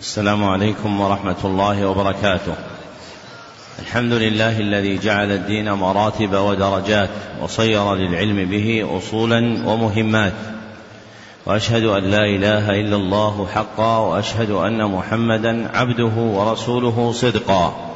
السلام 0.00 0.44
عليكم 0.44 1.00
ورحمة 1.00 1.36
الله 1.44 1.86
وبركاته. 1.86 2.54
الحمد 3.78 4.12
لله 4.12 4.58
الذي 4.58 4.98
جعل 4.98 5.32
الدين 5.32 5.72
مراتب 5.72 6.34
ودرجات 6.34 7.10
وصير 7.42 7.94
للعلم 7.94 8.50
به 8.50 8.98
أصولا 8.98 9.68
ومهمات. 9.68 10.32
وأشهد 11.46 11.84
أن 11.84 12.02
لا 12.02 12.24
إله 12.24 12.80
إلا 12.80 12.96
الله 12.96 13.48
حقا 13.54 13.98
وأشهد 13.98 14.50
أن 14.50 14.84
محمدا 14.84 15.70
عبده 15.74 16.16
ورسوله 16.16 17.12
صدقا. 17.12 17.92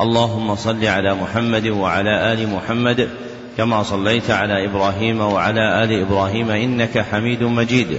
اللهم 0.00 0.54
صل 0.54 0.84
على 0.84 1.14
محمد 1.14 1.66
وعلى 1.66 2.32
آل 2.32 2.48
محمد 2.48 3.08
كما 3.56 3.82
صليت 3.82 4.30
على 4.30 4.64
إبراهيم 4.64 5.20
وعلى 5.20 5.84
آل 5.84 6.00
إبراهيم 6.00 6.50
إنك 6.50 6.98
حميد 6.98 7.42
مجيد. 7.42 7.98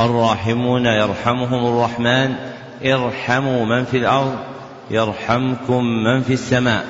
الراحمون 0.00 0.86
يرحمهم 0.86 1.66
الرحمن 1.66 2.34
ارحموا 2.84 3.64
من 3.64 3.84
في 3.84 3.96
الأرض 3.96 4.36
يرحمكم 4.90 5.84
من 5.84 6.22
في 6.22 6.32
السماء. 6.32 6.86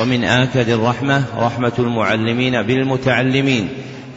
ومن 0.00 0.24
آكد 0.24 0.68
الرحمة 0.68 1.24
رحمة 1.38 1.72
المعلمين 1.78 2.62
بالمتعلمين 2.62 3.68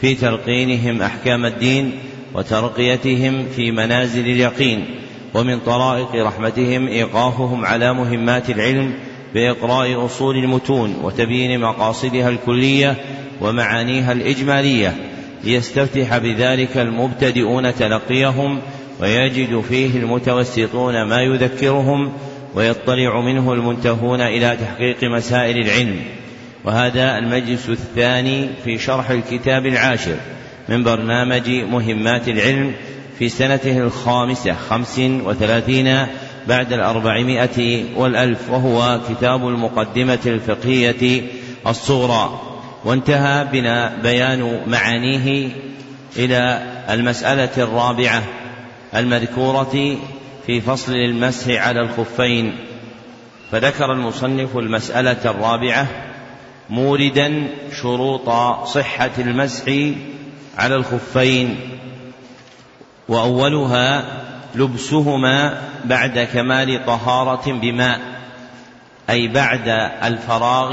في 0.01 0.15
تلقينهم 0.15 1.01
أحكام 1.01 1.45
الدين 1.45 1.91
وترقيتهم 2.33 3.45
في 3.55 3.71
منازل 3.71 4.25
اليقين. 4.25 4.85
ومن 5.33 5.59
طرائق 5.59 6.15
رحمتهم 6.15 6.87
إيقافهم 6.87 7.65
على 7.65 7.93
مهمات 7.93 8.49
العلم 8.49 8.93
بإقراء 9.33 10.05
أصول 10.05 10.37
المتون 10.37 10.95
وتبيين 11.03 11.61
مقاصدها 11.61 12.29
الكلية 12.29 12.95
ومعانيها 13.41 14.11
الإجمالية. 14.11 14.95
ليستفتح 15.43 16.17
بذلك 16.17 16.77
المبتدئون 16.77 17.75
تلقيهم 17.75 18.59
ويجد 19.01 19.61
فيه 19.69 19.99
المتوسطون 19.99 21.03
ما 21.03 21.21
يذكرهم 21.21 22.13
ويطلع 22.55 23.21
منه 23.21 23.53
المنتهون 23.53 24.21
إلى 24.21 24.57
تحقيق 24.61 25.03
مسائل 25.03 25.57
العلم. 25.57 25.99
وهذا 26.65 27.17
المجلس 27.17 27.69
الثاني 27.69 28.49
في 28.63 28.77
شرح 28.77 29.09
الكتاب 29.09 29.65
العاشر 29.65 30.15
من 30.69 30.83
برنامج 30.83 31.49
مهمات 31.49 32.27
العلم 32.27 32.73
في 33.19 33.29
سنته 33.29 33.77
الخامسة 33.77 34.53
خمس 34.53 34.99
وثلاثين 34.99 35.97
بعد 36.47 36.73
الأربعمائة 36.73 37.83
والألف 37.95 38.49
وهو 38.49 38.99
كتاب 39.09 39.47
المقدمة 39.47 40.19
الفقهية 40.25 41.21
الصغرى. 41.67 42.46
وانتهى 42.87 43.45
بنا 43.45 43.95
بيان 44.03 44.61
معانيه 44.67 45.49
إلى 46.17 46.63
المسألة 46.89 47.49
الرابعة 47.57 48.23
المذكورة 48.95 49.97
في 50.45 50.61
فصل 50.61 50.93
المسح 50.93 51.67
على 51.67 51.81
الخفين. 51.81 52.55
فذكر 53.51 53.91
المصنف 53.93 54.57
المسألة 54.57 55.17
الرابعة 55.25 55.87
موردا 56.69 57.47
شروط 57.81 58.29
صحة 58.67 59.11
المسح 59.17 59.63
على 60.57 60.75
الخفين 60.75 61.59
وأولها 63.07 64.05
لبسهما 64.55 65.61
بعد 65.85 66.19
كمال 66.33 66.85
طهارة 66.85 67.51
بماء 67.51 67.99
أي 69.09 69.27
بعد 69.27 69.67
الفراغ 70.03 70.71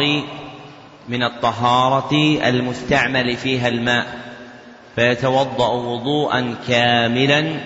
من 1.08 1.22
الطهارة 1.22 2.38
المستعمل 2.48 3.36
فيها 3.36 3.68
الماء 3.68 4.06
فيتوضأ 4.96 5.68
وضوءا 5.68 6.54
كاملا 6.68 7.60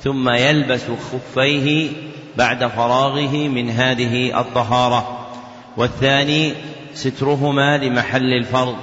ثم 0.00 0.28
يلبس 0.28 0.84
خفيه 1.12 1.90
بعد 2.36 2.66
فراغه 2.66 3.48
من 3.48 3.70
هذه 3.70 4.40
الطهارة. 4.40 5.28
والثاني 5.76 6.54
سترهما 6.94 7.78
لمحل 7.78 8.32
الفرض 8.32 8.76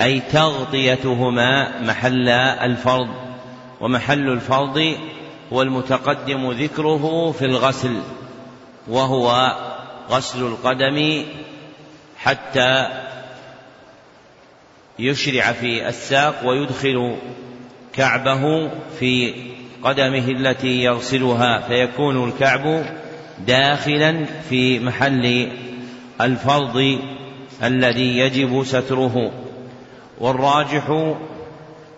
أي 0.00 0.20
تغطيتهما 0.20 1.82
محل 1.82 2.28
الفرض. 2.28 3.08
ومحل 3.80 4.28
الفرض 4.28 4.96
هو 5.52 5.62
المتقدم 5.62 6.50
ذكره 6.50 7.32
في 7.32 7.44
الغسل 7.44 7.96
وهو 8.88 9.56
غسل 10.10 10.46
القدم 10.46 11.24
حتى 12.26 12.88
يشرع 14.98 15.52
في 15.52 15.88
الساق 15.88 16.46
ويدخل 16.46 17.16
كعبه 17.92 18.70
في 18.98 19.34
قدمه 19.82 20.28
التي 20.28 20.82
يغسلها 20.82 21.60
فيكون 21.60 22.28
الكعب 22.28 22.84
داخلا 23.46 24.24
في 24.48 24.80
محل 24.80 25.52
الفرض 26.20 26.98
الذي 27.62 28.18
يجب 28.18 28.64
ستره. 28.64 29.32
والراجح 30.18 31.14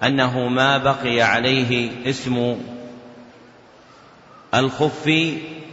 أنه 0.02 0.48
ما 0.48 0.78
بقي 0.78 1.20
عليه 1.22 1.90
اسم 2.06 2.56
الخف 4.54 5.10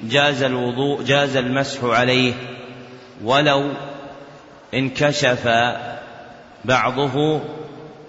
جاز 0.04 0.44
الوضوء 0.44 1.04
جاز 1.04 1.36
المسح 1.36 1.84
عليه 1.84 2.34
ولو 3.24 3.72
انكشف 4.74 5.48
بعضه 6.66 7.42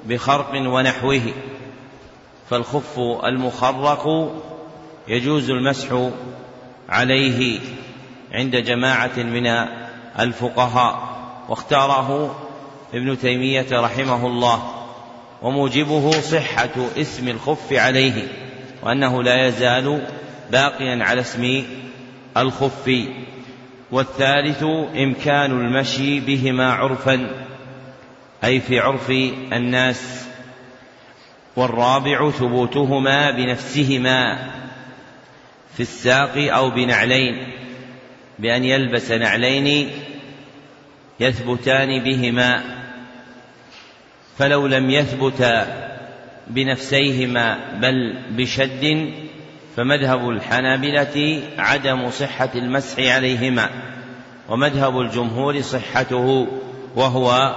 بخرق 0.05 0.50
ونحوه 0.55 1.22
فالخف 2.50 2.99
المخرق 3.25 4.33
يجوز 5.09 5.50
المسح 5.50 6.11
عليه 6.89 7.61
عند 8.33 8.56
جماعة 8.56 9.17
من 9.17 9.47
الفقهاء. 10.19 11.17
واختاره 11.49 12.39
ابن 12.94 13.19
تيمية 13.19 13.67
رحمه 13.73 14.27
الله. 14.27 14.73
وموجبه 15.43 16.11
صحة 16.11 16.71
اسم 16.97 17.28
الخف 17.28 17.73
عليه 17.73 18.28
وأنه 18.83 19.23
لا 19.23 19.47
يزال 19.47 20.06
باقيا 20.53 21.05
على 21.05 21.21
اسم 21.21 21.65
الخف. 22.37 22.91
والثالث 23.91 24.63
إمكان 24.97 25.51
المشي 25.51 26.21
بهما 26.21 26.73
عرفا 26.73 27.47
أي 28.45 28.61
في 28.61 28.79
عرف 28.79 29.11
الناس 29.53 30.27
والرابع 31.57 32.31
ثبوتهما 32.31 33.31
بنفسهما 33.31 34.51
في 35.75 35.81
الساق 35.81 36.55
أو 36.55 36.71
بنعلين 36.71 37.53
بأن 38.39 38.65
يلبس 38.65 39.11
نعلين 39.11 39.91
يثبتان 41.21 42.05
بهما 42.05 42.63
فلو 44.39 44.67
لم 44.67 44.91
يثبت 44.91 45.67
بنفسيهما 46.47 47.79
بل 47.81 48.19
بشد 48.31 49.13
فمذهب 49.76 50.28
الحنابلة 50.28 51.43
عدم 51.58 52.11
صحة 52.11 52.49
المسح 52.55 52.99
عليهما 52.99 53.70
ومذهب 54.49 55.00
الجمهور 55.00 55.61
صحته 55.61 56.46
وهو 56.96 57.55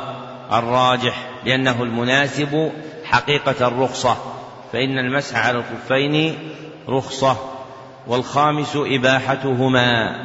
الراجح 0.52 1.30
لأنه 1.46 1.84
المناسب 1.84 2.72
حقيقة 3.06 3.68
الرخصة 3.68 4.18
فإن 4.74 4.98
المسح 4.98 5.48
على 5.48 5.58
الخفين 5.58 6.38
رخصة 6.90 7.38
والخامس 8.08 8.76
إباحتهما 8.76 10.16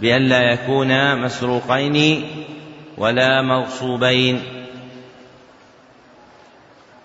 بألا 0.00 0.52
يكونا 0.52 1.14
مسروقين 1.14 2.24
ولا 2.98 3.42
مغصوبين. 3.42 4.42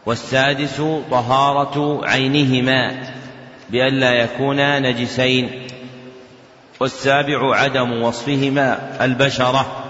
والسادس 0.05 0.81
طهارة 1.11 2.01
عينهما. 2.03 3.11
بألا 3.71 4.13
يكونا 4.13 4.79
نجسين 4.79 5.67
والسابع 6.79 7.55
عدم 7.55 8.01
وصفهما 8.01 8.97
البشرة 9.05 9.83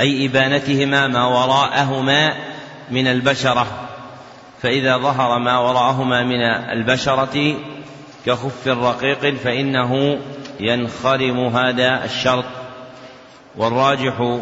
أي 0.00 0.26
إبانتهما 0.26 1.08
ما 1.08 1.26
وراءهما 1.26 2.34
من 2.90 3.06
البشرة. 3.06 3.66
فإذا 4.62 4.96
ظهر 4.96 5.38
ما 5.38 5.58
وراءهما 5.58 6.22
من 6.22 6.42
البشرة 6.72 7.56
كخف 8.26 8.68
رقيق 8.68 9.34
فإنه 9.34 10.18
ينخرم 10.60 11.46
هذا 11.46 12.04
الشرط. 12.04 12.44
والراجح 13.56 14.38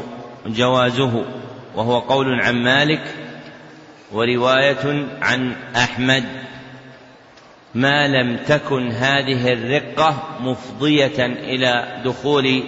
جوازه 0.46 1.24
وهو 1.74 1.98
قول 1.98 2.40
عن 2.40 2.62
مالك 2.62 3.14
ورواية 4.12 5.06
عن 5.22 5.56
أحمد. 5.76 6.24
ما 7.74 8.08
لم 8.08 8.36
تكن 8.36 8.90
هذه 8.90 9.52
الرقة 9.52 10.38
مفضية 10.40 11.26
إلى 11.26 12.02
دخول 12.04 12.62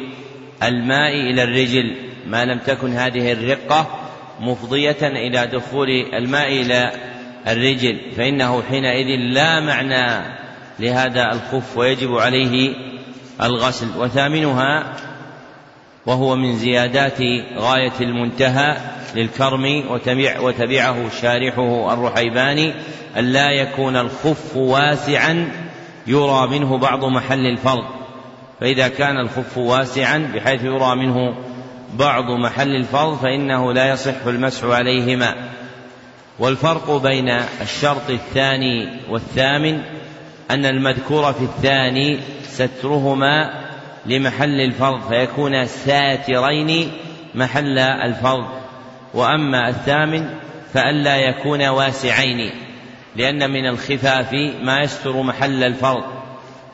الماء 0.63 1.15
إلى 1.15 1.43
الرجل. 1.43 1.97
ما 2.27 2.45
لم 2.45 2.59
تكن 2.59 2.93
هذه 2.93 3.33
الرقة 3.33 3.87
مفضية 4.41 4.97
إلى 5.03 5.47
دخول 5.47 5.89
الماء 5.91 6.49
إلى 6.49 6.93
الرجل. 7.49 8.01
فإنه 8.17 8.63
حينئذ 8.63 9.07
لا 9.35 9.61
معنى 9.61 10.35
لهذا 10.81 11.33
الخف 11.33 11.77
ويجب 11.77 12.13
عليه 12.13 12.75
الغسل. 13.43 13.89
وثامنها 13.97 14.97
وهو 16.07 16.37
من 16.37 16.57
زيادات 16.57 17.19
غاية 17.57 17.93
المنتهى 18.01 18.77
للكرم 19.15 19.85
وتبع 19.91 20.41
وتبعه 20.41 21.11
شارحه 21.23 21.93
الرحيباني 21.93 22.75
ألا 23.17 23.51
يكون 23.51 23.97
الخف 23.97 24.57
واسعا 24.57 25.53
يرى 26.07 26.47
منه 26.47 26.79
بعض 26.79 27.05
محل 27.05 27.47
الفرض. 27.47 27.85
فإذا 28.61 28.89
كان 28.89 29.17
الخف 29.17 29.59
واسعا 29.59 30.31
بحيث 30.35 30.65
يرى 30.65 30.97
منه 30.97 31.35
بعض 31.95 32.25
محل 32.25 32.77
الفرض 32.77 33.19
فإنه 33.19 33.73
لا 33.73 33.91
يصح 33.91 34.27
المسح 34.27 34.65
عليهما. 34.65 35.35
والفرق 36.39 37.03
بين 37.03 37.29
الشرط 37.61 38.11
الثاني 38.11 38.89
والثامن 39.11 39.83
أن 40.51 40.67
المذكور 40.67 41.33
في 41.33 41.43
الثاني 41.43 42.21
سترهما 42.43 43.62
لمحل 44.07 44.61
الفرض 44.61 45.09
فيكون 45.09 45.67
ساترين 45.67 46.93
محل 47.35 47.79
الفرض. 47.79 48.47
وأما 49.15 49.69
الثامن 49.69 50.31
فألا 50.75 51.17
يكون 51.17 51.69
واسعين 51.69 52.51
لأن 53.17 53.51
من 53.51 53.67
الخفاف 53.67 54.33
ما 54.63 54.81
يستر 54.81 55.23
محل 55.23 55.65
الفرض. 55.65 56.05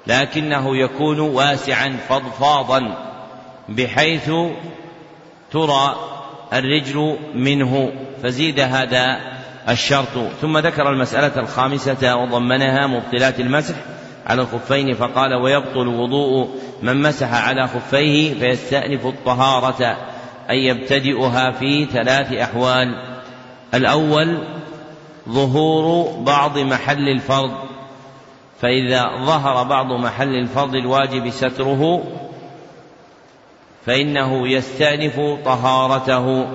لكنه 0.06 0.76
يكون 0.76 1.20
واسعا 1.20 1.96
فضفاضا 2.08 2.94
بحيث 3.68 4.30
ترى 5.52 5.96
الرجل 6.52 7.16
منه. 7.34 7.92
فزيد 8.22 8.60
هذا 8.60 9.20
الشرط. 9.68 10.32
ثم 10.40 10.58
ذكر 10.58 10.90
المسألة 10.90 11.40
الخامسة 11.40 12.16
وضمنها 12.16 12.86
مبطلات 12.86 13.40
المسح. 13.40 13.74
على 14.28 14.42
الخفين 14.42 14.94
فقال 14.94 15.34
ويبطل 15.34 15.88
وضوء 15.88 16.48
من 16.82 17.02
مسح 17.02 17.48
على 17.48 17.68
خفيه 17.68 18.34
فيستأنف 18.34 19.06
الطهارة 19.06 19.96
أن 20.50 20.56
يبتدئها 20.56 21.50
في 21.50 21.84
ثلاث 21.84 22.32
أحوال. 22.32 22.88
الأول 23.74 24.42
ظهور 25.28 26.16
بعض 26.20 26.58
محل 26.58 27.08
الفرض 27.08 27.68
فإذا 28.60 29.04
ظهر 29.24 29.62
بعض 29.62 29.86
محل 29.86 30.34
الفرض 30.34 30.74
الواجب 30.74 31.30
ستره 31.30 32.04
فإنه 33.86 34.48
يستأنف 34.48 35.20
طهارته 35.44 36.46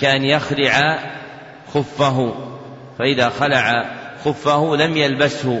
كان 0.00 0.24
يخلع 0.24 0.98
خفه 1.74 2.34
فإذا 2.98 3.28
خلع 3.28 3.84
خفه 4.26 4.76
لم 4.76 4.96
يلبسه 4.96 5.60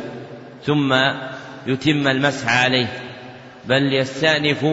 ثم 0.64 0.94
يتم 1.66 2.08
المسح 2.08 2.62
عليه. 2.62 2.86
بل 3.64 3.92
يستأنف 3.92 4.66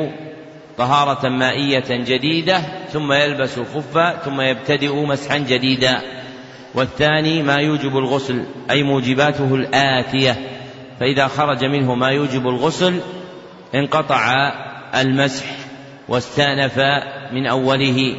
طهارة 0.77 1.29
مائية 1.29 1.85
جديدة 1.89 2.61
ثم 2.91 3.11
يلبس 3.11 3.57
الخف 3.57 4.23
ثم 4.25 4.41
يبتدئ 4.41 4.95
مسحا 4.95 5.37
جديدا. 5.37 6.01
والثاني 6.75 7.43
ما 7.43 7.55
يوجب 7.55 7.97
الغسل 7.97 8.43
أي 8.71 8.83
موجباته 8.83 9.55
الآتية. 9.55 10.35
فإذا 10.99 11.27
خرج 11.27 11.65
منه 11.65 11.95
ما 11.95 12.09
يوجب 12.09 12.47
الغسل 12.47 12.99
انقطع 13.75 14.53
المسح 14.95 15.45
واستأنف 16.09 16.79
من 17.31 17.47
أوله. 17.47 18.15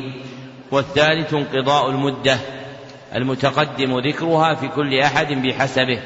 والثالث 0.71 1.35
انقضاء 1.35 1.91
المدة. 1.91 2.39
المتقدم 3.15 3.99
ذكرها 3.99 4.55
في 4.55 4.69
كل 4.69 4.99
أحد 4.99 5.33
بحسبه. 5.33 6.01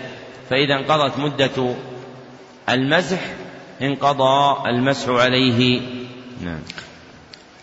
فإذا 0.51 0.75
انقضت 0.75 1.19
مدة 1.19 1.75
المسح 2.69 3.21
انقضى 3.83 4.69
المسح 4.69 5.09
عليه. 5.09 5.81
نعم. 6.45 6.61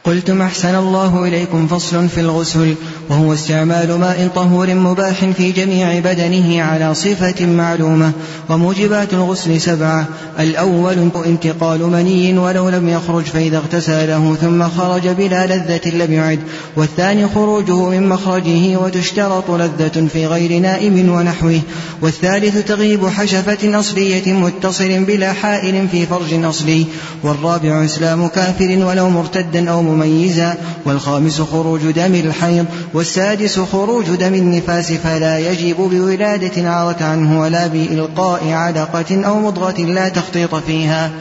قلتم 0.06 0.42
أحسن 0.42 0.76
الله 0.76 1.28
إليكم 1.28 1.68
فصل 1.68 2.10
في 2.10 2.22
الغسل 2.22 2.76
وهو 3.10 3.34
استعمال 3.34 4.00
ماء 4.00 4.30
طهور 4.36 4.74
مباح 4.74 5.26
في 5.26 5.52
جميع 5.52 6.00
بدنه 6.00 6.64
على 6.64 6.96
صفة 6.96 7.46
معلومة 7.46 8.12
وموجبات 8.50 9.14
الغسل 9.14 9.62
سبعة. 9.62 10.06
الأول 10.40 11.10
انتقال 11.26 11.80
مني 11.80 12.38
ولو 12.38 12.70
لم 12.70 12.90
يخرج 12.90 13.24
فإذا 13.24 13.58
اغتسله 13.58 14.36
ثم 14.42 14.64
خرج 14.70 15.08
بلا 15.08 15.46
لذة 15.46 15.90
لم 15.90 16.14
يعد. 16.14 16.40
والثاني 16.78 17.28
خروجه 17.28 17.90
من 17.90 18.10
مخرجه 18.10 18.78
وتشترط 18.78 19.52
لذة 19.52 20.08
في 20.14 20.28
غير 20.28 20.60
نائم 20.60 21.10
ونحوه. 21.10 21.62
والثالث 22.02 22.68
تغيب 22.68 23.08
حشفة 23.08 23.80
أصلية 23.80 24.34
متصل 24.34 25.04
بلا 25.04 25.34
حائل 25.34 25.88
في 25.88 26.06
فرج 26.06 26.44
أصلي 26.44 26.86
والرابع 27.24 27.86
إسلام 27.86 28.28
كافر 28.28 28.86
ولو 28.86 29.10
مرتدا 29.10 29.72
أو 29.72 29.95
مميزا 29.96 30.58
والخامس 30.86 31.42
خروج 31.42 31.92
دم 31.92 32.16
الحيض 32.16 32.66
والسادس 32.94 33.60
خروج 33.60 34.06
دم 34.06 34.34
النفاس 34.34 34.92
فلا 34.92 35.40
يجب 35.40 35.76
بولادة 35.78 36.70
عارت 36.70 37.02
عنه 37.02 37.40
ولا 37.40 37.68
بإلقاء 37.68 38.52
علقة 38.52 39.26
أو 39.26 39.40
مضغة 39.40 39.82
لا 39.82 40.10
تخطيط 40.10 40.56
فيها. 40.56 41.12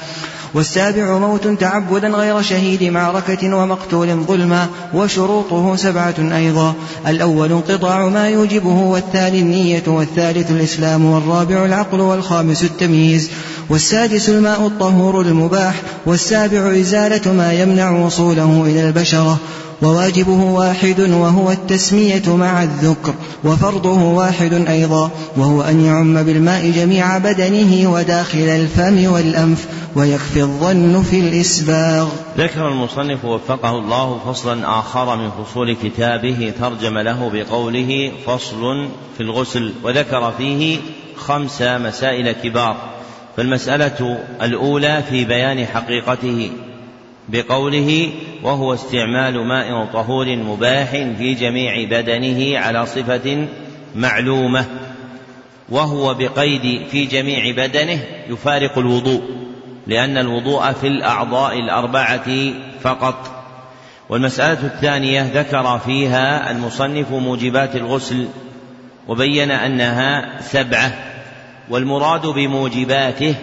والسابع 0.55 1.19
موت 1.19 1.47
تعبدا 1.49 2.09
غير 2.09 2.43
شهيد 2.43 2.83
معركة 2.83 3.57
ومقتول 3.57 4.15
ظلما 4.15 4.67
وشروطه 4.95 5.77
سبعة 5.77 6.15
أيضا. 6.19 6.75
الأول 7.07 7.53
انقطاع 7.53 8.09
ما 8.09 8.29
يوجبه 8.29 8.79
والثاني 8.81 9.41
النية 9.41 9.83
والثالث 9.87 10.51
الإسلام 10.51 11.05
والرابع 11.05 11.65
العقل 11.65 12.01
والخامس 12.01 12.63
التمييز. 12.63 13.31
والسادس 13.71 14.29
الماء 14.29 14.67
الطهور 14.67 15.21
المباح 15.21 15.75
والسابع 16.07 16.81
إزالة 16.81 17.33
ما 17.33 17.53
يمنع 17.53 17.91
وصوله 17.91 18.65
إلى 18.67 18.89
البشرة. 18.89 19.39
وواجبه 19.83 20.43
واحد 20.43 21.01
وهو 21.01 21.51
التسمية 21.51 22.37
مع 22.37 22.63
الذكر 22.63 23.15
وفرضه 23.45 24.03
واحد 24.03 24.53
أيضا 24.53 25.11
وهو 25.37 25.63
أن 25.63 25.85
يعم 25.85 26.23
بالماء 26.23 26.71
جميع 26.71 27.19
بدنه 27.19 27.93
وداخل 27.93 28.39
الفم 28.39 29.13
والأنف 29.13 29.67
ويكفي 29.97 30.41
الظن 30.41 31.03
في 31.03 31.21
الإسباغ. 31.21 32.09
ذكر 32.39 32.69
المصنف 32.69 33.25
وفقه 33.25 33.71
الله 33.71 34.21
فصلا 34.27 34.79
آخر 34.79 35.17
من 35.17 35.31
فصول 35.31 35.77
كتابه 35.83 36.53
ترجم 36.61 36.99
له 36.99 37.31
بقوله 37.33 38.13
فصل 38.27 38.89
في 39.17 39.23
الغسل 39.23 39.73
وذكر 39.83 40.33
فيه 40.39 40.79
خمس 41.17 41.63
مسائل 41.63 42.33
كبار. 42.33 42.77
فالمسألة 43.37 44.19
الأولى 44.43 45.03
في 45.11 45.25
بيان 45.25 45.67
حقيقته. 45.67 46.51
بقوله 47.29 48.13
وهو 48.43 48.75
استعمال 48.75 49.47
ماء 49.47 49.85
طهور 49.85 50.37
مباح 50.37 50.91
في 50.91 51.35
جميع 51.35 51.85
بدنه 51.85 52.59
على 52.59 52.87
صفة 52.87 53.47
معلومة 53.95 54.67
وهو 55.69 56.15
بقيد 56.15 56.87
في 56.87 57.05
جميع 57.07 57.67
بدنه 57.67 58.01
يفارق 58.29 58.79
الوضوء 58.79 59.23
لأن 59.87 60.19
الوضوء 60.19 60.73
في 60.73 60.87
الأعضاء 60.87 61.59
الأربعة 61.59 62.53
فقط. 62.81 63.45
والمسألة 64.09 64.67
الثانية 64.67 65.31
ذكر 65.35 65.79
فيها 65.79 66.51
المصنف 66.51 67.11
موجبات 67.11 67.77
الغسل 67.77 68.29
وبين 69.09 69.51
أنها 69.51 70.41
سبعة 70.41 70.93
والمراد 71.71 72.27
بموجباته 72.27 73.35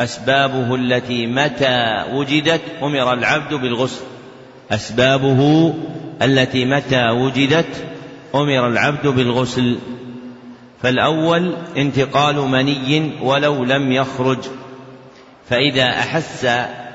أسبابه 0.00 0.74
التي 0.74 1.26
متى 1.26 2.04
وجدت 2.12 2.60
أمر 2.82 3.12
العبد 3.12 3.54
بالغسل. 3.54 4.04
أسبابه 4.70 5.74
التي 6.22 6.64
متى 6.64 7.10
وجدت 7.10 7.86
أمر 8.34 8.66
العبد 8.66 9.06
بالغسل. 9.06 9.78
فالأول 10.82 11.54
انتقال 11.76 12.36
مني 12.36 13.12
ولو 13.22 13.64
لم 13.64 13.92
يخرج. 13.92 14.38
فإذا 15.48 15.88
أحس 15.88 16.44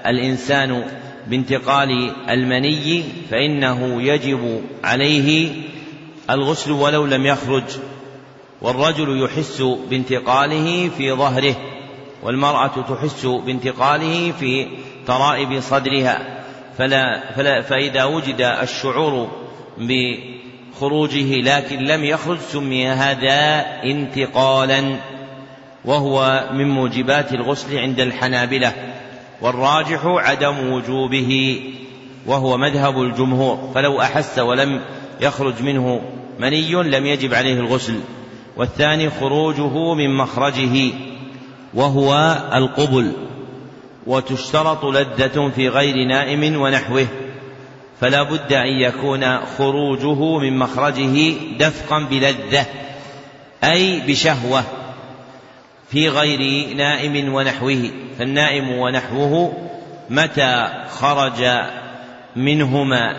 الإنسان 0.06 0.84
بانتقال 1.28 2.12
المني 2.30 3.04
فإنه 3.32 4.02
يجب 4.02 4.62
عليه 4.84 5.52
الغسل 6.30 6.72
ولو 6.72 7.06
لم 7.06 7.26
يخرج. 7.26 7.64
والرجل 8.62 9.24
يحس 9.24 9.64
بانتقاله 9.90 10.90
في 10.98 11.12
ظهره. 11.12 11.56
والمرأة 12.26 12.68
تحس 12.68 13.26
بانتقاله 13.26 14.32
في 14.32 14.68
ترائب 15.08 15.60
صدرها 15.60 16.44
فلا, 16.78 17.32
فلا 17.36 17.62
فإذا 17.62 18.04
وجد 18.04 18.42
الشعور 18.42 19.28
بخروجه 19.78 21.42
لكن 21.42 21.80
لم 21.80 22.04
يخرج 22.04 22.38
سمي 22.40 22.88
هذا 22.88 23.66
انتقالا 23.84 24.96
وهو 25.86 26.44
من 26.54 26.70
موجبات 26.70 27.34
الغسل 27.34 27.78
عند 27.78 28.00
الحنابلة 28.00 28.74
والراجح 29.42 30.06
عدم 30.06 30.72
وجوبه 30.74 31.60
وهو 32.26 32.58
مذهب 32.58 33.02
الجمهور 33.02 33.72
فلو 33.76 34.02
أحس 34.02 34.40
ولم 34.40 34.82
يخرج 35.22 35.62
منه 35.62 36.02
مني 36.40 36.74
لم 36.74 37.06
يجب 37.06 37.34
عليه 37.34 37.60
الغسل 37.60 38.00
والثاني 38.58 39.10
خروجه 39.10 39.94
من 39.94 40.18
مخرجه. 40.18 40.92
وهو 41.76 42.38
القبل 42.54 43.12
وتشترط 44.08 44.86
لذة 44.86 45.52
في 45.56 45.70
غير 45.70 46.08
نائم 46.08 46.62
ونحوه 46.62 47.08
فلا 48.02 48.24
بد 48.24 48.54
أن 48.54 48.68
يكون 48.68 49.38
خروجه 49.58 50.38
من 50.38 50.58
مخرجه 50.58 51.34
دفقا 51.60 52.00
بلذة 52.00 52.66
أي 53.64 54.00
بشهوة 54.08 54.64
في 55.90 56.10
غير 56.10 56.74
نائم 56.76 57.34
ونحوه 57.34 57.92
فالنائم 58.20 58.70
ونحوه 58.70 59.54
متى 60.10 60.68
خرج 60.90 61.46
منهما 62.36 63.16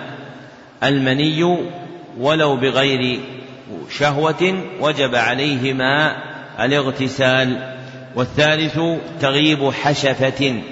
المني 0.82 1.58
ولو 2.18 2.56
بغير 2.56 3.20
شهوة 3.98 4.62
وجب 4.80 5.14
عليهما 5.14 6.16
الاغتسال. 6.64 7.75
والثالث 8.16 8.80
تغيب 9.20 9.70
حشفة 9.70 10.62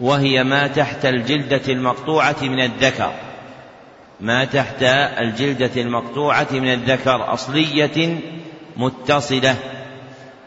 وهي 0.00 0.44
ما 0.44 0.66
تحت 0.66 1.06
الجلدة 1.06 1.62
المقطوعة 1.68 2.36
من 2.42 2.60
الذكر. 2.60 3.12
ما 4.20 4.44
تحت 4.44 4.82
الجلدة 5.18 5.82
المقطوعة 5.82 6.48
من 6.52 6.72
الذكر 6.72 7.32
أصلية 7.32 8.18
متصلة 8.76 9.56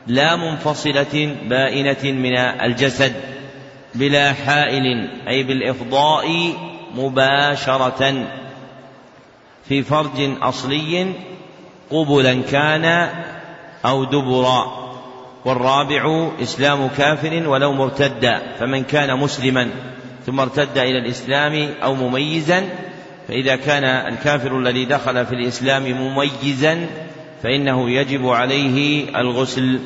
لا 0.08 0.36
منفصلة 0.36 1.36
بائنة 1.46 2.03
من 2.03 2.38
الجسد 2.38 3.13
بلا 3.96 4.34
حائل 4.34 5.10
أي 5.27 5.43
بالإفضاء 5.43 6.53
مباشرة. 6.96 8.27
في 9.67 9.84
فرج 9.84 10.38
أصلي 10.41 11.13
قبلا 11.91 12.41
كان 12.41 13.10
أو 13.86 14.03
دبرا. 14.03 14.82
والرابع 15.45 16.31
إسلام 16.41 16.88
كافر 16.88 17.47
ولو 17.47 17.73
مرتدا 17.73 18.41
فمن 18.59 18.83
كان 18.83 19.19
مسلما 19.19 19.69
ثم 20.25 20.39
ارتد 20.39 20.77
إلى 20.77 20.97
الإسلام 20.97 21.69
أو 21.83 21.95
مميزا 21.95 22.69
فإذا 23.27 23.55
كان 23.55 23.83
الكافر 23.83 24.59
الذي 24.59 24.85
دخل 24.85 25.25
في 25.25 25.31
الإسلام 25.35 25.83
مميزا 25.83 26.88
فإنه 27.43 27.89
يجب 27.89 28.27
عليه 28.27 29.09
الغسل. 29.19 29.79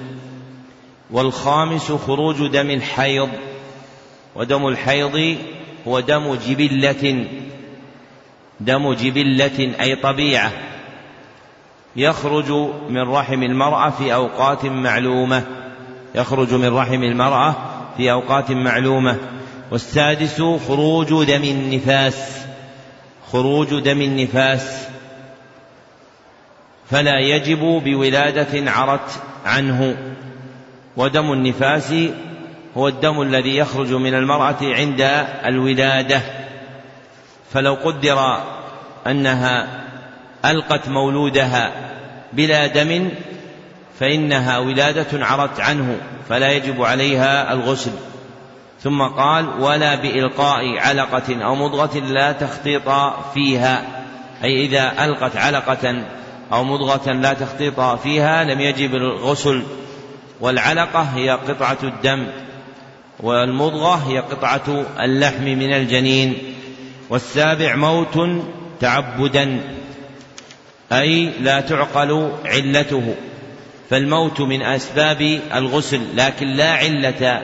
والخامس 1.11 1.91
خروج 1.91 2.47
دم 2.47 2.69
الحيض 2.69 3.29
ودم 4.35 4.67
الحيض 4.67 5.37
هو 5.87 5.99
دم 5.99 6.35
جبلة 6.47 7.25
دم 8.59 8.93
جبلة 8.93 9.73
أي 9.81 9.95
طبيعة. 9.95 10.51
يخرج 11.95 12.51
من 12.89 13.09
رحم 13.09 13.43
المرأة 13.43 13.89
في 13.89 14.13
أوقات 14.13 14.65
معلومة. 14.65 15.43
يخرج 16.15 16.53
من 16.53 16.75
رحم 16.75 17.03
المرأة 17.03 17.55
في 17.97 18.11
أوقات 18.11 18.51
معلومة. 18.51 19.17
والسادس 19.71 20.41
خروج 20.67 21.23
دم 21.23 21.43
النفاس. 21.43 22.45
خروج 23.31 23.79
دم 23.79 24.01
النفاس. 24.01 24.87
فلا 26.89 27.19
يجب 27.19 27.59
بولادة 27.59 28.71
عرت 28.71 29.21
عنه. 29.45 29.97
ودم 30.97 31.31
النفاس 31.33 31.93
هو 32.77 32.87
الدم 32.87 33.21
الذي 33.21 33.57
يخرج 33.57 33.93
من 33.93 34.13
المرأة 34.13 34.57
عند 34.61 35.01
الولادة. 35.45 36.21
فلو 37.53 37.73
قدر 37.73 38.37
أنها 39.07 39.86
ألقت 40.51 40.89
مولودها 40.89 41.71
بلا 42.33 42.67
دم 42.67 43.09
فإنها 43.99 44.57
ولادة 44.57 45.25
عرت 45.25 45.59
عنه 45.59 45.97
فلا 46.29 46.51
يجب 46.51 46.83
عليها 46.83 47.53
الغسل. 47.53 47.91
ثم 48.81 49.01
قال 49.01 49.47
ولا 49.59 49.95
بإلقاء 49.95 50.77
علقة 50.77 51.43
أو 51.45 51.55
مضغة 51.55 51.99
لا 51.99 52.31
تخطيط 52.31 52.89
فيها. 53.33 53.85
أي 54.43 54.65
إذا 54.65 55.05
ألقت 55.05 55.35
علقة 55.37 56.03
أو 56.53 56.63
مضغة 56.63 57.11
لا 57.11 57.33
تخطيط 57.33 57.79
فيها 57.79 58.43
لم 58.43 58.61
يجب 58.61 58.95
الغسل. 58.95 59.63
والعلقة 60.39 61.01
هي 61.01 61.29
قطعة 61.29 61.77
الدم 61.83 62.27
والمضغة 63.19 63.95
هي 63.95 64.19
قطعة 64.19 64.85
اللحم 64.99 65.43
من 65.43 65.73
الجنين. 65.73 66.37
والسابع 67.09 67.75
موت 67.75 68.29
تعبدا. 68.79 69.59
أي 70.91 71.31
لا 71.41 71.61
تعقل 71.61 72.31
علته. 72.45 73.15
فالموت 73.89 74.41
من 74.41 74.61
أسباب 74.61 75.39
الغسل 75.55 76.01
لكن 76.15 76.47
لا 76.47 76.71
علة 76.71 77.41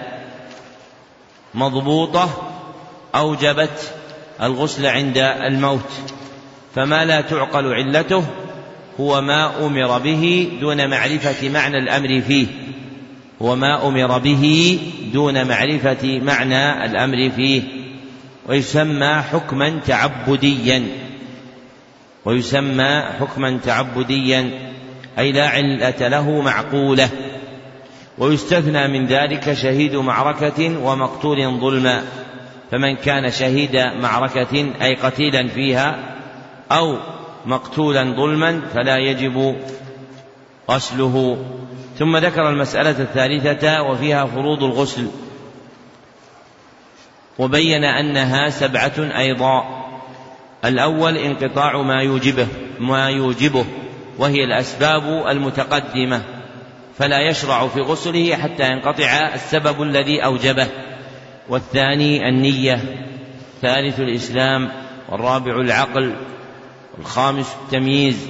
مضبوطة 1.54 2.30
أوجبت 3.16 3.94
الغسل 4.42 4.86
عند 4.86 5.18
الموت. 5.18 5.92
فما 6.76 7.06
لا 7.06 7.22
تعقل 7.22 7.74
علته 7.74 8.24
هو 9.00 9.22
ما 9.22 9.66
أمر 9.66 10.00
به 10.00 10.52
دون 10.62 10.90
معرفة 10.90 11.50
معنى 11.50 11.78
الأمر 11.78 12.22
فيه. 12.22 12.48
هو 13.42 13.56
ما 13.56 13.88
أمر 13.88 14.18
به 14.18 14.80
دون 15.14 15.48
معرفة 15.48 16.20
معنى 16.20 16.86
الأمر 16.86 17.32
فيه. 17.36 17.62
ويسمى 18.46 19.24
حكما 19.32 19.80
تعبديا. 19.88 21.03
ويسمى 22.26 23.04
حكما 23.20 23.60
تعبديا 23.66 24.52
أي 25.20 25.32
لا 25.32 25.48
علة 25.48 26.08
له 26.08 26.42
معقولة. 26.42 27.10
ويستثنى 28.18 28.88
من 28.88 29.06
ذلك 29.06 29.54
شهيد 29.54 29.96
معركة 29.96 30.84
ومقتول 30.84 31.60
ظلما. 31.60 32.04
فمن 32.72 32.96
كان 32.96 33.32
شهيد 33.32 33.76
معركة 33.76 34.74
أي 34.82 34.96
قتيلا 34.96 35.48
فيها 35.48 36.00
أو 36.72 36.98
مقتولا 37.46 38.04
ظلما 38.04 38.62
فلا 38.74 38.98
يجب 38.98 39.56
غسله. 40.70 41.46
ثم 42.00 42.18
ذكر 42.18 42.50
المسألة 42.50 43.02
الثالثة 43.02 43.82
وفيها 43.82 44.26
فروض 44.26 44.64
الغسل. 44.64 45.08
وبين 47.40 47.84
أنها 47.84 48.50
سبعة 48.50 49.18
أيضا. 49.18 49.83
الأول 50.66 51.18
انقطاع 51.18 51.82
ما 51.82 52.02
يوجبه 52.02 52.48
ما 52.80 53.10
يوجبه 53.10 53.66
وهي 54.18 54.44
الأسباب 54.44 55.28
المتقدمة 55.28 56.22
فلا 56.98 57.30
يشرع 57.30 57.68
في 57.68 57.82
غسله 57.82 58.36
حتى 58.36 58.72
ينقطع 58.72 59.34
السبب 59.34 59.82
الذي 59.82 60.26
أوجبه. 60.26 60.68
والثاني 61.50 62.30
النية 62.30 62.80
ثالث 63.62 64.00
الإسلام 64.00 64.72
والرابع 65.10 65.56
العقل 65.56 66.14
والخامس 66.98 67.56
التمييز 67.64 68.28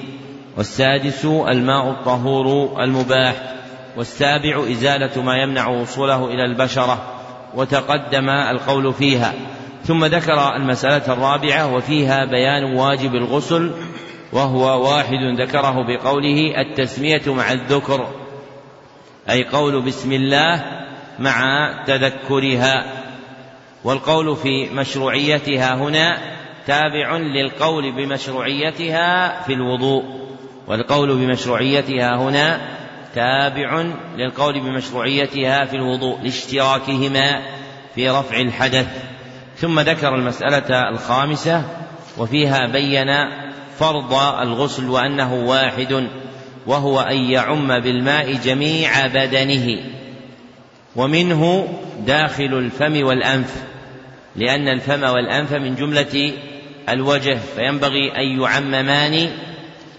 والسادس 0.57 1.25
الماء 1.25 1.89
الطهور 1.89 2.83
المباح 2.83 3.53
والسابع 3.97 4.63
إزالة 4.71 5.21
ما 5.21 5.37
يمنع 5.37 5.67
وصوله 5.67 6.25
إلى 6.25 6.45
البشرة 6.45 7.13
وتقدم 7.53 8.29
القول 8.29 8.93
فيها. 8.93 9.33
ثم 9.83 10.05
ذكر 10.05 10.55
المسألة 10.55 11.13
الرابعة 11.13 11.75
وفيها 11.75 12.25
بيان 12.25 12.63
واجب 12.63 13.15
الغسل 13.15 13.71
وهو 14.33 14.89
واحد 14.89 15.41
ذكره 15.41 15.75
بقوله 15.87 16.61
التسمية 16.61 17.21
مع 17.27 17.51
الذكر 17.51 18.07
أي 19.29 19.43
قول 19.43 19.81
بسم 19.81 20.11
الله 20.11 20.63
مع 21.19 21.69
تذكرها 21.87 22.85
والقول 23.83 24.35
في 24.35 24.69
مشروعيتها 24.69 25.75
هنا 25.75 26.17
تابع 26.67 27.17
للقول 27.17 27.91
بمشروعيتها 27.91 29.41
في 29.41 29.53
الوضوء 29.53 30.03
والقول 30.67 31.15
بمشروعيتها 31.15 32.17
هنا 32.17 32.61
تابع 33.15 33.85
للقول 34.17 34.59
بمشروعيتها 34.59 35.65
في 35.65 35.75
الوضوء 35.75 36.21
لاشتراكهما 36.21 37.41
في 37.95 38.09
رفع 38.09 38.37
الحدث. 38.37 39.12
ثم 39.63 39.79
ذكر 39.79 40.15
المسألة 40.15 40.89
الخامسة 40.89 41.63
وفيها 42.17 42.67
بين 42.67 43.07
فرض 43.79 44.13
الغسل 44.13 44.89
وأنه 44.89 45.33
واحد 45.33 46.07
وهو 46.67 46.99
أن 46.99 47.17
يعم 47.17 47.79
بالماء 47.79 48.33
جميع 48.33 49.07
بدنه 49.07 49.79
ومنه 50.95 51.67
داخل 51.99 52.43
الفم 52.53 53.05
والأنف 53.05 53.63
لأن 54.35 54.67
الفم 54.67 55.03
والأنف 55.03 55.53
من 55.53 55.75
جملة 55.75 56.33
الوجه 56.89 57.37
فينبغي 57.55 58.11
أن 58.11 58.41
يعممان 58.41 59.29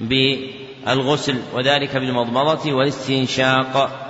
بالغسل 0.00 1.37
وذلك 1.54 1.97
بالمضمضة 1.97 2.73
والاستنشاق. 2.73 4.00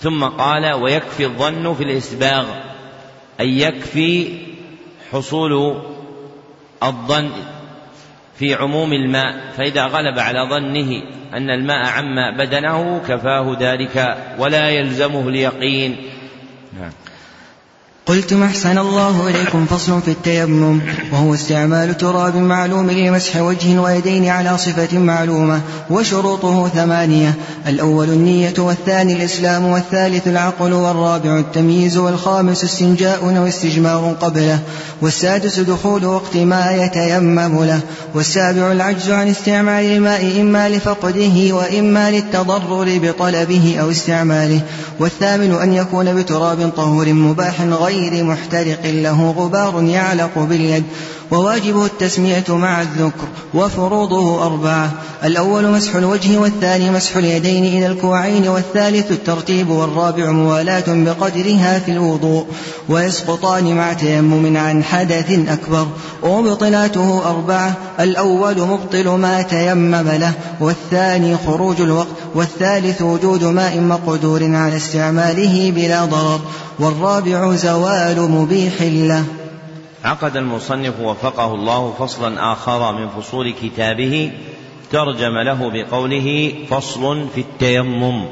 ثم 0.00 0.24
قال 0.24 0.72
ويكفي 0.72 1.24
الظن 1.24 1.74
في 1.74 1.84
الإسباغ. 1.84 2.67
أي 3.40 3.60
يكفي 3.60 4.38
حصول 5.12 5.82
الظن 6.82 7.30
في 8.38 8.54
عموم 8.54 8.92
الماء 8.92 9.52
فإذا 9.56 9.86
غلب 9.86 10.18
على 10.18 10.40
ظنه 10.40 11.02
أن 11.34 11.50
الماء 11.50 11.86
عم 11.86 12.36
بدنه 12.36 13.02
كفاه 13.08 13.56
ذلك 13.60 14.16
ولا 14.38 14.68
يلزمه 14.68 15.28
اليقين. 15.28 15.96
نعم. 16.80 16.90
قلتم 18.08 18.42
أحسن 18.42 18.78
الله 18.78 19.28
إليكم 19.28 19.66
فصل 19.66 20.02
في 20.02 20.10
التيمم. 20.10 20.80
وهو 21.12 21.34
استعمال 21.34 21.98
تراب 21.98 22.36
معلوم 22.36 22.90
لمسح 22.90 23.36
وجه 23.36 23.78
ويدين 23.80 24.28
على 24.28 24.58
صفة 24.58 24.98
معلومة 24.98 25.60
وشروطه 25.90 26.68
ثمانية. 26.68 27.34
الأول 27.66 28.08
النية 28.08 28.54
والثاني 28.58 29.12
الإسلام 29.12 29.64
والثالث 29.64 30.28
العقل 30.28 30.72
والرابع 30.72 31.38
التمييز 31.38 31.96
والخامس 31.96 32.64
استنجاء 32.64 33.38
أو 33.38 33.46
استجمار 33.46 34.16
قبله. 34.20 34.58
والسادس 35.02 35.60
دخول 35.60 36.04
وقت 36.04 36.36
ما 36.36 36.72
يتيمم 36.72 37.64
له. 37.64 37.80
والسابع 38.14 38.72
العجز 38.72 39.10
عن 39.10 39.28
استعمال 39.28 39.84
الماء 39.84 40.40
إما 40.40 40.68
لفقده 40.68 41.54
وإما 41.54 42.10
للتضرر 42.10 42.98
بطلبه 43.02 43.76
أو 43.80 43.90
استعماله. 43.90 44.60
والثامن 45.00 45.54
أن 45.62 45.72
يكون 45.72 46.14
بتراب 46.14 46.72
طهور 46.76 47.12
مباح 47.12 47.60
غير 47.62 47.97
محترق 48.22 48.86
له 48.86 49.30
غبار 49.30 49.82
يعلق 49.82 50.38
باليد 50.38 50.84
وواجبه 51.30 51.86
التسمية 51.86 52.44
مع 52.48 52.82
الذكر 52.82 53.28
وفروضه 53.54 54.46
أربعة. 54.46 54.90
الأول 55.24 55.66
مسح 55.66 55.94
الوجه 55.94 56.38
والثاني 56.38 56.90
مسح 56.90 57.16
اليدين 57.16 57.64
إلى 57.64 57.86
الكوعين 57.86 58.48
والثالث 58.48 59.10
الترتيب 59.10 59.70
والرابع 59.70 60.30
موالاة 60.30 60.84
بقدرها 60.88 61.78
في 61.78 61.92
الوضوء. 61.92 62.46
ويسقطان 62.88 63.76
مع 63.76 63.92
تيمم 63.92 64.56
عن 64.56 64.84
حدث 64.84 65.48
أكبر. 65.48 65.86
ومبطلاته 66.22 67.22
أربعة. 67.30 67.72
الأول 68.00 68.60
مبطل 68.60 69.08
ما 69.08 69.42
تيمم 69.42 70.08
له. 70.08 70.32
والثاني 70.60 71.36
خروج 71.46 71.80
الوقت. 71.80 72.08
والثالث 72.34 73.02
وجود 73.02 73.44
ماء 73.44 73.80
مقدور 73.80 74.56
على 74.56 74.76
استعماله 74.76 75.72
بلا 75.76 76.04
ضرر. 76.04 76.40
والرابع 76.78 77.54
زوال 77.54 78.30
مبيح 78.30 78.82
له. 78.82 79.24
عقد 80.08 80.36
المصنف 80.36 81.00
وفقه 81.00 81.54
الله 81.54 81.94
فصلا 81.98 82.52
آخر 82.52 82.92
من 82.92 83.08
فصول 83.08 83.50
كتابه 83.62 84.32
ترجم 84.90 85.38
له 85.38 85.70
بقوله 85.70 86.54
فصل 86.70 87.28
في 87.34 87.40
التيمم. 87.40 88.24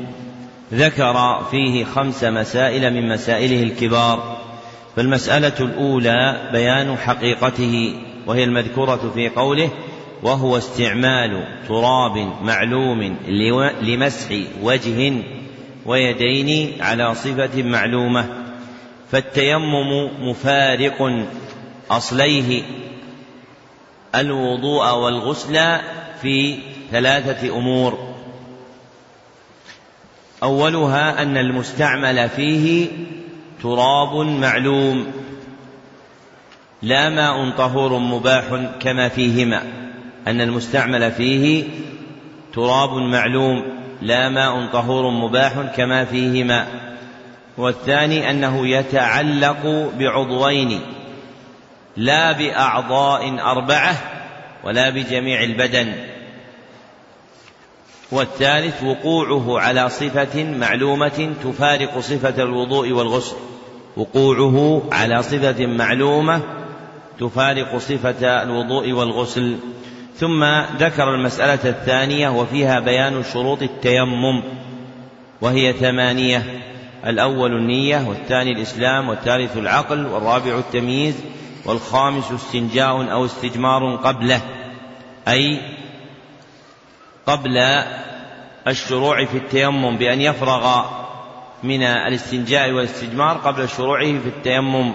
ذكر 0.74 1.44
فيه 1.50 1.84
خمس 1.84 2.24
مسائل 2.24 2.94
من 2.94 3.08
مسائله 3.08 3.62
الكبار. 3.62 4.36
فالمسألة 4.96 5.52
الأولى 5.60 6.50
بيان 6.52 6.96
حقيقته 6.96 7.94
وهي 8.26 8.44
المذكورة 8.44 9.10
في 9.14 9.28
قوله 9.28 9.70
وهو 10.22 10.58
استعمال 10.58 11.44
تراب 11.68 12.32
معلوم 12.42 13.16
لمسح 13.82 14.28
وجه 14.62 15.12
ويدين 15.86 16.72
على 16.82 17.14
صفة 17.14 17.62
معلومة. 17.62 18.28
فالتيمم 19.10 20.10
مفارق 20.20 21.26
أصليه 21.90 22.62
الوضوء 24.14 24.94
والغسل 24.94 25.78
في 26.22 26.58
ثلاثة 26.90 27.56
أمور. 27.56 28.14
أولها 30.42 31.22
أن 31.22 31.36
المستعمل 31.36 32.28
فيه 32.28 32.88
تراب 33.62 34.16
معلوم 34.16 35.06
لا 36.82 37.08
ماء 37.08 37.50
طهور 37.50 37.98
مباح 37.98 38.44
كما 38.80 39.08
فيهما. 39.08 39.62
أن 40.26 40.40
المستعمل 40.40 41.12
فيه 41.12 41.64
تراب 42.54 42.92
معلوم 42.92 43.64
لا 44.02 44.28
ماء 44.28 44.66
طهور 44.66 45.10
مباح 45.10 45.52
كما 45.76 46.04
فيهما. 46.04 46.66
والثاني 47.58 48.30
أنه 48.30 48.66
يتعلق 48.66 49.92
بعضوين 49.98 50.80
لا 51.96 52.32
بأعضاء 52.32 53.40
أربعة 53.40 53.94
ولا 54.64 54.90
بجميع 54.90 55.42
البدن. 55.42 55.92
والثالث 58.12 58.82
وقوعه 58.82 59.60
على 59.60 59.88
صفة 59.88 60.44
معلومة 60.44 61.34
تفارق 61.44 61.98
صفة 61.98 62.42
الوضوء 62.42 62.92
والغسل. 62.92 63.36
وقوعه 63.96 64.82
على 64.92 65.22
صفة 65.22 65.66
معلومة 65.66 66.42
تفارق 67.20 67.76
صفة 67.76 68.42
الوضوء 68.42 68.92
والغسل. 68.92 69.56
ثم 70.16 70.44
ذكر 70.78 71.14
المسألة 71.14 71.70
الثانية 71.70 72.28
وفيها 72.28 72.80
بيان 72.80 73.22
شروط 73.32 73.62
التيمم 73.62 74.42
وهي 75.40 75.72
ثمانية 75.72 76.42
الأول 77.06 77.52
النية 77.52 78.08
والثاني 78.08 78.52
الإسلام 78.52 79.08
والثالث 79.08 79.56
العقل 79.56 80.06
والرابع 80.06 80.58
التمييز. 80.58 81.14
والخامس 81.66 82.32
استنجاء 82.32 83.12
أو 83.12 83.24
استجمار 83.24 83.96
قبله 83.96 84.40
أي 85.28 85.60
قبل 87.26 87.58
الشروع 88.68 89.24
في 89.24 89.36
التيمم 89.36 89.96
بأن 89.96 90.20
يفرغ 90.20 90.84
من 91.62 91.82
الاستنجاء 91.82 92.70
والاستجمار 92.72 93.36
قبل 93.36 93.68
شروعه 93.68 94.04
في 94.04 94.28
التيمم 94.28 94.94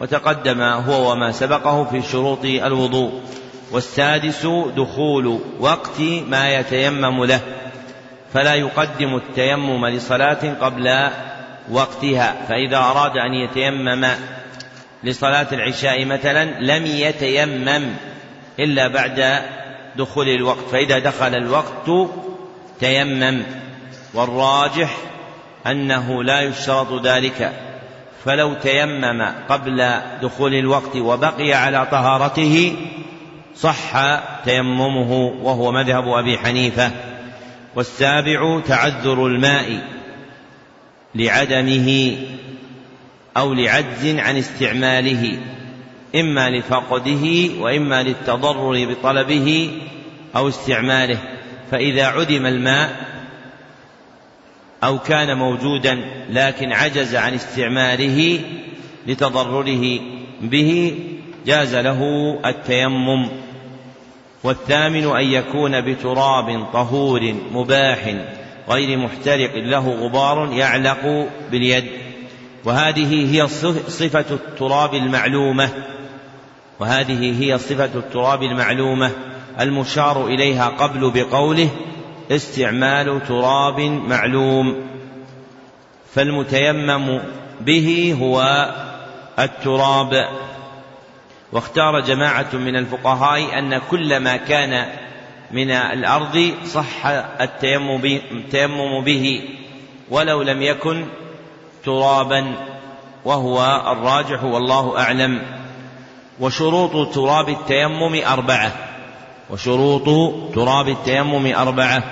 وتقدم 0.00 0.60
هو 0.62 1.12
وما 1.12 1.32
سبقه 1.32 1.84
في 1.84 2.02
شروط 2.02 2.44
الوضوء. 2.44 3.22
والسادس 3.72 4.46
دخول 4.76 5.40
وقت 5.60 6.00
ما 6.28 6.54
يتيمم 6.54 7.24
له 7.24 7.40
فلا 8.34 8.54
يقدم 8.54 9.16
التيمم 9.16 9.86
لصلاة 9.86 10.54
قبل 10.60 11.08
وقتها 11.70 12.46
فإذا 12.48 12.76
أراد 12.76 13.16
أن 13.16 13.34
يتيمم 13.34 14.06
لصلاة 15.06 15.46
العشاء 15.52 16.04
مثلا 16.04 16.44
لم 16.60 16.86
يتيمم 16.86 17.94
إلا 18.58 18.88
بعد 18.88 19.42
دخول 19.96 20.28
الوقت 20.28 20.68
فإذا 20.72 20.98
دخل 20.98 21.34
الوقت 21.34 22.10
تيمم. 22.80 23.42
والراجح 24.14 24.96
أنه 25.66 26.24
لا 26.24 26.40
يشترط 26.40 27.06
ذلك. 27.06 27.52
فلو 28.24 28.54
تيمم 28.54 29.22
قبل 29.48 30.00
دخول 30.22 30.54
الوقت 30.54 30.96
وبقي 30.96 31.52
على 31.52 31.86
طهارته 31.90 32.76
صح 33.56 34.18
تيممه 34.44 35.12
وهو 35.42 35.72
مذهب 35.72 36.08
أبي 36.08 36.38
حنيفة. 36.38 36.90
والسابع 37.76 38.60
تعذر 38.60 39.26
الماء 39.26 39.78
لعدمه 41.14 42.16
أو 43.36 43.54
لعجز 43.54 44.16
عن 44.18 44.36
استعماله 44.36 45.38
إما 46.14 46.50
لفقده 46.50 47.50
وإما 47.60 48.02
للتضرر 48.02 48.86
بطلبه 48.90 49.70
أو 50.36 50.48
استعماله. 50.48 51.18
فإذا 51.70 52.06
عدم 52.06 52.46
الماء 52.46 53.06
أو 54.84 54.98
كان 54.98 55.38
موجودا 55.38 55.98
لكن 56.30 56.72
عجز 56.72 57.14
عن 57.14 57.34
استعماله 57.34 58.40
لتضرره 59.06 60.00
به 60.42 60.98
جاز 61.46 61.74
له 61.74 62.00
التيمم. 62.46 63.28
والثامن 64.44 65.16
أن 65.16 65.24
يكون 65.24 65.80
بتراب 65.80 66.66
طهور 66.72 67.34
مباح 67.52 68.14
غير 68.68 68.98
محترق 68.98 69.54
له 69.56 69.88
غبار 69.88 70.52
يعلق 70.52 71.28
باليد. 71.50 72.05
وهذه 72.66 73.34
هي 73.34 73.48
صفة 73.88 74.24
التراب 74.30 74.94
المعلومة. 74.94 75.68
وهذه 76.80 77.42
هي 77.42 77.58
صفة 77.58 77.90
التراب 77.94 78.42
المعلومة 78.42 79.10
المشار 79.60 80.26
إليها 80.26 80.68
قبل 80.68 81.10
بقوله 81.10 81.68
استعمال 82.30 83.26
تراب 83.28 83.80
معلوم. 83.80 84.76
فالمتيمم 86.14 87.20
به 87.60 88.16
هو 88.20 88.68
التراب. 89.38 90.28
واختار 91.52 92.00
جماعة 92.00 92.54
من 92.54 92.76
الفقهاء 92.76 93.58
أن 93.58 93.80
كل 93.90 94.16
ما 94.16 94.36
كان 94.36 94.86
من 95.50 95.70
الأرض 95.70 96.54
صح 96.64 97.06
التيمم 97.40 99.00
به 99.04 99.48
ولو 100.10 100.42
لم 100.42 100.62
يكن 100.62 101.06
ترابا 101.86 102.54
وهو 103.24 103.82
الراجح 103.92 104.44
والله 104.44 104.98
أعلم. 104.98 105.42
وشروط 106.40 107.14
تراب 107.14 107.48
التيمم 107.48 108.24
أربعة. 108.26 108.72
وشروط 109.50 110.04
تراب 110.54 110.88
التيمم 110.88 111.54
أربعة. 111.54 112.02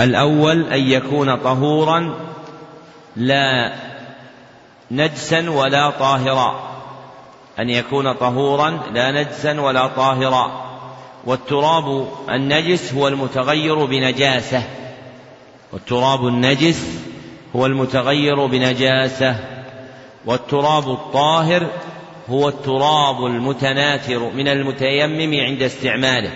الأول 0.00 0.72
أن 0.72 0.80
يكون 0.80 1.36
طهورا 1.36 2.14
لا 3.16 3.74
نجسا 4.90 5.50
ولا 5.50 5.90
طاهرا. 5.90 6.60
أن 7.58 7.70
يكون 7.70 8.12
طهورا 8.12 8.80
لا 8.92 9.22
نجسا 9.22 9.60
ولا 9.60 9.86
طاهرا. 9.86 10.64
والتراب 11.24 12.08
النجس 12.30 12.94
هو 12.94 13.08
المتغير 13.08 13.84
بنجاسة. 13.84 14.62
والتراب 15.72 16.26
النجس 16.26 17.07
هو 17.58 17.66
المتغير 17.66 18.46
بنجاسة 18.46 19.36
والتراب 20.26 20.90
الطاهر 20.90 21.66
هو 22.28 22.48
التراب 22.48 23.26
المتناثر 23.26 24.30
من 24.30 24.48
المتيمم 24.48 25.40
عند 25.40 25.62
استعماله. 25.62 26.30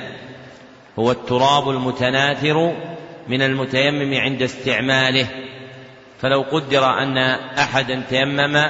هو 0.99 1.11
التراب 1.11 1.71
المتناثر 1.71 2.73
من 3.29 3.43
المتيمم 3.43 4.15
عند 4.15 4.43
استعماله. 4.43 5.27
فلو 6.21 6.45
قدر 6.53 6.99
أن 6.99 7.19
أحدا 7.59 8.03
تيمم 8.09 8.65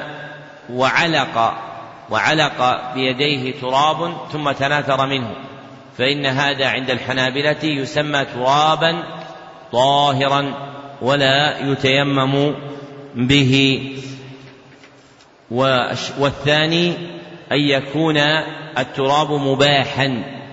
وعلق 0.72 1.54
وعلق 2.10 2.92
بيديه 2.94 3.60
تراب 3.60 4.16
ثم 4.32 4.52
تناثر 4.52 5.06
منه 5.06 5.34
فإن 5.98 6.26
هذا 6.26 6.68
عند 6.68 6.90
الحنابلة 6.90 7.64
يسمى 7.64 8.24
ترابا 8.24 9.02
طاهرا. 9.72 10.72
ولا 11.02 11.58
يتيمم 11.58 12.54
به. 13.14 13.82
والثاني 16.18 16.92
أن 17.52 17.58
يكون 17.58 18.16
التراب 18.78 19.32
مباحا 19.32 20.06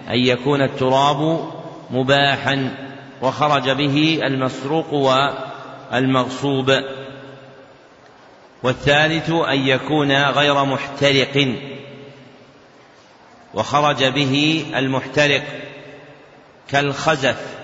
أن 0.10 0.18
يكون 0.18 0.62
التراب 0.62 1.52
مباحا. 1.92 2.76
وخرج 3.22 3.70
به 3.70 4.20
المسروق 4.24 4.94
والمغصوب. 5.92 6.84
والثالث 8.64 9.30
أن 9.30 9.68
يكون 9.68 10.24
غير 10.24 10.66
محترق. 10.66 11.56
وخرج 13.54 14.06
به 14.06 14.66
المحترق 14.76 15.44
كالخزف. 16.70 17.59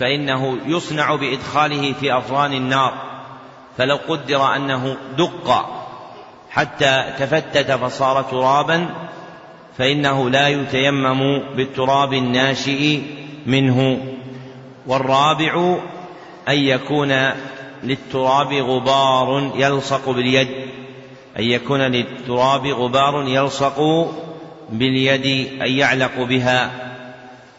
فإنه 0.00 0.58
يصنع 0.66 1.14
بإدخاله 1.14 1.92
في 1.92 2.18
أفران 2.18 2.52
النار. 2.52 2.94
فلو 3.78 3.98
قدر 4.08 4.56
أنه 4.56 4.96
دق 5.18 5.66
حتى 6.50 7.14
تفتت 7.18 7.72
فصار 7.72 8.22
ترابا 8.22 8.88
فإنه 9.78 10.30
لا 10.30 10.48
يتيمم 10.48 11.38
بالتراب 11.56 12.14
الناشئ 12.14 13.00
منه. 13.46 14.04
والرابع 14.86 15.76
أن 16.48 16.58
يكون 16.58 17.30
للتراب 17.84 18.52
غبار 18.52 19.52
يلصق 19.56 20.10
باليد 20.10 20.48
أن 21.38 21.44
يكون 21.44 21.80
للتراب 21.80 22.66
غبار 22.66 23.24
يلصق 23.28 23.80
باليد 24.70 25.26
أن 25.62 25.70
يعلق 25.70 26.22
بها. 26.22 26.89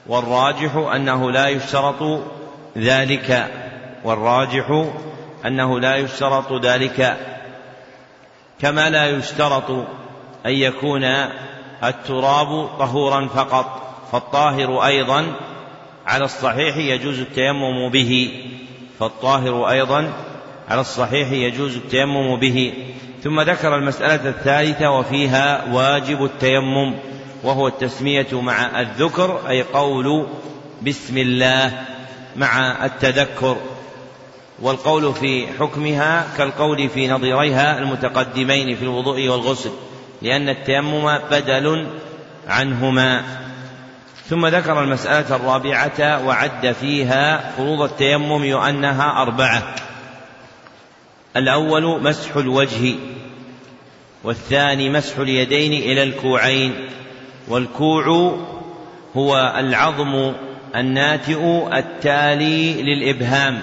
والراجح 0.07 0.75
أنه 0.75 1.31
لا 1.31 1.47
يشترط 1.47 2.23
ذلك 2.77 3.51
والراجح 4.03 4.85
أنه 5.45 5.79
لا 5.79 5.95
يشترط 5.95 6.53
ذلك. 6.65 7.17
كما 8.61 8.89
لا 8.89 9.05
يشترط 9.09 9.69
أن 10.45 10.51
يكون 10.51 11.03
التراب 11.83 12.67
طهورا 12.79 13.27
فقط 13.27 13.95
فالطاهر 14.11 14.85
أيضا 14.85 15.25
على 16.07 16.25
الصحيح 16.25 16.77
يجوز 16.77 17.19
التيمم 17.19 17.89
به 17.89 18.41
فالطاهر 18.99 19.69
أيضا 19.69 20.13
على 20.69 20.81
الصحيح 20.81 21.31
يجوز 21.31 21.75
التيمم 21.75 22.39
به. 22.39 22.73
ثم 23.23 23.41
ذكر 23.41 23.75
المسألة 23.75 24.29
الثالثة 24.29 24.91
وفيها 24.91 25.73
واجب 25.73 26.23
التيمم. 26.23 26.93
وهو 27.43 27.67
التسمية 27.67 28.41
مع 28.41 28.81
الذكر 28.81 29.49
أي 29.49 29.61
قول 29.61 30.27
بسم 30.81 31.17
الله 31.17 31.85
مع 32.35 32.85
التذكر. 32.85 33.57
والقول 34.61 35.13
في 35.13 35.47
حكمها 35.59 36.27
كالقول 36.37 36.89
في 36.89 37.07
نظيريها 37.07 37.79
المتقدمين 37.79 38.75
في 38.75 38.83
الوضوء 38.83 39.27
والغسل 39.27 39.71
لأن 40.21 40.49
التيمم 40.49 41.17
بدل 41.31 41.87
عنهما. 42.47 43.23
ثم 44.29 44.47
ذكر 44.47 44.83
المسألة 44.83 45.35
الرابعة 45.35 46.25
وعد 46.25 46.71
فيها 46.71 47.51
فروض 47.57 47.81
التيمم 47.81 48.55
أنها 48.55 49.21
أربعة. 49.21 49.75
الأول 51.35 52.03
مسح 52.03 52.35
الوجه 52.35 52.95
والثاني 54.23 54.89
مسح 54.89 55.17
اليدين 55.17 55.73
إلى 55.73 56.03
الكوعين. 56.03 56.89
والكوع 57.51 58.35
هو 59.17 59.55
العظم 59.57 60.33
الناتئ 60.75 61.67
التالي 61.73 62.81
للإبهام. 62.83 63.59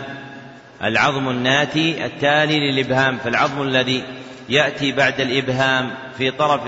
العظم 0.82 1.28
الناتي 1.28 2.04
التالي 2.04 2.70
للإبهام. 2.70 3.18
فالعظم 3.18 3.62
الذي 3.62 4.02
يأتي 4.48 4.92
بعد 4.92 5.20
الإبهام 5.20 5.90
في 6.18 6.30
طرف 6.30 6.62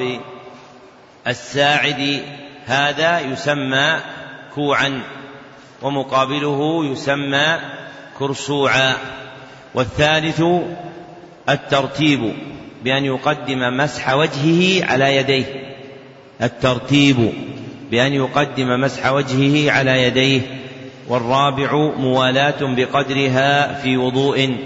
الساعد 1.26 2.22
هذا 2.66 3.20
يسمى 3.20 3.96
كوعا 4.54 5.02
ومقابله 5.82 6.84
يسمى 6.84 7.58
كرسوعا. 8.18 8.94
والثالث 9.74 10.42
الترتيب 11.48 12.32
بأن 12.84 13.04
يقدم 13.04 13.76
مسح 13.76 14.14
وجهه 14.14 14.84
على 14.86 15.16
يديه. 15.16 15.59
الترتيب 16.42 17.32
بأن 17.90 18.12
يقدم 18.12 18.80
مسح 18.80 19.12
وجهه 19.12 19.72
على 19.72 20.02
يديه 20.02 20.40
والرابع 21.08 21.74
موالاة 21.96 22.74
بقدرها 22.74 23.74
في 23.74 23.96
وضوء 23.96 24.56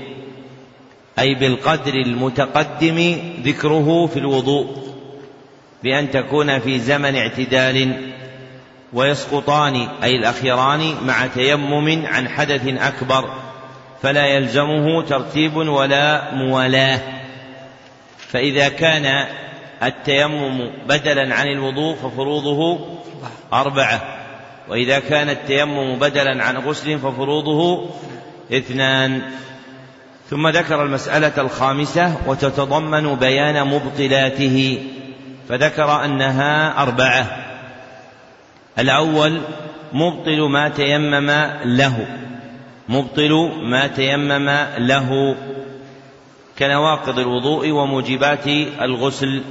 أي 1.18 1.34
بالقدر 1.34 1.94
المتقدم 1.94 3.16
ذكره 3.44 4.06
في 4.06 4.18
الوضوء 4.18 4.84
بأن 5.82 6.10
تكون 6.10 6.58
في 6.58 6.78
زمن 6.78 7.16
اعتدال 7.16 7.92
ويسقطان 8.92 9.88
أي 10.02 10.16
الأخيران 10.16 10.94
مع 11.06 11.26
تيمم 11.26 12.06
عن 12.06 12.28
حدث 12.28 12.66
أكبر 12.66 13.30
فلا 14.02 14.26
يلزمه 14.26 15.02
ترتيب 15.02 15.56
ولا 15.56 16.34
موالاة. 16.34 17.00
فإذا 18.18 18.68
كان 18.68 19.26
التيمم 19.86 20.70
بدلا 20.88 21.34
عن 21.34 21.46
الوضوء 21.46 21.94
ففروضه 21.94 22.78
أربعة. 23.52 24.02
وإذا 24.68 24.98
كان 24.98 25.30
التيمم 25.30 25.98
بدلا 25.98 26.44
عن 26.44 26.56
غسل 26.56 26.98
ففروضه 26.98 27.90
اثنان. 28.52 29.22
ثم 30.30 30.48
ذكر 30.48 30.82
المسألة 30.82 31.32
الخامسة 31.38 32.16
وتتضمن 32.26 33.14
بيان 33.14 33.66
مبطلاته 33.66 34.82
فذكر 35.48 36.04
أنها 36.04 36.82
أربعة. 36.82 37.26
الأول 38.78 39.40
مبطل 39.92 40.40
ما 40.40 40.68
تيمم 40.68 41.30
له. 41.64 42.06
مبطل 42.88 43.50
ما 43.62 43.86
تيمم 43.86 44.50
له. 44.78 45.36
كنواقض 46.58 47.18
الوضوء 47.18 47.70
وموجبات 47.70 48.46
الغسل. 48.80 49.42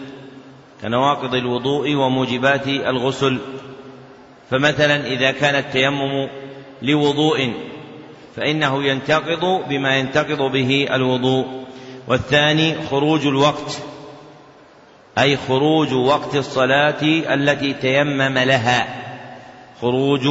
كنواقض 0.83 1.35
الوضوء 1.35 1.95
وموجبات 1.95 2.67
الغسل. 2.67 3.37
فمثلا 4.51 5.07
إذا 5.07 5.31
كان 5.31 5.55
التيمم 5.55 6.27
لوضوء 6.81 7.53
فإنه 8.35 8.83
ينتقض 8.83 9.69
بما 9.69 9.97
ينتقض 9.97 10.51
به 10.51 10.87
الوضوء. 10.91 11.45
والثاني 12.07 12.75
خروج 12.91 13.27
الوقت 13.27 13.81
أي 15.17 15.37
خروج 15.37 15.93
وقت 15.93 16.35
الصلاة 16.35 17.01
التي 17.33 17.73
تيمم 17.73 18.37
لها. 18.37 18.87
خروج 19.81 20.27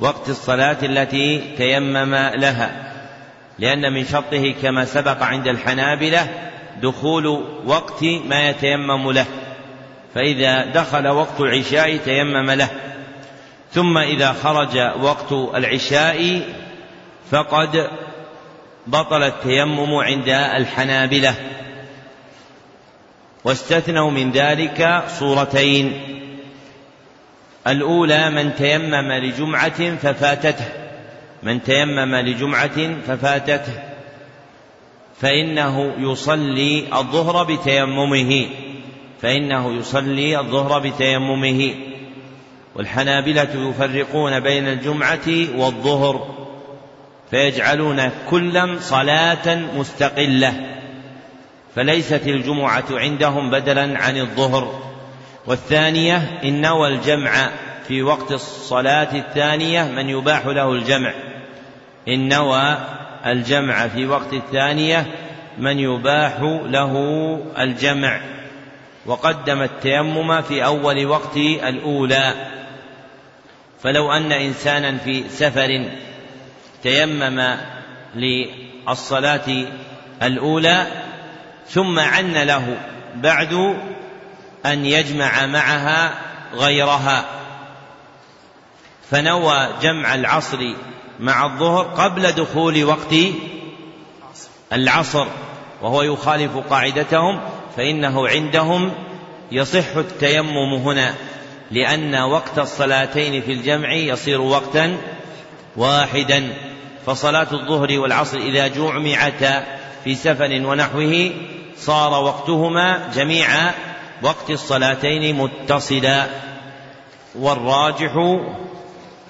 وقت 0.00 0.28
الصلاة 0.28 0.78
التي 0.82 1.54
تيمم 1.56 2.14
لها. 2.14 2.92
لأن 3.58 3.92
من 3.92 4.04
شرطه 4.04 4.54
كما 4.62 4.84
سبق 4.84 5.22
عند 5.22 5.48
الحنابلة 5.48 6.50
دخول 6.82 7.26
وقت 7.66 8.04
ما 8.04 8.48
يتيمم 8.48 9.10
له. 9.10 9.26
فإذا 10.16 10.64
دخل 10.64 11.08
وقت 11.08 11.40
العشاء 11.40 11.96
تيمم 11.96 12.50
له. 12.50 12.68
ثم 13.72 13.98
إذا 13.98 14.32
خرج 14.32 14.78
وقت 15.00 15.32
العشاء 15.32 16.40
فقد 17.30 17.90
بطل 18.86 19.22
التيمم 19.22 19.94
عند 19.94 20.28
الحنابلة. 20.28 21.34
واستثنوا 23.44 24.10
من 24.10 24.30
ذلك 24.30 25.04
صورتين. 25.18 26.00
الأولى 27.66 28.30
من 28.30 28.54
تيمم 28.54 29.12
لجمعة 29.12 29.96
ففاتته. 29.96 30.66
من 31.42 31.62
تيمم 31.62 32.14
لجمعة 32.14 33.00
ففاتته. 33.06 33.72
فإنه 35.20 35.94
يصلي 35.98 36.84
الظهر 36.92 37.44
بتيممه. 37.44 38.46
فإنه 39.26 39.78
يصلي 39.78 40.38
الظهر 40.38 40.78
بتيممه. 40.78 41.74
والحنابلة 42.74 43.48
يفرقون 43.70 44.40
بين 44.40 44.68
الجمعة 44.68 45.28
والظهر 45.56 46.34
فيجعلون 47.30 48.10
كلا 48.30 48.76
صلاة 48.80 49.54
مستقلة. 49.76 50.54
فليست 51.74 52.22
الجمعة 52.26 52.84
عندهم 52.90 53.50
بدلا 53.50 53.98
عن 53.98 54.16
الظهر. 54.16 54.80
والثانية 55.46 56.40
إن 56.44 56.60
نوى 56.60 56.88
الجمع 56.88 57.50
في 57.88 58.02
وقت 58.02 58.32
الصلاة 58.32 59.14
الثانية 59.14 59.84
من 59.84 60.08
يباح 60.08 60.46
له 60.46 60.72
الجمع. 60.72 61.12
إن 62.08 62.28
نوى 62.28 62.76
الجمع 63.26 63.88
في 63.88 64.06
وقت 64.06 64.32
الثانية 64.32 65.06
من 65.58 65.78
يباح 65.78 66.40
له 66.66 66.94
الجمع. 67.58 68.20
وقدم 69.06 69.62
التيمم 69.62 70.42
في 70.42 70.64
أول 70.64 71.06
وقت 71.06 71.36
الأولى. 71.36 72.34
فلو 73.82 74.12
أن 74.12 74.32
إنسانا 74.32 74.98
في 74.98 75.28
سفر 75.28 75.90
تيمم 76.82 77.56
للصلاة 78.14 79.66
الأولى 80.22 80.86
ثم 81.68 81.98
عن 81.98 82.32
له 82.32 82.76
بعد 83.14 83.76
أن 84.66 84.86
يجمع 84.86 85.46
معها 85.46 86.14
غيرها. 86.54 87.24
فنوى 89.10 89.68
جمع 89.82 90.14
العصر 90.14 90.74
مع 91.20 91.44
الظهر 91.44 91.84
قبل 91.84 92.32
دخول 92.32 92.84
وقت 92.84 93.14
العصر 94.72 95.26
وهو 95.82 96.02
يخالف 96.02 96.56
قاعدتهم. 96.56 97.40
فإنه 97.76 98.28
عندهم 98.28 98.92
يصح 99.52 99.96
التيمم 99.96 100.74
هنا 100.74 101.14
لأن 101.70 102.14
وقت 102.14 102.58
الصلاتين 102.58 103.42
في 103.42 103.52
الجمع 103.52 103.92
يصير 103.92 104.40
وقتا 104.40 104.96
واحدا 105.76 106.52
فصلاة 107.06 107.46
الظهر 107.52 107.98
والعصر 107.98 108.38
إذا 108.38 108.66
جمعتا 108.68 109.64
في 110.04 110.14
سفر 110.14 110.66
ونحوه 110.66 111.30
صار 111.76 112.24
وقتهما 112.24 113.10
جميع 113.14 113.48
وقت 114.22 114.50
الصلاتين 114.50 115.36
متصلا. 115.36 116.26
والراجح 117.38 118.12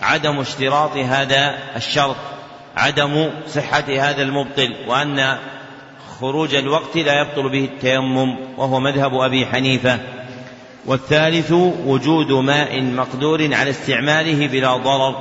عدم 0.03 0.41
اشتراط 0.41 0.97
هذا 0.97 1.59
الشرط 1.77 2.17
عدم 2.77 3.31
صحة 3.49 3.85
هذا 3.89 4.23
المبطل 4.23 4.77
وأن 4.87 5.39
خروج 6.21 6.55
الوقت 6.55 6.97
لا 6.97 7.21
يبطل 7.21 7.49
به 7.49 7.65
التيمم 7.65 8.37
وهو 8.57 8.81
مذهب 8.81 9.15
أبي 9.15 9.47
حنيفة. 9.47 9.99
والثالث 10.87 11.53
وجود 11.87 12.33
ماء 12.33 12.83
مقدور 12.83 13.55
على 13.55 13.71
استعماله 13.71 14.47
بلا 14.47 14.77
ضرر. 14.77 15.15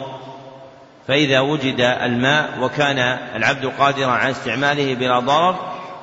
فإذا 1.07 1.39
وجد 1.39 1.81
الماء 1.81 2.49
وكان 2.61 2.97
العبد 3.35 3.65
قادرا 3.65 4.11
على 4.11 4.31
استعماله 4.31 4.93
بلا 4.93 5.19
ضرر 5.19 5.55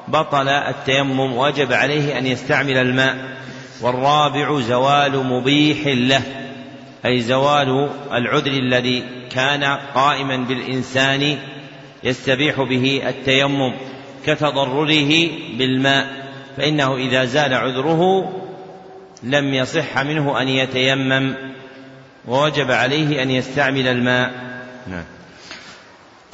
بطل 0.09 0.49
التيمم 0.49 1.37
وجب 1.37 1.73
عليه 1.73 2.19
أن 2.19 2.27
يستعمل 2.27 2.77
الماء. 2.77 3.17
والرابع 3.83 4.61
زوال 4.61 5.27
مبيح 5.27 5.87
له 5.87 6.23
أي 7.07 7.21
زوال 7.21 7.91
العذر 8.13 8.51
الذي 8.51 9.05
كان 9.31 9.65
قائما 9.95 10.37
بالإنسان 10.37 11.39
يستبيح 12.05 12.61
به 12.61 13.03
التيمم. 13.09 13.73
كتضرره 14.27 15.29
بالماء 15.59 16.07
فإنه 16.57 16.97
إذا 16.97 17.25
زال 17.25 17.55
عذره 17.55 18.33
لم 19.23 19.55
يصح 19.55 19.99
منه 19.99 20.41
أن 20.41 20.49
يتيمم 20.49 21.35
ووجب 22.29 22.71
عليه 22.71 23.23
أن 23.23 23.31
يستعمل 23.31 23.89
الماء. 23.89 24.33
نعم. 24.91 25.05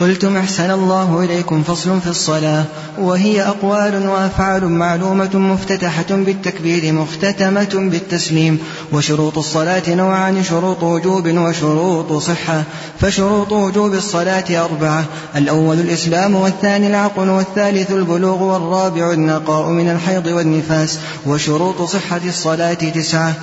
قلتم 0.01 0.37
أحسن 0.37 0.71
الله 0.71 1.25
إليكم 1.25 1.63
فصل 1.63 2.01
في 2.01 2.07
الصلاة. 2.07 2.65
وهي 2.99 3.43
أقوال 3.43 4.09
وأفعال 4.09 4.65
معلومة 4.65 5.37
مفتتحة 5.37 6.07
بالتكبير 6.11 6.93
مختتمة 6.93 7.69
بالتسليم. 7.75 8.59
وشروط 8.93 9.39
الصلاة 9.39 9.83
نوعان 9.89 10.45
شروط 10.45 10.83
وجوب 10.83 11.29
وشروط 11.29 12.13
صحة. 12.13 12.63
فشروط 13.01 13.53
وجوب 13.53 13.95
الصلاة 13.95 14.65
أربعة 14.65 15.05
الأول 15.37 15.81
الإسلام 15.81 16.35
والثاني 16.35 16.87
العقل 16.87 17.29
والثالث 17.29 17.91
البلوغ 17.91 18.43
والرابع 18.43 19.13
النقاء 19.13 19.69
من 19.69 19.91
الحيض 19.91 20.27
والنفاس. 20.27 20.99
وشروط 21.27 21.83
صحة 21.83 22.21
الصلاة 22.25 22.75
تسعة 22.75 23.35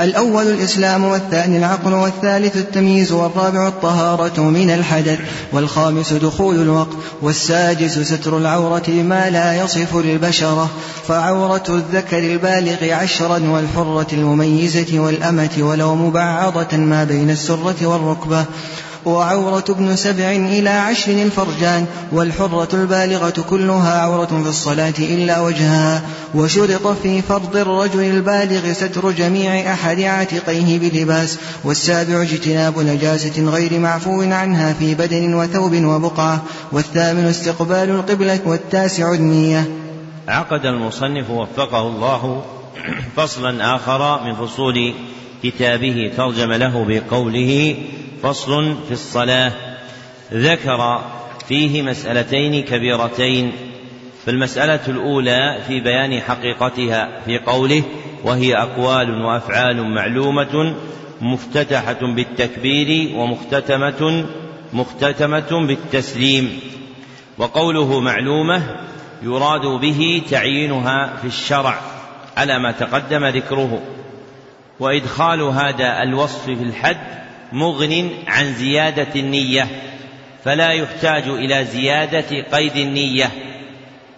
الأول 0.00 0.46
الإسلام 0.46 1.04
والثاني 1.04 1.58
العقل 1.58 1.92
والثالث 1.92 2.56
التمييز 2.56 3.12
والرابع 3.12 3.68
الطهارة 3.68 4.40
من 4.40 4.70
الحدث. 4.70 5.18
والخامس 5.52 6.03
دخول 6.12 6.62
الوقت 6.62 6.96
والسادس 7.22 7.98
ستر 7.98 8.38
العورة 8.38 8.82
بما 8.88 9.30
لا 9.30 9.64
يصف 9.64 9.96
للبشرة 9.96 10.70
فعورة 11.08 11.64
الذكر 11.68 12.18
البالغ 12.18 12.92
عشرا 12.92 13.38
والحرة 13.38 14.06
المميزة 14.12 15.00
والأمة 15.00 15.50
ولو 15.58 15.94
مبعضة 15.94 16.76
ما 16.76 17.04
بين 17.04 17.30
السرة 17.30 17.86
والركبة. 17.86 18.44
وعورة 19.04 19.64
ابن 19.68 19.96
سبع 19.96 20.30
إلى 20.30 20.70
عشر 20.70 21.12
الفرجان 21.12 21.86
والحرة 22.12 22.68
البالغة 22.74 23.44
كلها 23.50 24.00
عورة 24.00 24.42
في 24.42 24.48
الصلاة 24.48 24.94
إلا 24.98 25.40
وجهها. 25.40 26.02
وشرط 26.34 26.86
في 26.86 27.22
فرض 27.22 27.56
الرجل 27.56 28.00
البالغ 28.00 28.72
ستر 28.72 29.10
جميع 29.10 29.72
أحد 29.72 30.00
عاتقيه 30.00 30.78
بلباس 30.78 31.38
والسابع 31.64 32.22
اجتناب 32.22 32.78
نجاسة 32.78 33.50
غير 33.50 33.78
معفو 33.78 34.22
عنها 34.22 34.72
في 34.72 34.94
بدن 34.94 35.34
وثوب 35.34 35.84
وبقعة. 35.84 36.42
والثامن 36.72 37.24
استقبال 37.24 37.90
القبلة 37.90 38.40
والتاسع 38.44 39.12
النية. 39.12 39.68
عقد 40.28 40.66
المصنف 40.66 41.30
وفقه 41.30 41.88
الله 41.88 42.42
فصلا 43.16 43.76
آخر 43.76 44.24
من 44.24 44.34
فصول 44.34 44.94
كتابه 45.42 46.12
ترجم 46.16 46.52
له 46.52 46.84
بقوله 46.88 47.76
فصل 48.24 48.76
في 48.86 48.92
الصلاة. 48.92 49.52
ذكر 50.32 51.04
فيه 51.48 51.82
مسألتين 51.82 52.62
كبيرتين. 52.62 53.52
فالمسألة 54.26 54.80
الأولى 54.88 55.58
في 55.66 55.80
بيان 55.80 56.20
حقيقتها 56.20 57.20
في 57.24 57.38
قوله 57.38 57.82
وهي 58.24 58.56
أقوال 58.56 59.24
وأفعال 59.24 59.94
معلومة 59.94 60.74
مفتتحة 61.20 61.98
بالتكبير 62.02 63.16
ومختتمة 63.16 64.24
مختتمة 64.72 65.66
بالتسليم. 65.66 66.60
وقوله 67.38 68.00
معلومة 68.00 68.62
يراد 69.22 69.66
به 69.80 70.22
تعيينها 70.30 71.16
في 71.16 71.26
الشرع 71.26 71.80
على 72.36 72.58
ما 72.58 72.72
تقدم 72.72 73.26
ذكره. 73.26 73.82
وإدخال 74.80 75.40
هذا 75.40 76.02
الوصف 76.02 76.44
في 76.44 76.62
الحد 76.62 77.23
مغن 77.54 78.10
عن 78.26 78.54
زيادة 78.54 79.20
النية 79.20 79.68
فلا 80.44 80.70
يحتاج 80.70 81.28
إلى 81.28 81.64
زيادة 81.64 82.42
قيد 82.52 82.76
النية 82.76 83.30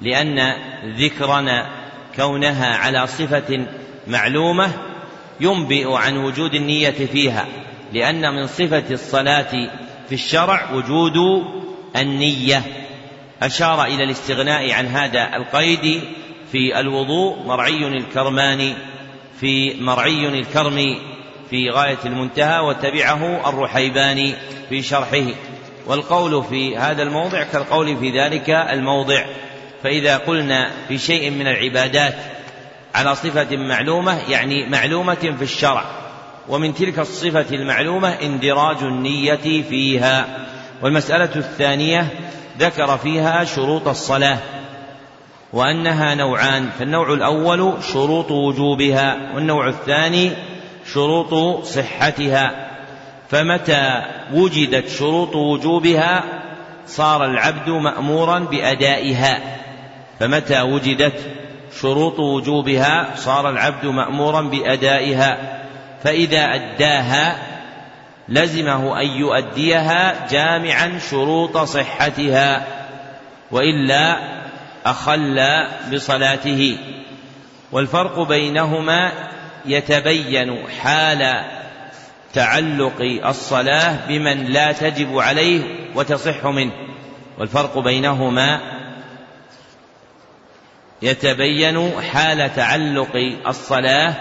لأن 0.00 0.54
ذكرنا 0.96 1.66
كونها 2.16 2.76
على 2.76 3.06
صفة 3.06 3.66
معلومة 4.06 4.72
ينبئ 5.40 5.92
عن 5.92 6.16
وجود 6.16 6.54
النية 6.54 6.90
فيها 6.90 7.46
لأن 7.92 8.34
من 8.34 8.46
صفة 8.46 8.84
الصلاة 8.90 9.70
في 10.08 10.14
الشرع 10.14 10.72
وجود 10.72 11.44
النية. 11.96 12.62
أشار 13.42 13.84
إلى 13.84 14.04
الاستغناء 14.04 14.72
عن 14.72 14.86
هذا 14.86 15.36
القيد 15.36 16.00
في 16.52 16.80
الوضوء 16.80 17.46
مرعي 17.46 17.86
الكرمان 17.86 18.74
في 19.40 19.74
مرعي 19.80 20.28
الكرم 20.28 20.96
في 21.50 21.70
غاية 21.70 21.98
المنتهى 22.04 22.60
وتبعه 22.60 23.48
الرحيباني 23.48 24.34
في 24.68 24.82
شرحه. 24.82 25.26
والقول 25.86 26.44
في 26.44 26.76
هذا 26.76 27.02
الموضع 27.02 27.42
كالقول 27.42 27.96
في 27.96 28.20
ذلك 28.20 28.50
الموضع. 28.50 29.24
فإذا 29.82 30.16
قلنا 30.16 30.70
في 30.88 30.98
شيء 30.98 31.30
من 31.30 31.46
العبادات 31.46 32.14
على 32.94 33.14
صفة 33.14 33.56
معلومة 33.56 34.30
يعني 34.30 34.68
معلومة 34.68 35.34
في 35.38 35.42
الشرع 35.42 35.84
ومن 36.48 36.74
تلك 36.74 36.98
الصفة 36.98 37.46
المعلومة 37.52 38.08
اندراج 38.08 38.82
النية 38.82 39.62
فيها. 39.62 40.46
والمسألة 40.82 41.36
الثانية 41.36 42.08
ذكر 42.58 42.96
فيها 42.98 43.44
شروط 43.44 43.88
الصلاة 43.88 44.38
وأنها 45.52 46.14
نوعان 46.14 46.68
فالنوع 46.78 47.12
الأول 47.12 47.74
شروط 47.92 48.30
وجوبها 48.30 49.34
والنوع 49.34 49.68
الثاني 49.68 50.32
شروط 50.92 51.64
صحتها 51.64 52.68
فمتى 53.28 54.02
وجدت 54.32 54.88
شروط 54.88 55.36
وجوبها 55.36 56.24
صار 56.86 57.24
العبد 57.24 57.68
مأمورا 57.68 58.38
بأدائها 58.38 59.40
فمتى 60.20 60.62
وجدت 60.62 61.36
شروط 61.80 62.18
وجوبها 62.18 63.06
صار 63.16 63.50
العبد 63.50 63.86
مأمورا 63.86 64.40
بأدائها 64.40 65.60
فإذا 66.04 66.54
أداها 66.54 67.36
لزمه 68.28 69.00
أن 69.00 69.06
يؤديها 69.06 70.26
جامعا 70.30 70.98
شروط 71.10 71.58
صحتها 71.58 72.66
وإلا 73.50 74.18
أخل 74.86 75.40
بصلاته 75.92 76.78
والفرق 77.72 78.28
بينهما 78.28 79.12
يتبين 79.66 80.68
حال 80.80 81.44
تعلق 82.34 83.00
الصلاة 83.26 84.06
بمن 84.08 84.44
لا 84.44 84.72
تجب 84.72 85.18
عليه 85.18 85.60
وتصح 85.94 86.46
منه 86.46 86.72
والفرق 87.38 87.78
بينهما 87.78 88.60
يتبين 91.02 91.90
حال 92.12 92.54
تعلق 92.54 93.16
الصلاة 93.46 94.14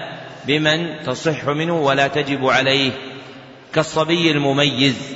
بمن 0.47 1.03
تصح 1.03 1.47
منه 1.47 1.81
ولا 1.81 2.07
تجب 2.07 2.45
عليه. 2.45 2.91
كالصبي 3.73 4.31
المميز 4.31 5.15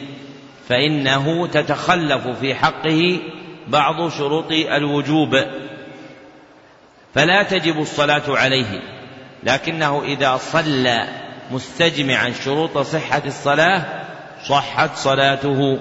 فإنه 0.69 1.47
تتخلف 1.47 2.27
في 2.27 2.55
حقه 2.55 3.19
بعض 3.67 4.09
شروط 4.09 4.51
الوجوب 4.51 5.37
فلا 7.15 7.43
تجب 7.43 7.79
الصلاة 7.79 8.23
عليه. 8.27 8.98
لكنه 9.43 10.03
إذا 10.03 10.37
صلى 10.37 11.07
مستجمعا 11.51 12.31
شروط 12.31 12.77
صحة 12.77 13.21
الصلاة 13.25 13.85
صحت 14.47 14.95
صلاته. 14.95 15.79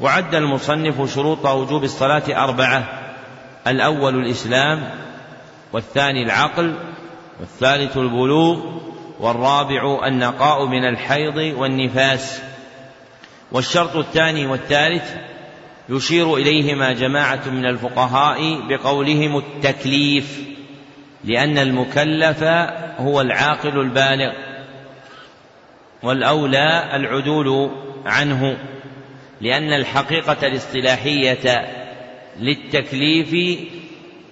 وعد 0.00 0.34
المصنف 0.34 1.14
شروط 1.14 1.46
وجوب 1.46 1.84
الصلاة 1.84 2.44
أربعة. 2.44 3.02
الأول 3.66 4.14
الإسلام 4.14 4.90
والثاني 5.72 6.22
العقل 6.22 6.74
والثالث 7.40 7.96
البلوغ 7.96 8.60
والرابع 9.20 10.06
النقاء 10.06 10.66
من 10.66 10.84
الحيض 10.84 11.36
والنفاس. 11.36 12.40
والشرط 13.52 13.96
الثاني 13.96 14.46
والثالث 14.46 15.14
يشير 15.88 16.36
إليهما 16.36 16.92
جماعة 16.92 17.48
من 17.48 17.66
الفقهاء 17.66 18.60
بقولهم 18.68 19.38
التكليف. 19.38 20.55
لأن 21.26 21.58
المكلف 21.58 22.42
هو 22.98 23.20
العاقل 23.20 23.80
البالغ 23.80 24.32
والأولى 26.02 26.96
العدول 26.96 27.70
عنه 28.06 28.56
لأن 29.40 29.72
الحقيقة 29.72 30.46
الاصطلاحية 30.46 31.66
للتكليف 32.38 33.58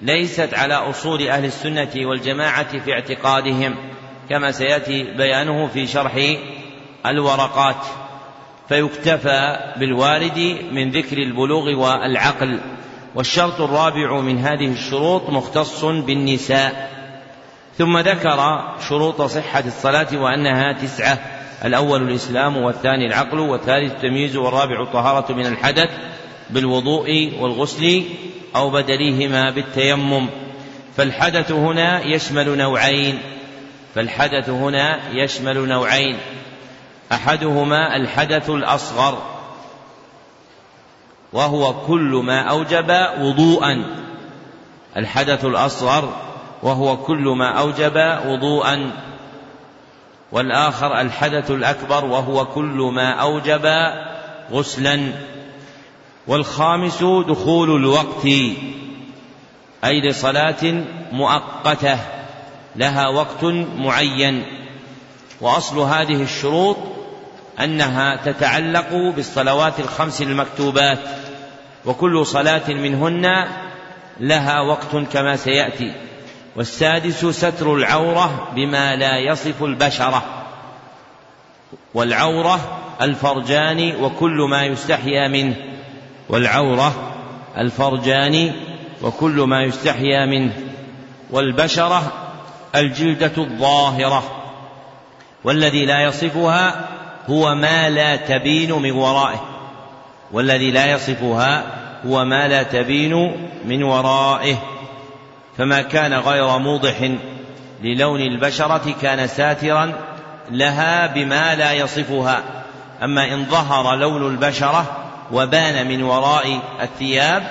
ليست 0.02 0.54
على 0.54 0.74
أصول 0.74 1.28
أهل 1.28 1.44
السنة 1.44 1.90
والجماعة 1.96 2.78
في 2.78 2.92
اعتقادهم 2.92 3.74
كما 4.30 4.50
سيأتي 4.50 5.02
بيانه 5.02 5.66
في 5.66 5.86
شرح 5.86 6.36
الورقات. 7.06 7.86
فيكتفى 8.68 9.58
بالوارد 9.76 10.56
من 10.72 10.90
ذكر 10.90 11.18
البلوغ 11.18 11.74
والعقل. 11.74 12.60
والشرط 13.14 13.60
الرابع 13.60 14.20
من 14.20 14.38
هذه 14.38 14.72
الشروط 14.72 15.30
مختص 15.30 15.84
بالنساء. 15.84 16.90
ثم 17.78 17.98
ذكر 17.98 18.68
شروط 18.88 19.22
صحة 19.22 19.64
الصلاة 19.66 20.06
وأنها 20.12 20.72
تسعة 20.72 21.18
الأول 21.64 22.02
الإسلام 22.02 22.56
والثاني 22.56 23.06
العقل 23.06 23.38
والثالث 23.38 23.92
التمييز 23.92 24.36
والرابع 24.36 24.82
الطهارة 24.82 25.32
من 25.32 25.46
الحدث 25.46 25.90
بالوضوء 26.50 27.32
والغسل 27.40 28.02
أو 28.56 28.70
بدليهما 28.70 29.50
بالتيمم. 29.50 30.28
فالحدث 30.96 31.52
هنا 31.52 32.04
يشمل 32.06 32.58
نوعين. 32.58 33.18
فالحدث 33.94 34.50
هنا 34.50 35.10
يشمل 35.12 35.68
نوعين 35.68 36.18
أحدهما 37.12 37.96
الحدث 37.96 38.50
الأصغر 38.50 39.33
وهو 41.34 41.74
كل 41.86 42.22
ما 42.24 42.40
أوجب 42.40 43.06
وضوءا. 43.20 43.84
الحدث 44.96 45.44
الأصغر 45.44 46.08
وهو 46.62 46.96
كل 46.96 47.28
ما 47.28 47.58
أوجب 47.58 48.18
وضوءا. 48.26 48.90
والآخر 50.32 51.00
الحدث 51.00 51.50
الأكبر 51.50 52.04
وهو 52.04 52.44
كل 52.44 52.90
ما 52.94 53.12
أوجب 53.12 53.66
غسلا. 54.52 55.12
والخامس 56.26 57.02
دخول 57.28 57.76
الوقت 57.76 58.26
أي 59.84 60.00
لصلاة 60.08 60.84
مؤقتة 61.12 61.98
لها 62.76 63.08
وقت 63.08 63.44
معين. 63.76 64.44
وأصل 65.40 65.78
هذه 65.78 66.22
الشروط 66.22 66.76
أنها 67.60 68.16
تتعلق 68.16 68.88
بالصلوات 69.16 69.80
الخمس 69.80 70.22
المكتوبات. 70.22 70.98
وكل 71.86 72.26
صلاة 72.26 72.70
منهن 72.70 73.46
لها 74.20 74.60
وقت 74.60 74.96
كما 75.12 75.36
سيأتي. 75.36 75.92
والسادس 76.56 77.26
ستر 77.26 77.74
العورة 77.74 78.48
بما 78.54 78.96
لا 78.96 79.18
يصف 79.18 79.62
البشرة. 79.62 80.22
والعورة 81.94 82.80
الفرجان 83.02 83.94
وكل 84.00 84.46
ما 84.50 84.64
يستحيا 84.64 85.28
منه. 85.28 85.56
والعورة 86.28 87.14
الفرجان 87.58 88.52
وكل 89.02 89.40
ما 89.40 89.62
يستحيا 89.62 90.26
منه. 90.26 90.52
والبشرة 91.30 92.12
الجلدة 92.74 93.32
الظاهرة. 93.38 94.22
والذي 95.44 95.86
لا 95.86 96.02
يصفها 96.02 96.88
هو 97.26 97.54
ما 97.54 97.90
لا 97.90 98.16
تبين 98.16 98.72
من 98.72 98.92
ورائه. 98.92 99.53
والذي 100.34 100.70
لا 100.70 100.86
يصفها 100.86 101.64
هو 102.06 102.24
ما 102.24 102.48
لا 102.48 102.62
تبين 102.62 103.36
من 103.64 103.82
ورائه 103.82 104.56
فما 105.58 105.82
كان 105.82 106.14
غير 106.14 106.58
موضح 106.58 107.10
للون 107.82 108.20
البشرة 108.20 108.94
كان 109.02 109.26
ساترا 109.26 109.92
لها 110.50 111.06
بما 111.06 111.54
لا 111.54 111.72
يصفها. 111.72 112.42
أما 113.02 113.34
إن 113.34 113.44
ظهر 113.44 113.96
لون 113.96 114.26
البشرة 114.26 114.96
وبان 115.32 115.88
من 115.88 116.02
وراء 116.02 116.60
الثياب 116.82 117.42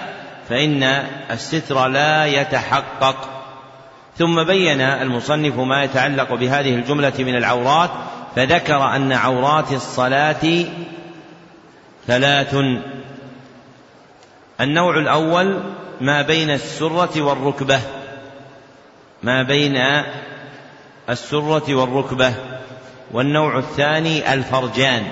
فإن 0.50 0.84
الستر 1.32 1.88
لا 1.88 2.26
يتحقق. 2.26 3.16
ثم 4.18 4.44
بين 4.44 4.82
المصنف 4.82 5.58
ما 5.58 5.84
يتعلق 5.84 6.34
بهذه 6.34 6.76
الجملة 6.76 7.14
من 7.20 7.36
العورات 7.36 7.90
فذكر 8.36 8.96
أن 8.96 9.12
عورات 9.12 9.72
الصلاة 9.72 10.66
ثلاث. 12.08 12.56
النوع 14.62 14.98
الأول 14.98 15.64
ما 16.02 16.22
بين 16.22 16.50
السرة 16.50 17.22
والركبة. 17.22 17.80
ما 19.24 19.44
بين 19.44 19.78
السرة 21.10 21.76
والركبة. 21.76 22.34
والنوع 23.12 23.58
الثاني 23.58 24.34
الفرجان. 24.34 25.04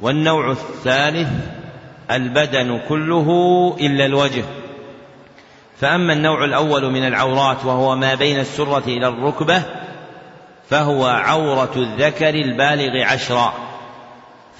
والنوع 0.00 0.50
الثالث 0.50 1.28
البدن 2.10 2.80
كله 2.88 3.28
إلا 3.80 4.06
الوجه. 4.06 4.44
فأما 5.80 6.12
النوع 6.12 6.44
الأول 6.44 6.90
من 6.90 7.06
العورات 7.06 7.64
وهو 7.64 7.96
ما 7.96 8.14
بين 8.14 8.40
السرة 8.40 8.84
إلى 8.86 9.08
الركبة 9.08 9.62
فهو 10.70 11.06
عورة 11.06 11.72
الذكر 11.76 12.34
البالغ 12.34 13.02
عشرا. 13.04 13.71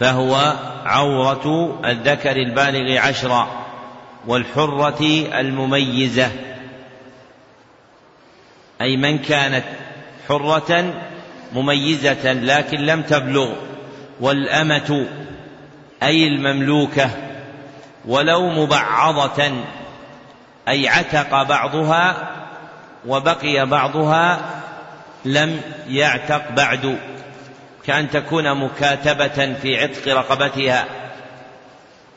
فهو 0.02 0.54
عورة 0.84 1.78
الذكر 1.84 2.36
البالغ 2.36 2.98
عشرا 2.98 3.48
والحرة 4.26 5.04
المميزة. 5.40 6.30
أي 8.80 8.96
من 8.96 9.18
كانت 9.18 9.64
حرة 10.28 10.94
مميزة 11.52 12.32
لكن 12.32 12.78
لم 12.78 13.02
تبلغ 13.02 13.52
والأمة 14.20 15.06
أي 16.02 16.26
المملوكة 16.26 17.10
ولو 18.04 18.48
مبعضة 18.48 19.52
أي 20.68 20.88
عتق 20.88 21.42
بعضها 21.42 22.30
وبقي 23.06 23.66
بعضها 23.66 24.40
لم 25.24 25.60
يعتق 25.88 26.50
بعد. 26.50 26.98
كأن 27.86 28.10
تكون 28.10 28.54
مكاتبة 28.54 29.54
في 29.62 29.76
عتق 29.82 30.08
رقبتها 30.08 30.84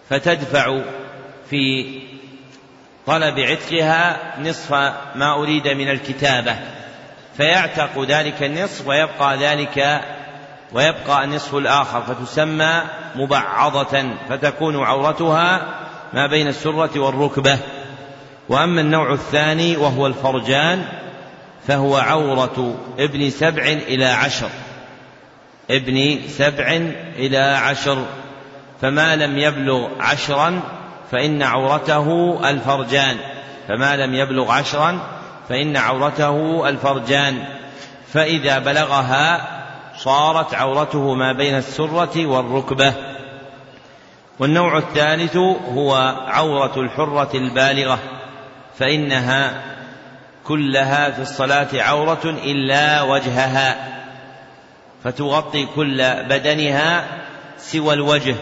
فتدفع 0.09 0.81
في 1.49 1.85
طلب 3.07 3.39
عتقها 3.39 4.17
نصف 4.39 4.73
ما 5.15 5.33
أريد 5.33 5.67
من 5.67 5.89
الكتابة 5.89 6.55
فيعتق 7.37 8.01
ذلك 8.01 8.43
النصف 8.43 8.87
ويبقى 8.87 9.37
ذلك 9.37 10.01
ويبقى 10.73 11.23
النصف 11.23 11.55
الآخر 11.55 12.01
فتسمى 12.01 12.81
مبعضة 13.15 14.03
فتكون 14.29 14.83
عورتها 14.83 15.67
ما 16.13 16.27
بين 16.27 16.47
السرة 16.47 16.99
والركبة. 16.99 17.57
وأما 18.49 18.81
النوع 18.81 19.13
الثاني 19.13 19.77
وهو 19.77 20.07
الفرجان 20.07 20.85
فهو 21.67 21.97
عورة 21.97 22.77
ابن 22.99 23.29
سبع 23.29 23.63
إلى 23.63 24.05
عشر. 24.05 24.49
ابن 25.71 26.19
سبع 26.27 26.67
إلى 27.15 27.37
عشر 27.37 28.05
فما 28.81 29.15
لم 29.15 29.37
يبلغ 29.37 29.87
عشرا 29.99 30.61
فإن 31.11 31.43
عورته 31.43 32.39
الفرجان 32.49 33.17
فما 33.67 33.97
لم 33.97 34.13
يبلغ 34.13 34.51
عشرا 34.51 34.99
فإن 35.49 35.77
عورته 35.77 36.69
الفرجان. 36.69 37.43
فإذا 38.13 38.59
بلغها 38.59 39.47
صارت 39.97 40.53
عورته 40.53 41.13
ما 41.13 41.33
بين 41.33 41.55
السرة 41.57 42.25
والركبة. 42.25 42.93
والنوع 44.39 44.77
الثالث 44.77 45.37
هو 45.73 46.15
عورة 46.27 46.79
الحرة 46.79 47.29
البالغة 47.35 47.99
فإنها 48.79 49.61
كلها 50.43 51.11
في 51.11 51.21
الصلاة 51.21 51.67
عورة 51.73 52.35
إلا 52.43 53.01
وجهها. 53.01 53.95
فتغطي 55.05 55.67
كل 55.75 55.97
بدنها 56.29 57.07
سوى 57.57 57.93
الوجه 57.93 58.35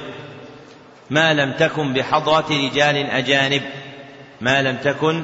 ما 1.10 1.34
لم 1.34 1.52
تكن 1.52 1.94
بحضرة 1.94 2.46
رجال 2.50 2.96
أجانب. 2.96 3.62
ما 4.42 4.62
لم 4.62 4.78
تكن 4.78 5.24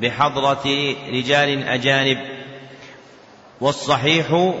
بحضرة 0.00 0.94
رجال 1.08 1.68
أجانب. 1.68 2.18
والصحيح 3.60 4.54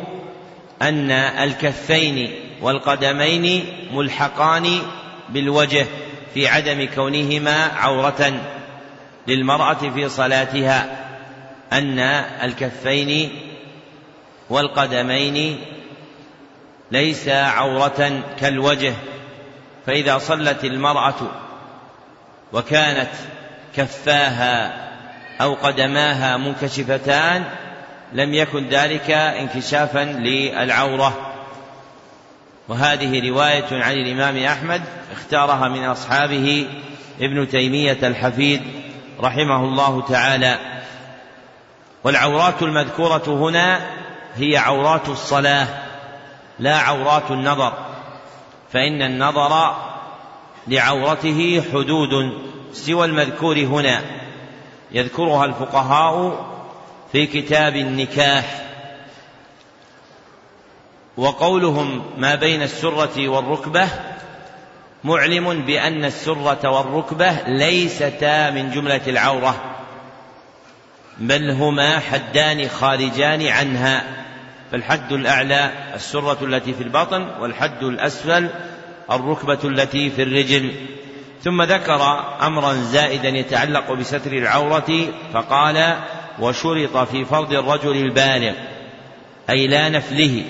أن 0.82 1.10
الكفين 1.10 2.34
والقدمين 2.62 3.64
ملحقان 3.92 4.78
بالوجه 5.28 5.86
في 6.34 6.48
عدم 6.48 6.88
كونهما 6.94 7.64
عورة 7.64 8.32
للمرأة 9.26 9.90
في 9.94 10.08
صلاتها. 10.08 11.06
أن 11.72 11.98
الكفين 12.42 13.30
والقدمين 14.50 15.58
ليس 16.90 17.28
عورة 17.28 18.22
كالوجه 18.40 18.94
فإذا 19.86 20.18
صلت 20.18 20.64
المرأة 20.64 21.14
وكانت 22.52 23.10
كفاها 23.76 24.86
أو 25.40 25.54
قدماها 25.54 26.36
منكشفتان 26.36 27.44
لم 28.12 28.34
يكن 28.34 28.68
ذلك 28.68 29.10
انكشافا 29.10 30.04
للعورة. 30.04 31.32
وهذه 32.68 33.30
رواية 33.30 33.82
عن 33.84 33.92
الإمام 33.92 34.44
أحمد 34.44 34.82
اختارها 35.12 35.68
من 35.68 35.84
أصحابه 35.84 36.66
ابن 37.20 37.48
تيمية 37.48 37.98
الحفيد 38.02 38.62
رحمه 39.20 39.64
الله 39.64 40.02
تعالى. 40.08 40.58
والعورات 42.04 42.62
المذكورة 42.62 43.24
هنا 43.26 43.80
هي 44.36 44.56
عورات 44.56 45.08
الصلاة. 45.08 45.85
لا 46.58 46.76
عورات 46.76 47.30
النظر 47.30 47.72
فإن 48.72 49.02
النظر 49.02 49.76
لعورته 50.68 51.62
حدود 51.72 52.10
سوى 52.72 53.04
المذكور 53.06 53.58
هنا. 53.58 54.02
يذكرها 54.92 55.44
الفقهاء 55.44 56.46
في 57.12 57.26
كتاب 57.26 57.76
النكاح 57.76 58.62
وقولهم 61.16 62.02
ما 62.16 62.34
بين 62.34 62.62
السرة 62.62 63.28
والركبة 63.28 63.88
معلم 65.04 65.62
بأن 65.62 66.04
السرة 66.04 66.68
والركبة 66.68 67.30
ليستا 67.46 68.50
من 68.50 68.70
جملة 68.70 69.00
العورة 69.06 69.76
بل 71.18 71.50
هما 71.50 71.98
حدان 71.98 72.68
خارجان 72.68 73.46
عنها. 73.46 74.04
فالحد 74.72 75.12
الأعلى 75.12 75.70
السرة 75.94 76.38
التي 76.42 76.74
في 76.74 76.82
البطن 76.82 77.28
والحد 77.40 77.82
الأسفل 77.82 78.48
الركبة 79.10 79.58
التي 79.64 80.10
في 80.10 80.22
الرجل. 80.22 80.72
ثم 81.42 81.62
ذكر 81.62 82.24
أمرا 82.42 82.72
زائدا 82.74 83.28
يتعلق 83.28 83.92
بستر 83.92 84.32
العورة 84.32 85.08
فقال 85.32 85.96
وشرط 86.40 86.96
في 86.96 87.24
فرض 87.24 87.52
الرجل 87.52 87.96
البالغ 87.96 88.52
أي 89.50 89.66
لا 89.66 89.88
نفله 89.88 90.44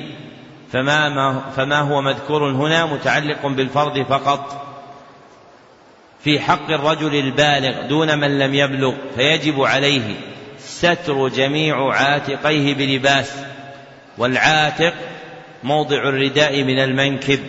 فما, 0.73 1.09
ما 1.09 1.41
فما 1.57 1.81
هو 1.81 2.03
مذكور 2.03 2.51
هنا 2.51 2.87
متعلق 2.87 3.47
بالفرض 3.47 4.07
فقط. 4.09 4.67
في 6.21 6.41
حق 6.41 6.71
الرجل 6.71 7.14
البالغ 7.14 7.87
دون 7.87 8.19
من 8.19 8.39
لم 8.39 8.55
يبلغ 8.55 8.95
فيجب 9.17 9.61
عليه 9.61 10.14
ستر 10.59 11.29
جميع 11.29 11.93
عاتقيه 11.95 12.75
بلباس 12.75 13.33
والعاتق 14.19 14.95
موضع 15.64 15.97
الرداء 15.97 16.62
من 16.62 16.79
المنكب 16.79 17.41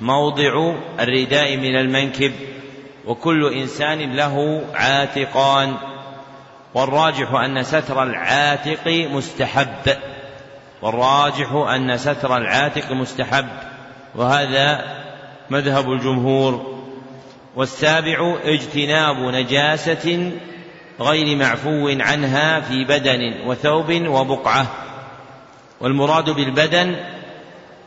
موضع 0.00 0.74
الرداء 1.00 1.56
من 1.56 1.76
المنكب. 1.76 2.32
وكل 3.06 3.52
إنسان 3.52 4.16
له 4.16 4.64
عاتقان. 4.74 5.74
والراجح 6.74 7.34
أن 7.34 7.62
ستر 7.62 8.02
العاتق 8.02 8.88
مستحب. 8.88 9.96
والراجح 10.82 11.52
أن 11.52 11.96
ستر 11.96 12.36
العاتق 12.36 12.92
مستحب. 12.92 13.48
وهذا 14.14 14.84
مذهب 15.50 15.92
الجمهور. 15.92 16.78
والسابع 17.56 18.36
اجتناب 18.44 19.16
نجاسة 19.16 20.32
غير 21.00 21.36
معفو 21.36 21.88
عنها 21.88 22.60
في 22.60 22.84
بدن 22.84 23.46
وثوب 23.46 23.92
وبقعة. 23.92 24.66
والمراد 25.80 26.30
بالبدن 26.30 26.96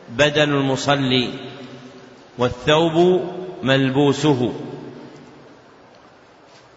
بدن 0.08 0.50
المصلي 0.52 1.30
والثوب 2.38 3.22
ملبوسه 3.62 4.52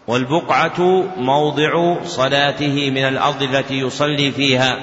والبقعة 0.06 1.04
موضع 1.16 2.02
صلاته 2.04 2.90
من 2.90 3.04
الأرض 3.04 3.42
التي 3.42 3.74
يصلي 3.78 4.32
فيها 4.32 4.78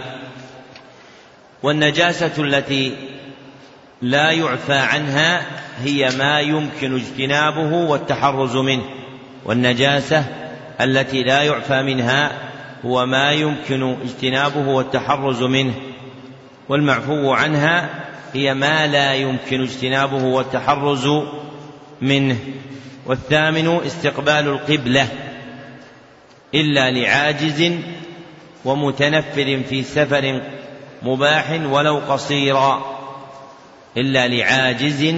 والنجاسة 1.64 2.32
التي 2.38 2.96
لا 4.02 4.32
يعفى 4.32 4.74
عنها 4.74 5.46
هي 5.84 6.10
ما 6.18 6.40
يمكن 6.40 6.96
اجتنابه 6.96 7.74
والتحرز 7.74 8.56
منه 8.56 8.84
والنجاسة 9.46 10.26
التي 10.82 11.24
لا 11.24 11.42
يعفى 11.42 11.82
منها 11.82 12.32
هو 12.86 13.06
ما 13.06 13.32
يمكن 13.32 13.96
اجتنابه 14.02 14.70
والتحرز 14.70 15.44
منه 15.44 15.74
والمعفو 16.74 17.32
عنها 17.32 17.90
هي 18.34 18.54
ما 18.54 18.88
لا 18.88 19.14
يمكن 19.14 19.62
اجتنابه 19.62 20.24
والتحرز 20.26 21.10
منه. 22.02 22.38
والثامن 23.06 23.82
استقبال 23.86 24.48
القبلة 24.48 25.08
إلا 26.56 26.92
لعاجز 26.92 27.72
ومتنفر 28.66 29.62
في 29.70 29.84
سفر 29.84 30.42
مباح 31.04 31.60
ولو 31.66 31.98
قصيرا 31.98 32.98
إلا 33.98 34.28
لعاجز 34.28 35.14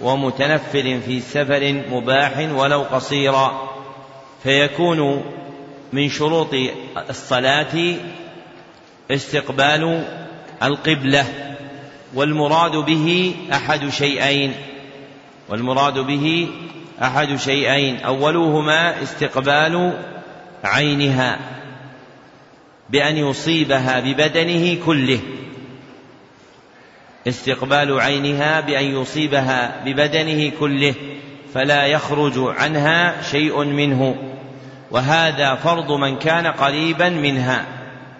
ومتنفر 0.00 1.00
في 1.06 1.20
سفر 1.20 1.82
مباح 1.90 2.48
ولو 2.54 2.82
قصيرا. 2.82 3.70
فيكون 4.42 5.24
من 5.92 6.08
شروط 6.08 6.54
الصلاة 7.10 7.94
استقبال 9.10 10.04
القبلة 10.62 11.24
والمراد 12.14 12.76
به 12.76 13.34
أحد 13.52 13.88
شيئين 13.88 14.54
والمراد 15.48 15.98
به 15.98 16.48
أحد 17.02 17.36
شيئين 17.36 18.00
اولهما 18.00 19.02
استقبال 19.02 19.92
عينها 20.64 21.38
بأن 22.90 23.16
يصيبها 23.16 24.00
ببدنه 24.00 24.84
كله. 24.86 25.20
استقبال 27.28 28.00
عينها 28.00 28.60
بأن 28.60 28.84
يصيبها 28.84 29.82
ببدنه 29.84 30.52
كله 30.60 30.94
فلا 31.54 31.86
يخرج 31.86 32.38
عنها 32.38 33.22
شيء 33.22 33.64
منه 33.64 34.16
وهذا 34.90 35.54
فرض 35.54 35.92
من 35.92 36.18
كان 36.18 36.46
قريبا 36.46 37.08
منها. 37.08 37.66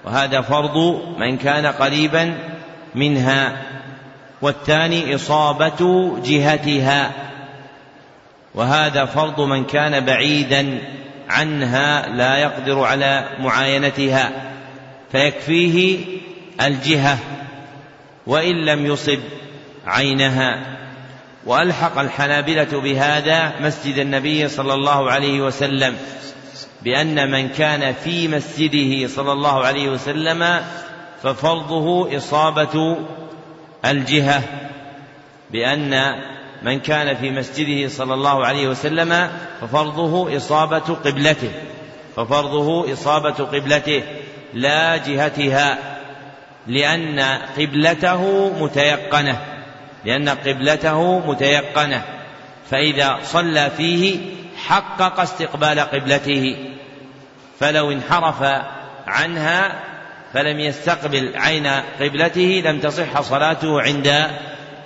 وهذا 0.05 0.40
فرض 0.40 1.03
من 1.18 1.38
كان 1.38 1.66
قريبا 1.66 2.38
منها 2.94 3.62
والثاني 4.42 5.14
إصابة 5.14 6.12
جهتها. 6.24 7.11
وهذا 8.55 9.05
فرض 9.05 9.40
من 9.40 9.64
كان 9.64 10.05
بعيدا 10.05 10.78
عنها 11.28 12.09
لا 12.09 12.36
يقدر 12.36 12.84
على 12.84 13.28
معاينتها 13.40 14.30
فيكفيه 15.12 15.98
الجهة 16.61 17.18
وإن 18.26 18.64
لم 18.64 18.86
يصب 18.86 19.20
عينها. 19.86 20.59
وألحق 21.46 21.98
الحنابلة 21.98 22.80
بهذا 22.80 23.53
مسجد 23.61 23.98
النبي 23.98 24.48
صلى 24.48 24.74
الله 24.74 25.11
عليه 25.11 25.40
وسلم. 25.40 25.96
بأن 26.85 27.30
من 27.30 27.49
كان 27.49 27.95
في 27.95 28.28
مسجده 28.28 29.09
صلى 29.09 29.33
الله 29.33 29.64
عليه 29.64 29.89
وسلم 29.89 30.62
ففرضه 31.22 32.16
إصابة 32.16 32.97
الجهة. 33.85 34.43
بأن 35.51 36.14
من 36.62 36.80
كان 36.80 37.16
في 37.16 37.30
مسجده 37.30 37.89
صلى 37.89 38.14
الله 38.14 38.47
عليه 38.47 38.68
وسلم 38.68 39.30
ففرضه 39.61 40.37
إصابة 40.37 40.78
قبلته. 41.05 41.51
ففرضه 42.16 42.93
إصابة 42.93 43.45
قبلته 43.45 44.03
لا 44.55 44.97
جهتها 44.97 45.78
لأن 46.66 47.20
قبلته 47.59 48.53
متيقنة. 48.64 49.41
لأن 50.05 50.28
قبلته 50.28 51.18
متيقنة. 51.30 52.03
فإذا 52.70 53.18
صلى 53.22 53.70
فيه 53.76 54.20
حقق 54.68 55.20
استقبال 55.20 55.80
قبلته 55.80 56.56
فلو 57.60 57.92
انحرف 57.92 58.62
عنها 59.06 59.80
فلم 60.32 60.60
يستقبل 60.60 61.32
عين 61.34 61.66
قبلته 62.00 62.62
لم 62.64 62.80
تصح 62.80 63.20
صلاته 63.20 63.82
عند 63.82 64.30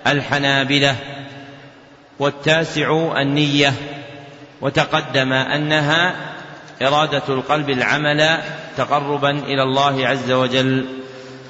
الحنابلة. 0.06 0.96
والتاسع 2.18 3.12
النية 3.20 3.72
وتقدم 4.60 5.32
أنها 5.32 6.14
إرادة 6.82 7.22
القلب 7.28 7.70
العمل 7.70 8.38
تقربا 8.76 9.30
إلى 9.30 9.62
الله 9.62 10.08
عز 10.08 10.30
وجل. 10.30 10.86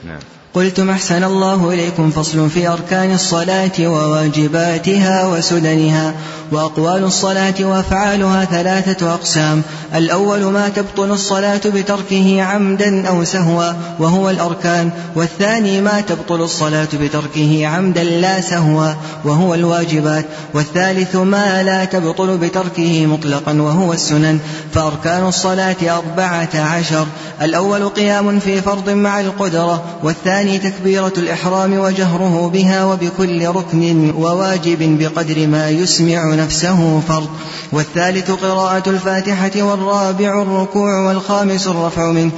نعم. 0.04 0.18
قلتم 0.56 0.90
أحسن 0.90 1.24
الله 1.24 1.70
إليكم 1.70 2.10
فصل 2.10 2.50
في 2.50 2.68
أركان 2.68 3.14
الصلاة 3.14 3.72
وواجباتها 3.80 5.26
وسننها 5.26 6.14
وأقوال 6.52 7.04
الصلاة 7.04 7.54
وأفعالها 7.60 8.44
ثلاثة 8.44 9.14
أقسام. 9.14 9.62
الأول 9.94 10.44
ما 10.44 10.68
تبطل 10.68 11.10
الصلاة 11.10 11.60
بتركه 11.66 12.42
عمدا 12.42 13.08
أو 13.08 13.24
سهوا 13.24 13.72
وهو 13.98 14.30
الأركان 14.30 14.90
والثاني 15.14 15.80
ما 15.80 16.00
تبطل 16.00 16.42
الصلاة 16.42 16.88
بتركه 17.00 17.66
عمدا 17.66 18.04
لا 18.04 18.40
سهوا 18.40 18.92
وهو 19.24 19.54
الواجبات 19.54 20.24
والثالث 20.54 21.16
ما 21.16 21.62
لا 21.62 21.84
تبطل 21.84 22.38
بتركه 22.38 23.06
مطلقا 23.06 23.52
وهو 23.52 23.92
السنن. 23.92 24.38
فأركان 24.74 25.28
الصلاة 25.28 25.76
أربعة 25.82 26.48
عشر. 26.54 27.06
الأول 27.42 27.88
قيام 27.88 28.40
في 28.40 28.62
فرض 28.62 28.90
مع 28.90 29.20
القدرة 29.20 29.84
والثاني 30.02 30.45
تكبيرة 30.46 31.12
الإحرام 31.18 31.78
وجهره 31.78 32.50
بها 32.52 32.84
وبكل 32.84 33.46
ركن 33.46 34.10
وواجب 34.10 34.98
بقدر 34.98 35.46
ما 35.46 35.70
يسمع 35.70 36.34
نفسه 36.34 37.00
فرض. 37.08 37.28
والثالث 37.72 38.30
قراءة 38.30 38.90
الفاتحة 38.90 39.62
والرابع 39.62 40.42
الركوع 40.42 41.00
والخامس 41.08 41.66
الرفع 41.66 42.10
منه. 42.12 42.30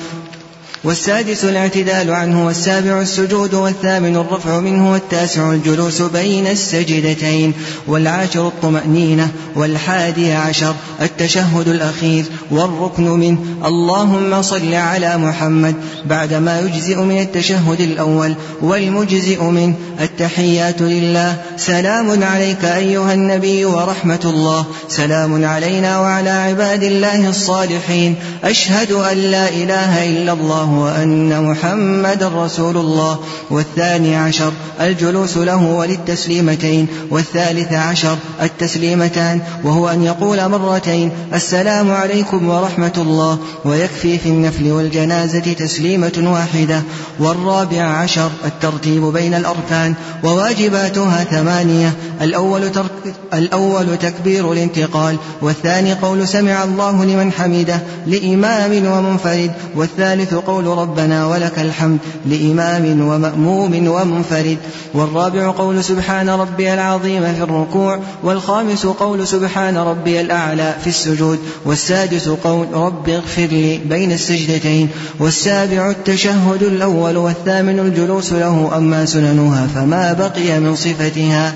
والسادس 0.84 1.44
الاعتدال 1.44 2.10
عنه 2.10 2.46
والسابع 2.46 3.00
السجود 3.00 3.54
والثامن 3.54 4.16
الرفع 4.16 4.60
منه 4.60 4.92
والتاسع 4.92 5.52
الجلوس 5.52 6.02
بين 6.02 6.46
السجدتين 6.46 7.52
والعاشر 7.86 8.48
الطمأنينة 8.48 9.28
والحادي 9.56 10.32
عشر 10.32 10.74
التشهد 11.02 11.68
الأخير 11.68 12.24
والركن 12.50 13.04
منه 13.04 13.38
اللهم 13.64 14.42
صل 14.42 14.74
على 14.74 15.16
محمد 15.16 15.74
بعدما 16.04 16.60
يجزئ 16.60 16.96
من 16.96 17.20
التشهد 17.20 17.80
الأول 17.80 18.34
والمجزئ 18.62 19.42
منه 19.42 19.74
التحيات 20.00 20.82
لله. 20.82 21.36
سلام 21.56 22.24
عليك 22.24 22.64
أيها 22.64 23.14
النبي 23.14 23.64
ورحمة 23.64 24.20
الله. 24.24 24.66
سلام 24.88 25.44
علينا 25.44 26.00
وعلى 26.00 26.30
عباد 26.30 26.82
الله 26.82 27.28
الصالحين. 27.28 28.14
أشهد 28.44 28.92
أن 28.92 29.16
لا 29.16 29.48
إله 29.48 30.10
إلا 30.10 30.32
الله. 30.32 30.67
وأن 30.72 31.44
محمد 31.44 32.22
رسول 32.22 32.76
الله. 32.76 33.18
والثاني 33.50 34.16
عشر 34.16 34.52
الجلوس 34.80 35.36
له 35.36 35.64
وللتسليمتين. 35.64 36.86
والثالث 37.10 37.72
عشر 37.72 38.16
التسليمتان. 38.42 39.40
وهو 39.64 39.88
أن 39.88 40.02
يقول 40.02 40.48
مرتين 40.48 41.10
السلام 41.34 41.90
عليكم 41.90 42.48
ورحمة 42.48 42.92
الله. 42.96 43.38
ويكفي 43.64 44.18
في 44.18 44.28
النفل 44.28 44.72
والجنازة 44.72 45.52
تسليمة 45.52 46.12
واحدة. 46.32 46.82
والرابع 47.20 47.82
عشر 47.82 48.30
الترتيب 48.44 49.02
بين 49.02 49.34
الأركان. 49.34 49.94
وواجباتها 50.24 51.24
ثمانية. 51.24 51.92
الأول, 52.20 52.72
ترك 52.72 52.90
الأول 53.34 53.96
تكبير 53.96 54.52
الانتقال. 54.52 55.16
والثاني 55.42 55.92
قول 55.92 56.28
سمع 56.28 56.64
الله 56.64 57.04
لمن 57.04 57.32
حمده 57.32 57.80
لإمام 58.06 58.86
ومنفرد. 58.86 59.52
والثالث 59.76 60.34
قول 60.34 60.57
ربنا 60.66 61.26
ولك 61.26 61.58
الحمد 61.58 61.98
لإمام 62.26 63.08
ومأموم 63.08 63.88
ومنفرد. 63.88 64.58
والرابع 64.94 65.50
قول 65.50 65.84
سبحان 65.84 66.30
ربي 66.30 66.74
العظيم 66.74 67.34
في 67.34 67.42
الركوع. 67.42 68.00
والخامس 68.22 68.86
قول 68.86 69.26
سبحان 69.26 69.76
ربي 69.76 70.20
الأعلى 70.20 70.74
في 70.80 70.86
السجود. 70.86 71.38
والسادس 71.64 72.28
قول 72.28 72.66
رب 72.72 73.08
اغفر 73.08 73.46
لي 73.46 73.78
بين 73.78 74.12
السجدتين. 74.12 74.88
والسابع 75.20 75.90
التشهد 75.90 76.62
الأول 76.62 77.16
والثامن 77.16 77.78
الجلوس 77.78 78.32
له 78.32 78.70
أما 78.76 79.04
سننها 79.04 79.66
فما 79.66 80.12
بقي 80.12 80.60
من 80.60 80.76
صفتها. 80.76 81.52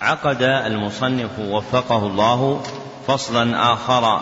عقد 0.00 0.42
المصنف 0.42 1.30
وفقه 1.38 2.06
الله 2.06 2.60
فصلا 3.06 3.72
آخر 3.72 4.20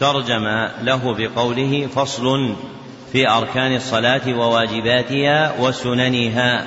ترجم 0.00 0.68
له 0.82 1.14
بقوله 1.14 1.88
فصل 1.94 2.54
في 3.12 3.28
أركان 3.28 3.74
الصلاة 3.76 4.34
وواجباتها 4.38 5.54
وسننها. 5.60 6.64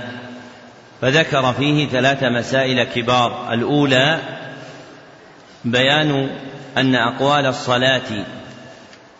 فذكر 1.02 1.54
فيه 1.54 1.88
ثلاث 1.88 2.24
مسائل 2.24 2.84
كبار. 2.84 3.54
الأولى 3.54 4.20
بيان 5.66 6.30
أن 6.78 6.96
أقوال 6.96 7.46
الصلاة 7.46 8.26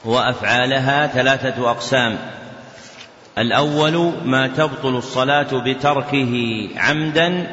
وأفعالها 0.06 1.08
ثلاثة 1.08 1.72
أقسام. 1.72 2.18
الأول 3.38 4.14
ما 4.26 4.48
تبطل 4.48 4.96
الصلاة 4.96 5.48
بتركه 5.66 6.68
عمدا 6.78 7.48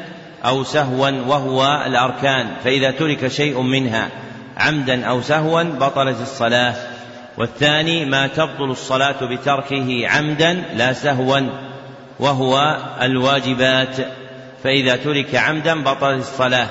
أو 0.45 0.63
سهوا 0.63 1.09
وهو 1.09 1.83
الأركان 1.85 2.47
فإذا 2.63 2.91
ترك 2.91 3.27
شيء 3.27 3.61
منها. 3.61 4.09
عمدا 4.57 5.05
أو 5.05 5.21
سهوا 5.21 5.63
بطلت 5.63 6.21
الصلاة. 6.21 6.75
والثاني 7.37 8.05
ما 8.05 8.27
تبطل 8.27 8.71
الصلاة 8.71 9.25
بتركه 9.25 10.07
عمدا 10.07 10.53
لا 10.53 10.93
سهوا 10.93 11.39
وهو 12.19 12.77
الواجبات. 13.01 13.95
فإذا 14.63 14.95
ترك 14.95 15.35
عمدا 15.35 15.83
بطلت 15.83 16.19
الصلاة 16.19 16.67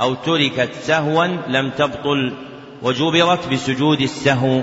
أو 0.00 0.14
تركت 0.14 0.70
سهوا 0.82 1.26
لم 1.26 1.70
تبطل 1.70 2.32
وجبرت 2.82 3.48
بسجود 3.48 4.00
السهو. 4.00 4.60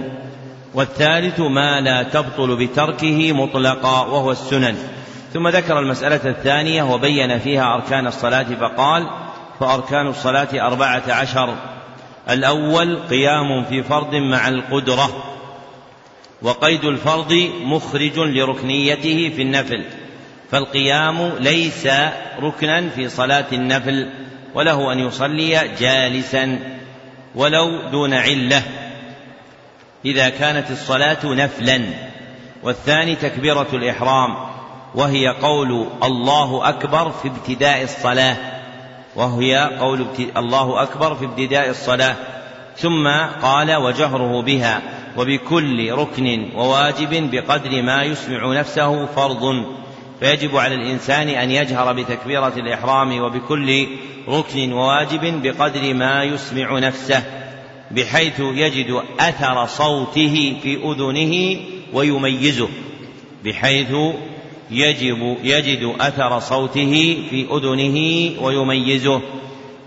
والثالث 0.73 1.39
ما 1.39 1.81
لا 1.81 2.03
تبطل 2.03 2.55
بتركه 2.55 3.33
مطلقا 3.33 4.01
وهو 4.01 4.31
السنن. 4.31 4.77
ثم 5.33 5.47
ذكر 5.47 5.79
المسألة 5.79 6.29
الثانية 6.29 6.83
وبين 6.83 7.39
فيها 7.39 7.73
أركان 7.73 8.07
الصلاة 8.07 8.43
فقال 8.43 9.09
فأركان 9.59 10.07
الصلاة 10.07 10.67
أربعة 10.67 11.03
عشر. 11.09 11.55
الأول 12.29 12.99
قيام 13.09 13.63
في 13.63 13.83
فرض 13.83 14.15
مع 14.15 14.47
القدرة 14.47 15.23
وقيد 16.41 16.85
الفرض 16.85 17.49
مخرج 17.63 18.19
لركنيته 18.19 19.31
في 19.35 19.41
النفل 19.41 19.83
فالقيام 20.51 21.31
ليس 21.39 21.87
ركنا 22.39 22.89
في 22.89 23.09
صلاة 23.09 23.45
النفل 23.53 24.09
وله 24.55 24.93
أن 24.93 24.99
يصلي 24.99 25.71
جالسا 25.79 26.59
ولو 27.35 27.89
دون 27.91 28.13
علة. 28.13 28.61
إذا 30.05 30.29
كانت 30.29 30.71
الصلاة 30.71 31.25
نفلا 31.25 31.81
والثاني 32.63 33.15
تكبيرة 33.15 33.67
الإحرام 33.73 34.35
وهي 34.95 35.27
قول 35.27 35.87
الله 36.03 36.69
أكبر 36.69 37.11
في 37.11 37.27
ابتداء 37.27 37.83
الصلاة. 37.83 38.56
وهي 39.15 39.77
قول 39.79 40.05
الله 40.37 40.83
أكبر 40.83 41.15
في 41.15 41.25
ابتداء 41.25 41.69
الصلاة. 41.69 42.15
ثم 42.77 43.07
قال 43.41 43.75
وجهره 43.75 44.41
بها 44.41 44.81
وبكل 45.17 45.91
ركن 45.91 46.49
وواجب 46.55 47.31
بقدر 47.31 47.81
ما 47.81 48.03
يسمع 48.03 48.53
نفسه 48.53 49.05
فرض. 49.05 49.65
فيجب 50.19 50.57
على 50.57 50.75
الإنسان 50.75 51.29
أن 51.29 51.51
يجهر 51.51 51.93
بتكبيرة 51.93 52.53
الإحرام 52.57 53.21
وبكل 53.21 53.87
ركن 54.29 54.73
وواجب 54.73 55.41
بقدر 55.43 55.93
ما 55.93 56.23
يسمع 56.23 56.79
نفسه 56.79 57.23
بحيث 57.91 58.39
يجد 58.39 59.01
أثر 59.19 59.65
صوته 59.65 60.57
في 60.63 60.75
أذنه 60.75 61.59
ويميزه 61.93 62.69
بحيث 63.45 63.91
يجب 64.71 65.37
يجد 65.43 65.95
أثر 65.99 66.39
صوته 66.39 67.23
في 67.29 67.47
أذنه 67.51 68.31
ويميزه. 68.43 69.21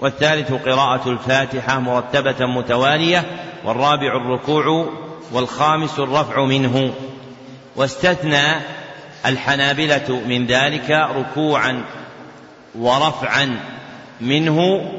والثالث 0.01 0.53
قراءة 0.53 1.11
الفاتحة 1.11 1.81
مرتبة 1.81 2.47
متوالية 2.47 3.25
والرابع 3.65 4.17
الركوع 4.17 4.89
والخامس 5.33 5.99
الرفع 5.99 6.45
منه. 6.45 6.93
واستثنى 7.77 8.61
الحنابلة 9.27 10.23
من 10.27 10.47
ذلك 10.47 10.91
ركوعا 10.91 11.85
ورفعا 12.79 13.61
منه 14.21 14.91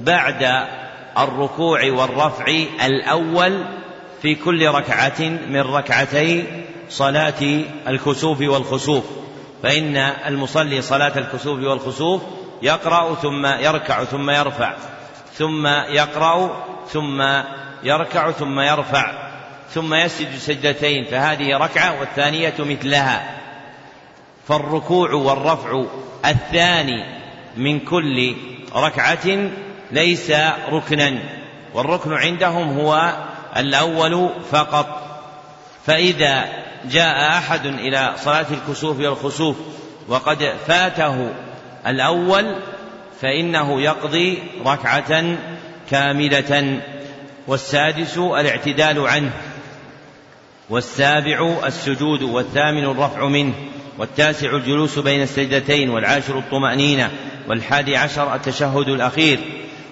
بعد 0.00 0.66
الركوع 1.18 1.90
والرفع 1.90 2.46
الأول 2.84 3.64
في 4.22 4.34
كل 4.34 4.66
ركعة 4.68 5.20
من 5.48 5.60
ركعتي 5.60 6.44
صلاة 6.88 7.64
الكسوف 7.88 8.40
والخسوف. 8.40 9.04
فإن 9.66 9.96
المصلي 9.96 10.82
صلاة 10.82 11.18
الكسوف 11.18 11.60
والخسوف 11.60 12.22
يقرأ 12.62 13.14
ثم 13.14 13.46
يركع 13.46 14.04
ثم 14.04 14.30
يرفع 14.30 14.72
ثم 15.34 15.66
يقرأ 15.66 16.64
ثم 16.88 17.22
يركع 17.82 18.30
ثم 18.30 18.60
يرفع 18.60 19.12
ثم 19.70 19.94
يسجد 19.94 20.36
سجدتين 20.36 21.04
فهذه 21.04 21.56
ركعة 21.56 22.00
والثانية 22.00 22.54
مثلها. 22.58 23.36
فالركوع 24.48 25.12
والرفع 25.12 25.84
الثاني 26.24 27.04
من 27.56 27.80
كل 27.80 28.34
ركعة 28.76 29.50
ليس 29.90 30.32
ركنا 30.72 31.18
والركن 31.74 32.12
عندهم 32.12 32.78
هو 32.78 33.16
الأول 33.56 34.30
فقط. 34.50 35.05
فإذا 35.86 36.48
جاء 36.90 37.28
أحد 37.38 37.66
إلى 37.66 38.14
صلاة 38.16 38.46
الكسوف 38.50 39.00
والخسوف 39.00 39.56
وقد 40.08 40.52
فاته 40.66 41.30
الأول 41.86 42.56
فإنه 43.20 43.80
يقضي 43.80 44.38
ركعة 44.66 45.36
كاملة. 45.90 46.80
والسادس 47.46 48.18
الاعتدال 48.18 49.08
عنه. 49.08 49.30
والسابع 50.70 51.56
السجود 51.66 52.22
والثامن 52.22 52.84
الرفع 52.84 53.28
منه. 53.28 53.54
والتاسع 53.98 54.56
الجلوس 54.56 54.98
بين 54.98 55.22
السجدتين 55.22 55.90
والعاشر 55.90 56.38
الطمأنينة 56.38 57.10
والحادي 57.48 57.96
عشر 57.96 58.34
التشهد 58.34 58.88
الأخير. 58.88 59.38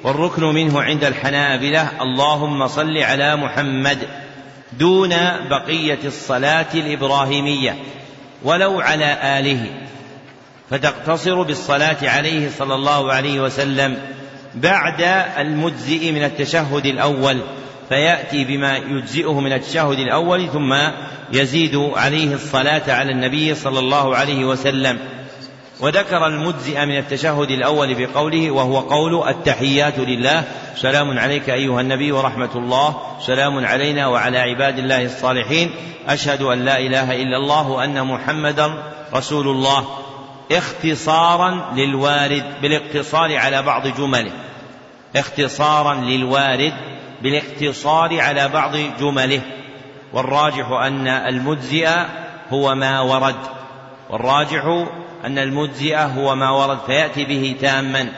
والركن 0.02 0.44
منه 0.44 0.82
عند 0.82 1.04
الحنابلة 1.04 2.02
اللهم 2.02 2.66
صل 2.66 2.98
على 2.98 3.36
محمد. 3.36 4.23
دون 4.78 5.14
بقية 5.50 5.98
الصلاة 6.04 6.66
الإبراهيمية 6.74 7.76
ولو 8.42 8.80
على 8.80 9.38
آله. 9.38 9.66
فتقتصر 10.70 11.42
بالصلاة 11.42 11.96
عليه 12.02 12.50
صلى 12.58 12.74
الله 12.74 13.12
عليه 13.12 13.40
وسلم 13.40 13.98
بعد 14.54 15.02
المجزئ 15.38 16.12
من 16.12 16.24
التشهد 16.24 16.86
الأول 16.86 17.40
فيأتي 17.88 18.44
بما 18.44 18.76
يجزئه 18.76 19.40
من 19.40 19.52
التشهد 19.52 19.98
الأول 19.98 20.48
ثم 20.48 20.74
يزيد 21.32 21.76
عليه 21.76 22.34
الصلاة 22.34 22.92
على 22.92 23.12
النبي 23.12 23.54
صلى 23.54 23.78
الله 23.78 24.16
عليه 24.16 24.44
وسلم. 24.44 24.98
وذكر 25.84 26.26
المجزئ 26.26 26.86
من 26.86 26.98
التشهد 26.98 27.50
الأول 27.50 27.94
بقوله 27.94 28.50
وهو 28.50 28.78
قول 28.78 29.28
التحيات 29.28 29.98
لله. 29.98 30.44
سلام 30.76 31.18
عليك 31.18 31.50
أيها 31.50 31.80
النبي 31.80 32.12
ورحمة 32.12 32.50
الله. 32.56 32.96
سلام 33.20 33.66
علينا 33.66 34.06
وعلى 34.06 34.38
عباد 34.38 34.78
الله 34.78 35.04
الصالحين. 35.04 35.70
أشهد 36.08 36.42
أن 36.42 36.64
لا 36.64 36.78
إله 36.78 37.22
إلا 37.22 37.36
الله 37.36 37.68
وأن 37.68 38.06
محمدا 38.06 38.74
رسول 39.14 39.48
الله. 39.48 39.84
اختصارا 40.52 41.72
للوارد 41.76 42.44
بالاقتصار 42.62 43.36
على 43.36 43.62
بعض 43.62 43.86
جمله. 43.86 44.32
اختصارا 45.16 45.94
للوارد 45.94 46.74
بالاقتصار 47.22 48.20
على 48.20 48.48
بعض 48.48 48.76
جمله. 49.00 49.40
والراجح 50.12 50.70
أن 50.70 51.08
المجزئ 51.08 51.88
هو 52.50 52.74
ما 52.74 53.00
ورد. 53.00 53.36
والراجح 54.10 54.86
أن 55.24 55.38
المجزئ 55.38 55.96
هو 55.96 56.34
ما 56.34 56.50
ورد 56.50 56.78
فيأتي 56.86 57.24
به 57.24 57.56
تاما. 57.60 58.08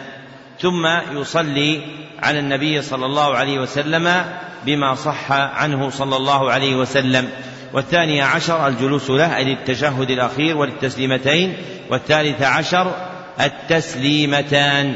ثم 0.60 0.86
يصلي 1.12 1.80
على 2.22 2.38
النبي 2.38 2.82
صلى 2.82 3.06
الله 3.06 3.36
عليه 3.36 3.58
وسلم 3.58 4.24
بما 4.66 4.94
صح 4.94 5.32
عنه 5.32 5.90
صلى 5.90 6.16
الله 6.16 6.50
عليه 6.50 6.76
وسلم. 6.76 7.28
والثاني 7.72 8.22
عشر 8.22 8.66
الجلوس 8.66 9.10
له 9.10 9.36
أي 9.36 9.44
للتشهد 9.44 10.10
الأخير 10.10 10.56
وللتسليمتين. 10.56 11.56
والثالث 11.90 12.42
عشر 12.42 12.94
التسليمتان. 13.40 14.94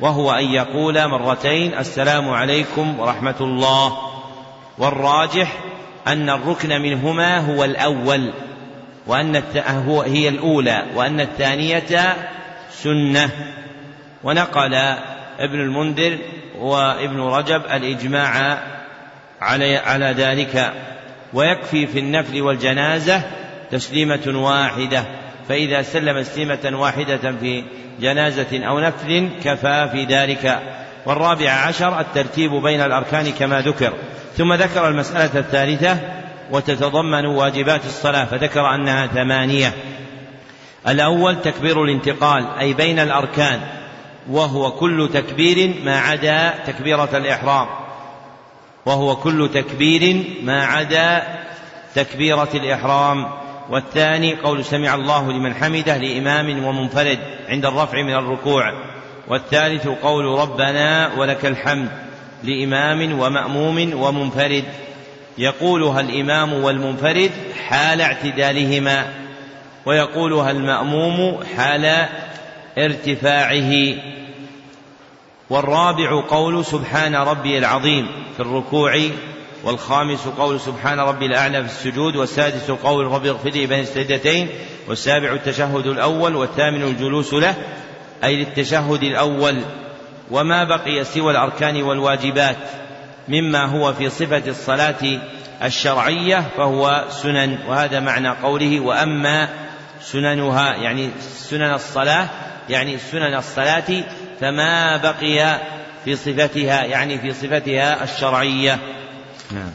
وهو 0.00 0.32
أن 0.32 0.44
يقول 0.44 1.08
مرتين 1.08 1.78
السلام 1.78 2.30
عليكم 2.30 3.00
ورحمة 3.00 3.34
الله. 3.40 3.98
والراجح 4.78 5.52
أن 6.06 6.30
الركن 6.30 6.82
منهما 6.82 7.38
هو 7.38 7.64
الأول. 7.64 8.32
وأن 9.10 9.42
هي 10.06 10.28
الأولى 10.28 10.82
وأن 10.94 11.20
الثانية 11.20 12.16
سنة. 12.70 13.30
ونقل 14.24 14.74
ابن 15.38 15.60
المنذر 15.60 16.18
وابن 16.58 17.20
رجب 17.20 17.62
الإجماع 17.64 18.58
على 19.40 19.76
على 19.76 20.06
ذلك. 20.06 20.72
ويكفي 21.32 21.86
في 21.86 21.98
النفل 21.98 22.42
والجنازة 22.42 23.22
تسليمة 23.70 24.22
واحدة. 24.26 25.04
فإذا 25.48 25.82
سلم 25.82 26.22
تسليمة 26.22 26.70
واحدة 26.80 27.32
في 27.40 27.64
جنازة 28.00 28.66
أو 28.66 28.80
نفل 28.80 29.28
كفى 29.44 29.88
في 29.92 30.04
ذلك. 30.04 30.60
والرابع 31.06 31.50
عشر 31.50 32.00
الترتيب 32.00 32.52
بين 32.52 32.80
الأركان 32.80 33.32
كما 33.32 33.60
ذكر. 33.60 33.92
ثم 34.36 34.52
ذكر 34.52 34.88
المسألة 34.88 35.40
الثالثة 35.40 36.19
وتتضمن 36.50 37.26
واجبات 37.26 37.84
الصلاة 37.84 38.24
فذكر 38.24 38.74
أنها 38.74 39.06
ثمانية. 39.06 39.72
الأول 40.88 41.42
تكبير 41.42 41.84
الانتقال 41.84 42.46
أي 42.58 42.74
بين 42.74 42.98
الأركان 42.98 43.60
وهو 44.30 44.70
كل 44.70 45.10
تكبير 45.14 45.74
ما 45.84 45.98
عدا 46.00 46.54
تكبيرة 46.66 47.08
الإحرام. 47.14 47.66
وهو 48.86 49.16
كل 49.16 49.50
تكبير 49.54 50.24
ما 50.42 50.64
عدا 50.64 51.22
تكبيرة 51.94 52.48
الإحرام. 52.54 53.26
والثاني 53.70 54.34
قول 54.34 54.64
سمع 54.64 54.94
الله 54.94 55.32
لمن 55.32 55.54
حمده 55.54 55.96
لإمام 55.96 56.64
ومنفرد 56.64 57.18
عند 57.48 57.66
الرفع 57.66 58.02
من 58.02 58.14
الركوع. 58.14 58.72
والثالث 59.28 59.88
قول 59.88 60.24
ربنا 60.24 61.10
ولك 61.18 61.46
الحمد 61.46 61.88
لإمام 62.42 63.20
ومأموم 63.20 63.90
ومنفرد. 63.94 64.64
يقولها 65.38 66.00
الإمام 66.00 66.52
والمنفرد 66.52 67.30
حال 67.68 68.00
اعتدالهما 68.00 69.06
ويقولها 69.86 70.50
المأموم 70.50 71.44
حال 71.56 72.08
ارتفاعه. 72.78 73.94
والرابع 75.50 76.22
قول 76.28 76.64
سبحان 76.64 77.14
ربي 77.14 77.58
العظيم 77.58 78.08
في 78.36 78.40
الركوع 78.40 79.00
والخامس 79.64 80.26
قول 80.26 80.60
سبحان 80.60 81.00
ربي 81.00 81.26
الأعلى 81.26 81.68
في 81.68 81.68
السجود 81.68 82.16
والسادس 82.16 82.70
قول 82.70 83.06
ربي 83.06 83.30
اغفر 83.30 83.50
لي 83.50 83.66
بين 83.66 83.80
السجدتين 83.80 84.48
والسابع 84.88 85.32
التشهد 85.32 85.86
الأول 85.86 86.36
والثامن 86.36 86.82
الجلوس 86.82 87.34
له 87.34 87.54
أي 88.24 88.36
للتشهد 88.36 89.02
الأول 89.02 89.62
وما 90.30 90.64
بقي 90.64 91.04
سوى 91.04 91.32
الأركان 91.32 91.82
والواجبات. 91.82 92.56
مما 93.28 93.64
هو 93.64 93.92
في 93.92 94.10
صفة 94.10 94.42
الصلاة 94.46 95.20
الشرعية 95.62 96.44
فهو 96.56 97.04
سنن 97.10 97.58
وهذا 97.68 98.00
معنى 98.00 98.28
قوله 98.28 98.80
وأما 98.80 99.48
سننها 100.02 100.74
يعني 100.74 101.10
سنن 101.20 101.74
الصلاة 101.74 102.28
يعني 102.68 102.98
سنن 102.98 103.34
الصلاة 103.34 104.04
فما 104.40 104.96
بقي 104.96 105.60
في 106.04 106.16
صفتها 106.16 106.84
يعني 106.84 107.18
في 107.18 107.32
صفتها 107.32 108.04
الشرعية. 108.04 108.78
نعم. 109.50 109.72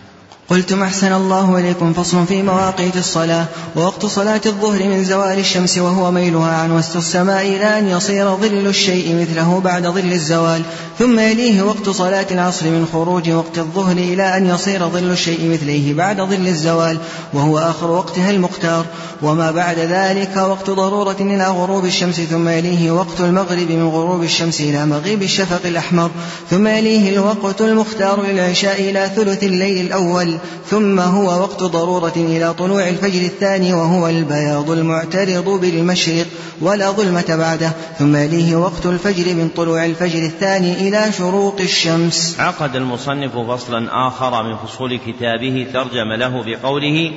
قلتم 0.49 0.83
أحسن 0.83 1.13
الله 1.13 1.57
إليكم 1.59 1.93
فصل 1.93 2.25
في 2.25 2.43
مواقيت 2.43 2.97
الصلاة 2.97 3.45
ووقت 3.75 4.05
صلاة 4.05 4.41
الظهر 4.45 4.83
من 4.83 5.03
زوال 5.03 5.39
الشمس 5.39 5.77
وهو 5.77 6.11
ميلها 6.11 6.51
عن 6.51 6.71
وسط 6.71 6.95
السماء 6.95 7.41
إلى 7.41 7.79
أن 7.79 7.87
يصير 7.87 8.35
ظل 8.35 8.67
الشيء 8.67 9.21
مثله 9.21 9.61
بعد 9.63 9.87
ظل 9.87 10.11
الزوال. 10.11 10.61
ثم 10.99 11.19
يليه 11.19 11.61
وقت 11.61 11.89
صلاة 11.89 12.25
العصر 12.31 12.65
من 12.65 12.87
خروج 12.93 13.29
وقت 13.29 13.57
الظهر 13.57 13.97
إلى 13.97 14.37
أن 14.37 14.49
يصير 14.49 14.89
ظل 14.89 15.11
الشيء 15.11 15.51
مثليه 15.53 15.93
بعد 15.93 16.21
ظل 16.21 16.47
الزوال 16.47 16.97
وهو 17.33 17.57
آخر 17.57 17.91
وقتها 17.91 18.31
المختار. 18.31 18.85
وما 19.21 19.51
بعد 19.51 19.79
ذلك 19.79 20.37
وقت 20.37 20.69
ضرورة 20.69 21.17
إلى 21.19 21.47
غروب 21.47 21.85
الشمس 21.85 22.15
ثم 22.15 22.49
يليه 22.49 22.91
وقت 22.91 23.19
المغرب 23.19 23.71
من 23.71 23.87
غروب 23.87 24.23
الشمس 24.23 24.61
إلى 24.61 24.85
مغيب 24.85 25.21
الشفق 25.21 25.61
الأحمر. 25.65 26.11
ثم 26.49 26.67
يليه 26.67 27.09
الوقت 27.09 27.61
المختار 27.61 28.25
للعشاء 28.25 28.81
إلى 28.81 29.11
ثلث 29.15 29.43
الليل 29.43 29.85
الأول. 29.85 30.34
ثم 30.69 30.99
هو 30.99 31.41
وقت 31.41 31.63
ضرورة 31.63 32.13
إلى 32.15 32.53
طلوع 32.53 32.89
الفجر 32.89 33.21
الثاني 33.21 33.73
وهو 33.73 34.07
البياض 34.07 34.69
المعترض 34.71 35.49
بالمشرق 35.61 36.25
ولا 36.61 36.91
ظلمة 36.91 37.35
بعده 37.35 37.71
ثم 37.99 38.15
يليه 38.15 38.55
وقت 38.55 38.85
الفجر 38.85 39.33
من 39.33 39.49
طلوع 39.55 39.85
الفجر 39.85 40.23
الثاني 40.23 40.87
إلى 40.87 41.11
شروق 41.11 41.55
الشمس. 41.59 42.39
عقد 42.39 42.75
المصنف 42.75 43.37
فصلا 43.37 44.07
آخر 44.07 44.43
من 44.43 44.57
فصول 44.57 44.99
كتابه 45.07 45.67
ترجم 45.73 46.13
له 46.13 46.43
بقوله 46.43 47.11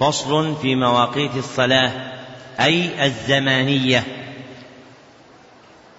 فصل 0.00 0.56
في 0.62 0.74
مواقيت 0.74 1.36
الصلاة 1.36 1.92
أي 2.60 3.06
الزمانية 3.06 4.04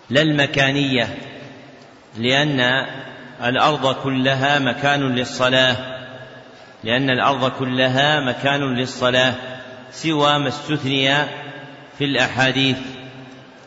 لا 0.09 0.21
المكانية 0.21 1.17
لأن 2.17 2.85
الأرض 3.43 3.95
كلها 3.95 4.59
مكان 4.59 5.15
للصلاة. 5.15 5.94
لأن 6.85 7.09
الأرض 7.09 7.51
كلها 7.51 8.19
مكان 8.19 8.75
للصلاة 8.75 9.33
سوى 9.91 10.39
ما 10.39 10.47
استثني 10.47 11.15
في 11.97 12.05
الأحاديث. 12.05 12.77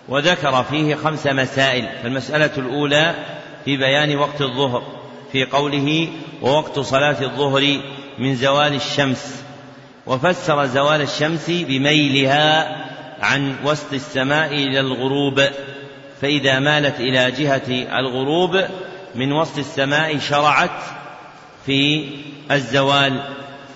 وذكر 0.09 0.65
فيه 0.71 0.95
خمس 0.95 1.27
مسائل 1.27 1.89
فالمسألة 2.03 2.51
الأولى 2.59 3.15
في 3.65 3.77
بيان 3.77 4.17
وقت 4.17 4.43
الظهر 4.43 4.83
في 5.33 5.45
قوله 5.45 6.09
ووقت 6.43 6.79
صلاة 6.79 7.23
الظهر 7.23 7.81
من 8.19 8.35
زوال 8.35 8.75
الشمس. 8.75 9.43
وفسر 10.07 10.67
زوال 10.67 11.01
الشمس 11.01 11.51
بميلها 11.51 12.77
عن 13.21 13.57
وسط 13.65 13.93
السماء 13.93 14.55
إلى 14.55 14.81
الغروب 14.81 15.43
فإذا 16.21 16.59
مالت 16.59 17.01
إلى 17.01 17.31
جهة 17.31 17.99
الغروب 17.99 18.65
من 19.15 19.33
وسط 19.33 19.59
السماء 19.59 20.19
شرعت 20.19 20.98
في 21.67 22.09
الزوال 22.51 23.23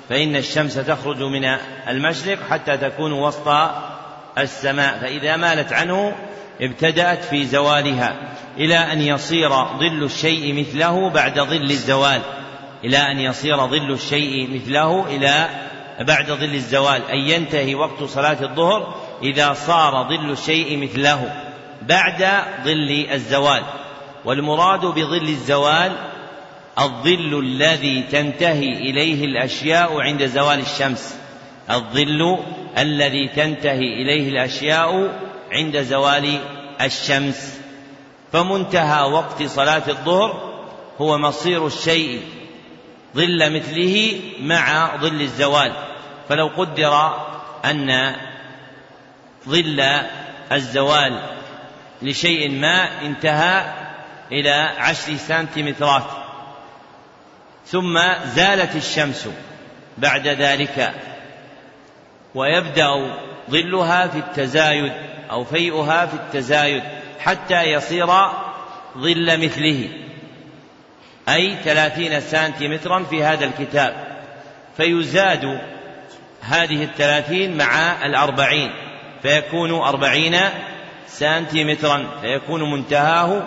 فإن 0.08 0.36
الشمس 0.36 0.74
تخرج 0.74 1.22
من 1.22 1.44
المشرق 1.88 2.38
حتى 2.50 2.76
تكون 2.76 3.12
وسط 3.12 3.48
السماء 4.38 4.98
فإذا 4.98 5.36
مالت 5.36 5.72
عنه 5.72 6.14
ابتدأت 6.60 7.24
في 7.24 7.44
زوالها 7.44 8.16
إلى 8.56 8.76
أن 8.76 9.00
يصير 9.00 9.50
ظل 9.50 10.04
الشيء 10.04 10.60
مثله 10.60 11.10
بعد 11.10 11.40
ظل 11.40 11.70
الزوال 11.70 12.20
إلى 12.84 12.98
أن 12.98 13.18
يصير 13.18 13.66
ظل 13.66 13.92
الشيء 13.92 14.54
مثله 14.54 15.06
إلى 15.06 15.48
بعد 16.00 16.26
ظل 16.26 16.54
الزوال 16.54 17.02
أي 17.10 17.18
ينتهي 17.18 17.74
وقت 17.74 18.02
صلاة 18.04 18.42
الظهر 18.42 18.94
إذا 19.22 19.52
صار 19.52 20.08
ظل 20.08 20.30
الشيء 20.30 20.76
مثله 20.76 21.32
بعد 21.82 22.28
ظل 22.64 23.06
الزوال. 23.12 23.62
والمراد 24.24 24.80
بظل 24.80 25.28
الزوال 25.28 25.92
الظل 26.78 27.38
الذي 27.38 28.02
تنتهي 28.02 28.68
إليه 28.68 29.24
الأشياء 29.24 30.00
عند 30.00 30.26
زوال 30.26 30.60
الشمس. 30.60 31.18
الظل 31.70 32.38
الذي 32.78 33.28
تنتهي 33.28 34.02
إليه 34.02 34.28
الأشياء 34.28 35.20
عند 35.52 35.82
زوال 35.82 36.38
الشمس. 36.80 37.60
فمنتهى 38.32 39.02
وقت 39.02 39.42
صلاة 39.42 39.82
الظهر 39.88 40.52
هو 41.00 41.18
مصير 41.18 41.66
الشيء 41.66 42.20
ظل 43.16 43.56
مثله 43.56 44.20
مع 44.40 44.96
ظل 44.96 45.20
الزوال. 45.20 45.72
فلو 46.28 46.46
قدر 46.56 47.16
أن 47.64 48.16
ظل 49.48 49.80
الزوال 50.52 51.20
لشيء 52.02 52.50
ما 52.50 53.06
انتهى 53.06 53.74
إلى 54.32 54.70
عشر 54.78 55.16
سنتيمترات. 55.16 56.21
ثم 57.66 57.98
زالت 58.34 58.76
الشمس 58.76 59.28
بعد 59.98 60.28
ذلك 60.28 60.92
ويبدأ 62.34 62.88
ظلها 63.50 64.06
في 64.06 64.18
التزايد 64.18 64.92
أو 65.30 65.44
فيئها 65.44 66.06
في 66.06 66.14
التزايد 66.14 66.82
حتى 67.20 67.62
يصير 67.62 68.06
ظل 68.98 69.44
مثله. 69.44 69.88
أي 71.28 71.56
ثلاثين 71.64 72.20
سنتيمترا 72.20 73.02
في 73.02 73.24
هذا 73.24 73.44
الكتاب. 73.44 73.94
فيزاد 74.76 75.60
هذه 76.40 76.84
الثلاثين 76.84 77.56
مع 77.56 78.06
الأربعين. 78.06 78.72
فيكون 79.22 79.70
أربعين 79.70 80.38
سنتيمترا. 81.06 82.06
فيكون 82.20 82.70
منتهاه 82.70 83.42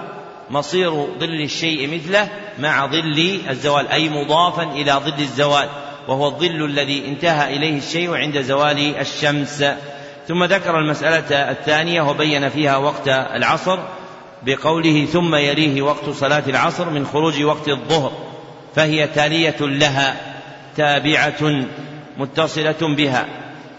مصير 0.49 0.91
ظل 1.19 1.41
الشيء 1.41 1.95
مثله 1.95 2.29
مع 2.59 2.85
ظل 2.85 3.39
الزوال 3.49 3.87
أي 3.87 4.09
مضافا 4.09 4.63
إلى 4.63 4.91
ظل 4.91 5.19
الزوال 5.19 5.69
وهو 6.07 6.27
الظل 6.27 6.65
الذي 6.65 7.07
انتهى 7.07 7.55
إليه 7.55 7.77
الشيء 7.77 8.13
عند 8.13 8.41
زوال 8.41 8.97
الشمس. 8.97 9.65
ثم 10.27 10.43
ذكر 10.43 10.79
المسألة 10.79 11.51
الثانية 11.51 12.01
وبين 12.01 12.49
فيها 12.49 12.77
وقت 12.77 13.07
العصر 13.07 13.79
بقوله 14.43 15.05
ثم 15.05 15.35
يليه 15.35 15.81
وقت 15.81 16.09
صلاة 16.09 16.43
العصر 16.47 16.89
من 16.89 17.05
خروج 17.05 17.43
وقت 17.43 17.69
الظهر 17.69 18.11
فهي 18.75 19.07
تالية 19.07 19.57
لها 19.59 20.15
تابعة 20.77 21.65
متصلة 22.17 22.95
بها. 22.95 23.25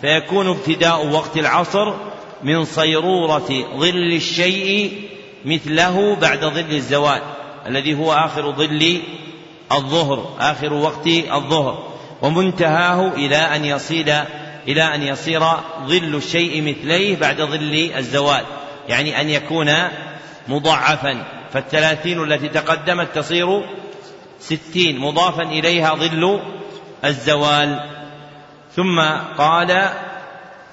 فيكون 0.01 0.49
ابتداء 0.49 1.07
وقت 1.07 1.37
العصر 1.37 1.95
من 2.43 2.65
صيرورة 2.65 3.49
ظل 3.77 4.13
الشيء 4.13 5.09
مثله 5.47 6.17
بعد 6.17 6.45
ظل 6.45 6.71
الزوال 6.71 7.21
الذي 7.67 7.95
هو 7.95 8.13
آخر 8.13 8.53
ظل 8.53 9.03
الظهر 9.73 10.37
آخر 10.41 10.73
وقت 10.73 11.07
الظهر 11.07 11.97
ومنتهاه 12.23 13.15
إلى 13.15 13.37
أن 13.37 13.65
يصير 13.65 14.25
إلى 14.69 14.95
أن 14.95 15.03
يصير 15.03 15.41
ظل 15.87 16.15
الشيء 16.15 16.63
مثليه 16.63 17.17
بعد 17.17 17.43
ظل 17.43 17.91
الزوال 17.97 18.45
يعني 18.89 19.21
أن 19.21 19.31
يكون 19.31 19.73
مضاعفا. 20.49 21.25
فالثلاثين 21.53 22.23
التي 22.23 22.49
تقدمت 22.49 23.09
تصير 23.15 23.63
ستين 24.41 24.99
مضافا 24.99 25.43
إليها 25.43 25.95
ظل 25.95 26.41
الزوال. 27.05 27.81
ثم 28.77 29.01
قال 29.39 29.91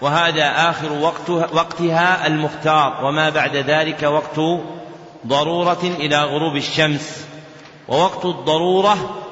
وهذا 0.02 0.70
آخر 0.70 0.92
وقت 0.94 1.30
وقتها 1.30 2.28
المختار 2.28 3.06
وما 3.06 3.30
بعد 3.30 3.56
ذلك 3.56 4.04
وقت 4.04 4.40
ضرورة 5.28 5.84
إلى 5.84 6.18
غروب 6.18 6.56
الشمس. 6.56 7.26
ووقت 7.88 8.26
الضرورة 8.26 9.24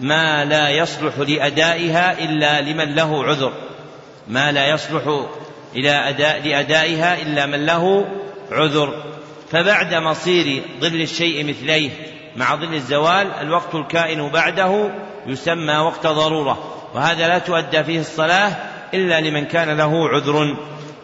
ما 0.00 0.44
لا 0.44 0.68
يصلح 0.68 1.18
لأدائها 1.18 2.18
إلا 2.18 2.60
لمن 2.60 2.94
له 2.94 3.24
عذر. 3.24 3.52
ما 4.28 4.52
لا 4.52 4.66
يصلح 4.68 5.26
إلى 5.76 5.90
أداء 5.90 6.48
لأدائها 6.48 7.22
إلا 7.22 7.46
من 7.46 7.66
له 7.66 8.06
عذر. 8.52 9.02
فبعد 9.50 9.94
مصير 9.94 10.62
ظل 10.80 11.00
الشيء 11.00 11.48
مثليه 11.48 11.90
مع 12.36 12.56
ظل 12.56 12.74
الزوال 12.74 13.32
الوقت 13.40 13.74
الكائن 13.74 14.28
بعده 14.28 14.90
يسمى 15.26 15.76
وقت 15.76 16.06
ضرورة. 16.06 16.72
وهذا 16.94 17.28
لا 17.28 17.38
تؤدى 17.38 17.84
فيه 17.84 18.00
الصلاة 18.00 18.75
إلا 18.96 19.20
لمن 19.20 19.44
كان 19.44 19.76
له 19.76 20.08
عذر. 20.08 20.56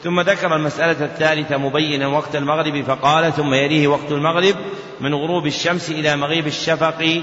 ثم 0.05 0.20
ذكر 0.20 0.57
المسألة 0.57 1.05
الثالثة 1.05 1.57
مبينا 1.57 2.07
وقت 2.07 2.36
المغرب 2.36 2.84
فقال 2.84 3.32
ثم 3.32 3.55
يليه 3.55 3.88
وقت 3.88 4.11
المغرب 4.11 4.55
من 5.01 5.14
غروب 5.14 5.47
الشمس 5.47 5.90
إلى 5.90 6.16
مغيب 6.16 6.47
الشفق 6.47 7.22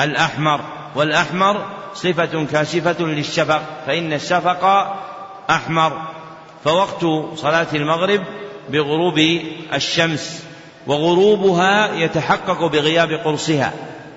الأحمر. 0.00 0.60
والأحمر 0.94 1.66
صفة 1.94 2.46
كاشفة 2.52 3.04
للشفق 3.04 3.62
فإن 3.86 4.12
الشفق 4.12 4.64
أحمر. 5.50 6.02
فوقت 6.64 7.06
صلاة 7.38 7.66
المغرب 7.74 8.20
بغروب 8.68 9.18
الشمس 9.74 10.44
وغروبها 10.86 11.94
يتحقق 11.94 12.66
بغياب 12.66 13.12
قرصها. 13.12 13.72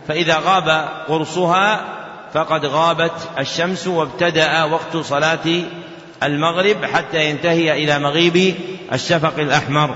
فإذا 0.07 0.39
غاب 0.45 0.89
قرصها 1.07 2.01
فقد 2.33 2.65
غابت 2.65 3.29
الشمس 3.39 3.87
وابتدأ 3.87 4.63
وقت 4.63 4.97
صلاة 4.97 5.63
المغرب 6.23 6.85
حتى 6.85 7.29
ينتهي 7.29 7.83
إلى 7.83 7.99
مغيب 7.99 8.55
الشفق 8.93 9.39
الأحمر. 9.39 9.95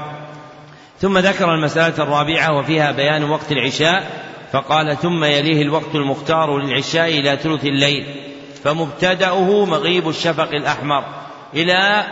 ثم 1.00 1.18
ذكر 1.18 1.54
المسألة 1.54 2.04
الرابعة 2.04 2.58
وفيها 2.58 2.92
بيان 2.92 3.24
وقت 3.24 3.52
العشاء 3.52 4.26
فقال 4.52 4.98
ثم 4.98 5.24
يليه 5.24 5.62
الوقت 5.62 5.96
المختار 5.96 6.58
للعشاء 6.58 7.10
إلى 7.10 7.38
ثلث 7.38 7.66
الليل. 7.66 8.06
فمبتدأه 8.64 9.66
مغيب 9.66 10.10
الشفق 10.10 10.50
الأحمر 10.50 11.04
إلى 11.54 12.04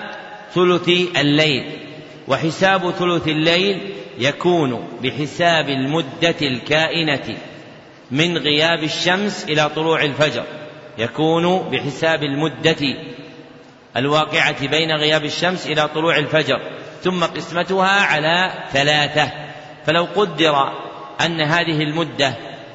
ثلث 0.54 0.90
الليل. 1.18 1.64
وحساب 2.28 2.92
ثلث 2.92 3.28
الليل 3.28 3.94
يكون 4.20 4.88
بحساب 5.04 5.70
المدة 5.70 6.36
الكائنة 6.42 7.38
من 8.12 8.38
غياب 8.38 8.84
الشمس 8.84 9.46
إلى 9.50 9.70
طلوع 9.76 10.04
الفجر. 10.04 10.44
يكون 10.98 11.70
بحساب 11.72 12.24
المدة 12.24 12.96
الواقعة 13.98 14.68
بين 14.68 14.92
غياب 14.92 15.26
الشمس 15.26 15.68
إلى 15.68 15.88
طلوع 15.88 16.18
الفجر 16.18 16.60
ثم 17.04 17.24
قسمتها 17.24 18.02
على 18.02 18.54
ثلاثة. 18.72 19.32
فلو 19.86 20.08
قدر 20.16 20.56
أن 21.22 21.42
هذه 21.42 21.84
المدة 21.84 22.34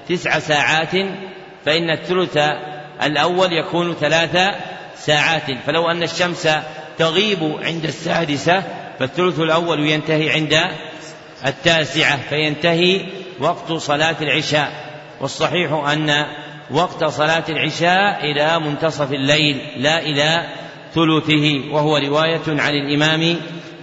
تسع 0.08 0.38
ساعات 0.38 0.92
فإن 1.66 1.90
الثلث 1.90 2.38
الأول 3.02 3.52
يكون 3.52 3.94
ثلاث 3.94 4.54
ساعات. 4.96 5.50
فلو 5.66 5.90
أن 5.90 6.02
الشمس 6.02 6.48
تغيب 6.98 7.58
عند 7.62 7.84
السادسة 7.84 8.62
فالثلث 8.98 9.40
الأول 9.40 9.86
ينتهي 9.86 10.30
عند 10.30 10.60
التاسعة 11.46 12.16
فينتهي 12.16 13.06
وقت 13.40 13.72
صلاة 13.72 14.16
العشاء. 14.20 14.88
والصحيح 15.20 15.72
أن 15.72 16.26
وقت 16.70 17.04
صلاة 17.04 17.44
العشاء 17.48 18.24
إلى 18.24 18.60
منتصف 18.60 19.12
الليل 19.12 19.60
لا 19.76 19.98
إلى 19.98 20.46
ثلثه 20.95 21.61
وهو 21.70 21.97
رواية 21.97 22.43
عن 22.49 22.74
الإمام 22.74 23.36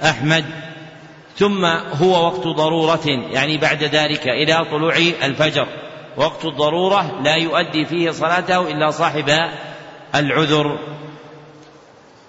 أحمد. 0.03 0.45
ثم 1.37 1.65
هو 2.01 2.25
وقت 2.25 2.47
ضرورة 2.47 3.07
يعني 3.31 3.57
بعد 3.57 3.83
ذلك 3.83 4.27
إلى 4.27 4.65
طلوع 4.71 4.95
الفجر. 5.23 5.67
وقت 6.17 6.45
الضرورة 6.45 7.21
لا 7.23 7.35
يؤدي 7.35 7.85
فيه 7.85 8.11
صلاته 8.11 8.71
إلا 8.71 8.91
صاحب 8.91 9.31
العذر. 10.15 10.79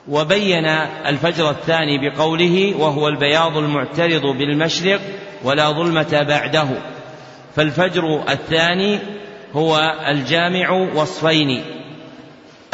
وبين 0.09 0.66
الفجر 1.07 1.51
الثاني 1.51 2.09
بقوله 2.09 2.74
وهو 2.79 3.09
البياض 3.09 3.57
المعترض 3.57 4.22
بالمشرق 4.22 5.01
ولا 5.45 5.70
ظلمة 5.70 6.22
بعده. 6.29 6.68
فالفجر 7.57 8.22
الثاني 8.29 8.99
هو 9.55 9.95
الجامع 10.09 10.70
وصفين. 10.70 11.76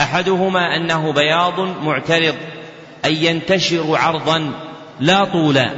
أحدهما 0.00 0.76
أنه 0.76 1.12
بياض 1.12 1.60
معترض 1.60 2.34
اي 3.04 3.24
ينتشر 3.24 3.96
عرضا 3.96 4.52
لا 5.00 5.24
طولا 5.24 5.70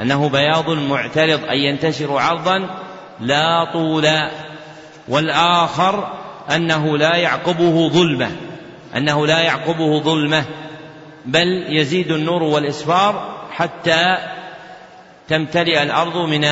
أنه 0.00 0.28
بياض 0.28 0.70
معترض 0.70 1.40
اي 1.50 1.58
ينتشر 1.58 2.18
عرضا 2.18 2.68
لا 3.20 3.72
طولا 3.72 4.30
والآخر 5.08 6.12
أنه 6.50 6.98
لا 6.98 7.16
يعقبه 7.16 7.88
ظلمة 7.88 8.30
أنه 8.96 9.26
لا 9.26 9.38
يعقبه 9.38 10.00
ظلمة 10.00 10.44
بل 11.26 11.64
يزيد 11.68 12.12
النور 12.12 12.42
والإسفار 12.42 13.36
حتى 13.50 14.16
تمتلئ 15.28 15.82
الأرض 15.82 16.16
من 16.16 16.46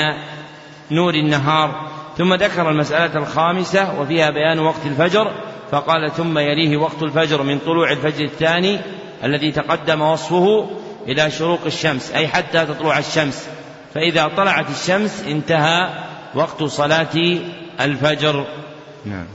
نور 0.91 1.15
النهار. 1.15 1.91
ثم 2.19 2.35
ذكر 2.35 2.71
المسألة 2.71 3.17
الخامسة 3.17 4.01
وفيها 4.01 4.31
بيان 4.31 4.59
وقت 4.59 4.87
الفجر. 4.87 5.33
فقال 5.75 6.13
ثم 6.13 6.39
يليه 6.39 6.77
وقت 6.77 7.03
الفجر 7.03 7.43
من 7.43 7.59
طلوع 7.59 7.93
الفجر 7.93 8.25
الثاني 8.25 8.81
الذي 9.25 9.53
تقدم 9.53 10.03
وصفه 10.03 10.71
إلى 11.09 11.31
شروق 11.31 11.61
الشمس 11.67 12.13
أي 12.13 12.29
حتى 12.29 12.67
تطلع 12.67 12.99
الشمس. 12.99 13.49
فإذا 13.95 14.31
طلعت 14.37 14.71
الشمس 14.71 15.25
انتهى 15.29 15.89
وقت 16.35 16.63
صلاة 16.63 17.39
الفجر. 17.81 18.47
نعم. 19.05 19.27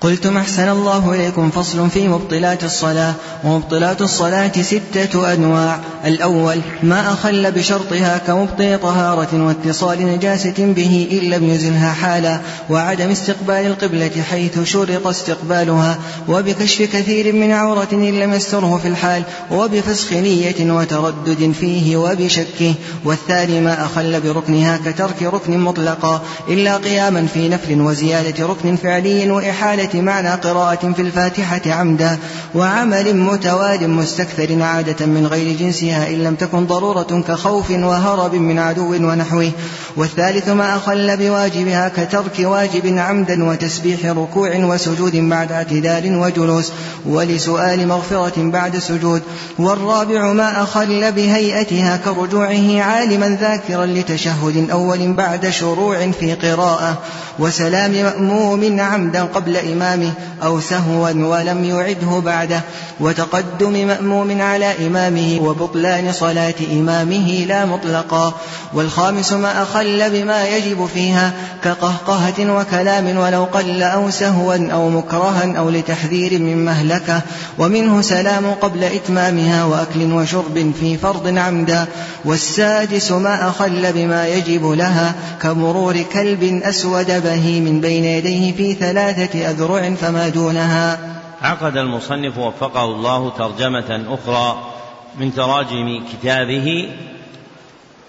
قلتم 0.00 0.36
أحسن 0.36 0.68
الله 0.68 1.14
إليكم 1.14 1.50
فصل 1.50 1.90
في 1.90 2.08
مبطلات 2.08 2.64
الصلاة. 2.64 3.14
ومبطلات 3.44 4.02
الصلاة 4.02 4.52
ستة 4.62 5.32
أنواع. 5.32 5.80
الأول 6.04 6.60
ما 6.82 7.12
أخل 7.12 7.52
بشرطها 7.52 8.18
كمبطل 8.18 8.78
طهارة 8.82 9.46
واتصال 9.46 10.06
نجاسة 10.06 10.54
به 10.58 11.08
إن 11.12 11.30
لم 11.30 11.50
يزلها 11.50 11.92
حالا 11.92 12.40
وعدم 12.70 13.10
استقبال 13.10 13.66
القبلة 13.66 14.10
حيث 14.30 14.62
شرط 14.62 15.06
استقبالها. 15.06 15.98
وبكشف 16.28 16.82
كثير 16.82 17.32
من 17.32 17.52
عورة 17.52 17.88
إن 17.92 18.20
لم 18.20 18.32
يستره 18.32 18.80
في 18.82 18.88
الحال 18.88 19.22
وبفسخ 19.50 20.12
نية 20.12 20.72
وتردد 20.72 21.52
فيه 21.60 21.96
وبشكه. 21.96 22.74
والثاني 23.04 23.60
ما 23.60 23.84
أخل 23.84 24.20
بركنها 24.20 24.80
كترك 24.86 25.22
ركن 25.22 25.58
مطلقا 25.58 26.22
إلا 26.48 26.76
قياما 26.76 27.26
في 27.34 27.48
نفل 27.48 27.80
وزيادة 27.80 28.46
ركن 28.46 28.76
فعلي 28.76 29.30
وإحالة 29.30 29.86
معنى 30.02 30.30
قراءة 30.30 30.92
في 30.92 31.02
الفاتحة 31.02 31.60
عمدا 31.66 32.18
وعمل 32.54 33.16
متواد 33.16 33.84
مستكثر 33.84 34.62
عادة 34.62 35.06
من 35.06 35.26
غير 35.26 35.56
جنسها 35.56 36.08
إن 36.08 36.24
لم 36.24 36.34
تكن 36.34 36.66
ضرورة 36.66 37.24
كخوف 37.28 37.70
وهرب 37.70 38.34
من 38.34 38.58
عدو 38.58 38.92
ونحوه. 38.92 39.50
والثالث 39.96 40.48
ما 40.48 40.76
أخل 40.76 41.16
بواجبها 41.16 41.88
كترك 41.88 42.38
واجب 42.38 42.98
عمدا 42.98 43.44
وتسبيح 43.44 44.06
ركوع 44.06 44.56
وسجود 44.56 45.16
بعد 45.16 45.52
اعتدال 45.52 46.16
وجلوس 46.16 46.72
ولسؤال 47.06 47.88
مغفرة 47.88 48.50
بعد 48.50 48.78
سجود. 48.78 49.22
والرابع 49.58 50.32
ما 50.32 50.62
أخل 50.62 51.12
بهيئتها 51.12 51.96
كرجوعه 51.96 52.82
عالما 52.82 53.38
ذاكرا 53.40 53.86
لتشهد 53.86 54.70
أول 54.70 55.12
بعد 55.12 55.48
شروع 55.50 56.10
في 56.10 56.34
قراءة. 56.34 56.98
وسلام 57.38 57.92
مأموم 57.92 58.80
عمدا 58.80 59.22
قبل 59.22 59.56
إمامه 59.56 60.12
أو 60.44 60.60
سهوا 60.60 61.10
ولم 61.10 61.64
يعده 61.64 62.18
بعده. 62.24 62.60
وتقدم 63.00 63.86
مأموم 63.86 64.42
على 64.42 64.86
إمامه 64.86 65.38
وبطلان 65.42 66.12
صلاة 66.12 66.54
إمامه 66.72 67.44
لا 67.48 67.64
مطلقا. 67.64 68.34
والخامس 68.74 69.32
ما 69.32 69.62
أخل 69.62 70.10
بما 70.10 70.48
يجب 70.48 70.88
فيها 70.94 71.32
كقهقهة 71.64 72.58
وكلام 72.58 73.16
ولو 73.16 73.44
قل 73.44 73.82
أو 73.82 74.10
سهوا 74.10 74.72
أو 74.72 74.90
مكرها 74.90 75.54
أو 75.58 75.70
لتحذير 75.70 76.38
من 76.38 76.64
مهلكة. 76.64 77.20
ومنه 77.58 78.00
سلام 78.00 78.50
قبل 78.50 78.84
إتمامها 78.84 79.64
وأكل 79.64 80.12
وشرب 80.12 80.72
في 80.80 80.96
فرض 80.96 81.38
عمدا. 81.38 81.86
والسادس 82.24 83.12
ما 83.12 83.48
أخل 83.48 83.92
بما 83.92 84.28
يجب 84.28 84.70
لها 84.70 85.14
كمرور 85.42 86.02
كلب 86.12 86.60
أسود 86.64 87.10
بهي 87.26 87.60
من 87.60 87.80
بين 87.80 88.04
يديه 88.04 88.52
في 88.52 88.74
ثلاثة 88.74 89.50
أذرع 89.50 89.94
فما 89.94 90.28
دونها. 90.28 90.98
عقد 91.42 91.76
المصنف 91.76 92.38
وفقه 92.38 92.84
الله 92.84 93.30
ترجمة 93.30 94.04
أخرى 94.08 94.72
من 95.18 95.34
تراجم 95.34 96.04
كتابه 96.12 96.88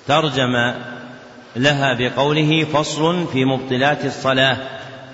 ترجم 0.08 0.74
لها 1.56 1.94
بقوله 1.94 2.64
فصل 2.74 3.28
في 3.34 3.46
مبطلات 3.46 4.06
الصلاة. 4.06 4.58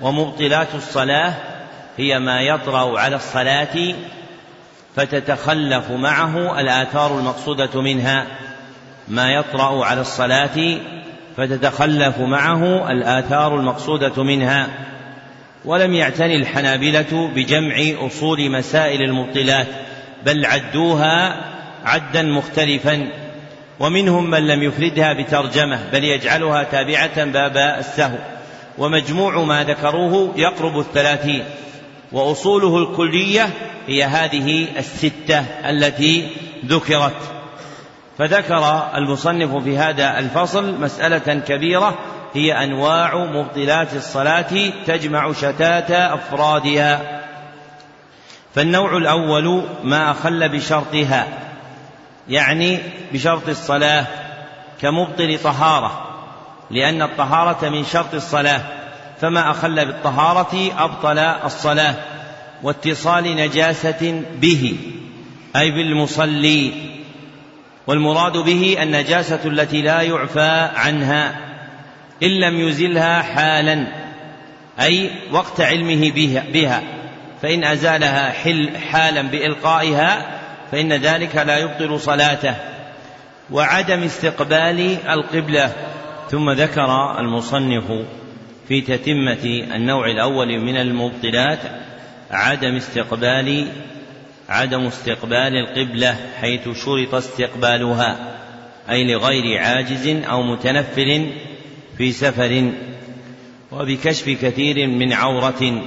ومبطلات 0.01 0.76
الصلاة 0.76 1.34
هي 1.97 2.20
ما 2.20 2.41
يطرأ 2.41 2.99
على 2.99 3.16
الصلاة 3.16 3.95
فتتخلف 4.95 5.91
معه 5.91 6.60
الآثار 6.60 7.20
المقصودة 7.20 7.82
منها. 7.82 8.26
ما 9.08 9.32
يطرأ 9.32 9.86
على 9.86 10.01
الصلاة 10.01 10.80
فتتخلف 11.38 12.20
معه 12.20 12.92
الآثار 12.92 13.56
المقصودة 13.56 14.24
منها. 14.24 14.68
ولم 15.66 15.94
يعتني 15.94 16.36
الحنابلة 16.36 17.32
بجمع 17.36 17.76
أصول 18.08 18.52
مسائل 18.52 19.02
المبطلات 19.02 19.68
بل 20.26 20.46
عدوها 20.46 21.44
عدا 21.86 22.22
مختلفا. 22.22 23.08
ومنهم 23.80 24.30
من 24.30 24.48
لم 24.48 24.64
يفردها 24.64 25.14
بترجمة 25.14 25.80
بل 25.94 26.04
يجعلها 26.04 26.64
تابعة 26.64 27.26
باب 27.26 27.58
السهو. 27.58 28.18
ومجموع 28.78 29.44
ما 29.44 29.64
ذكروه 29.64 30.34
يقرب 30.36 30.80
الثلاثين. 30.80 31.44
وأصوله 32.12 32.78
الكلية 32.78 33.50
هي 33.88 34.04
هذه 34.04 34.68
الستة 34.78 35.40
التي 35.70 36.28
ذكرت. 36.66 37.43
فذكر 38.18 38.89
المصنف 38.95 39.64
في 39.64 39.78
هذا 39.78 40.20
الفصل 40.20 40.82
مسألة 40.82 41.41
كبيرة 41.47 41.97
هي 42.34 42.64
أنواع 42.64 43.16
مبطلات 43.16 43.93
الصلاة 43.93 44.72
تجمع 44.86 45.34
شتات 45.34 45.91
أفرادها. 45.91 47.22
فالنوع 48.55 48.97
الأول 48.97 49.64
ما 49.84 50.11
أخل 50.11 50.49
بشرطها 50.49 51.28
يعني 52.30 52.80
بشرط 53.14 53.49
الصلاة 53.49 54.05
كمبطل 54.82 55.39
طهارة 55.43 56.09
لأن 56.72 57.01
الطهارة 57.01 57.70
من 57.70 57.86
شرط 57.86 58.14
الصلاة 58.14 58.61
فما 59.22 59.51
أخل 59.51 59.86
بالطهارة 59.86 60.72
أبطل 60.78 61.18
الصلاة 61.20 61.95
واتصال 62.64 63.36
نجاسة 63.36 64.24
به 64.36 64.78
أي 65.55 65.72
بالمصلي. 65.72 66.74
والمراد 67.88 68.38
به 68.38 68.78
النجاسة 68.82 69.40
التي 69.46 69.82
لا 69.82 70.02
يعفى 70.02 70.70
عنها 70.76 71.36
إن 72.24 72.30
لم 72.30 72.68
يزلها 72.68 73.22
حالا 73.22 73.88
أي 74.82 75.10
وقت 75.32 75.62
علمه 75.62 76.12
بها, 76.54 76.82
فإن 77.42 77.64
أزالها 77.64 78.32
حل 78.32 78.78
حالا 78.92 79.22
بإلقائها 79.22 80.40
فإن 80.72 80.94
ذلك 80.94 81.36
لا 81.36 81.58
يبطل 81.58 82.00
صلاته. 82.00 82.56
وعدم 83.52 84.04
استقبال 84.04 84.98
القبلة. 85.10 85.72
ثم 86.32 86.52
ذكر 86.52 87.20
المصنف 87.20 87.84
في 88.68 88.82
تتمة 88.82 89.46
النوع 89.76 90.12
الأول 90.12 90.60
من 90.60 90.78
المبطلات 90.78 91.60
عدم 92.32 92.76
استقبال 92.76 93.68
عدم 94.50 94.86
استقبال 94.86 95.58
القبلة 95.58 96.18
حيث 96.41 96.70
شرط 96.86 97.16
استقبالها 97.16 98.39
أي 98.89 99.14
لغير 99.14 99.62
عاجز 99.62 100.08
أو 100.08 100.44
متنفل 100.44 101.30
في 101.98 102.12
سفر 102.12 102.72
وبكشف 103.72 104.30
كثير 104.30 104.88
من 104.88 105.14
عورة 105.14 105.84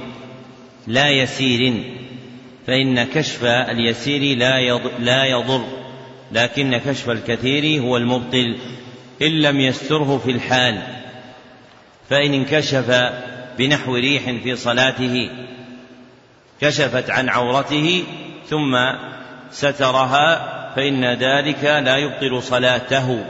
لا 0.87 1.09
يسير 1.09 1.83
فإن 2.67 3.03
كشف 3.03 3.45
اليسير 3.45 4.37
لا 4.37 4.79
لا 4.99 5.25
يضر 5.25 5.65
لكن 6.31 6.77
كشف 6.77 7.09
الكثير 7.09 7.81
هو 7.81 7.97
المبطل 7.97 8.57
إن 9.21 9.41
لم 9.41 9.59
يستره 9.59 10.21
في 10.25 10.31
الحال 10.31 10.81
فإن 12.09 12.33
انكشف 12.33 13.11
بنحو 13.57 13.95
ريح 13.95 14.31
في 14.43 14.55
صلاته 14.55 15.29
كشفت 16.61 17.09
عن 17.09 17.29
عورته 17.29 18.03
ثم 18.49 18.75
سترها 19.51 20.57
فإن 20.75 21.05
ذلك 21.05 21.63
لا 21.63 21.97
يبطل 21.97 22.43
صلاته 22.43 23.23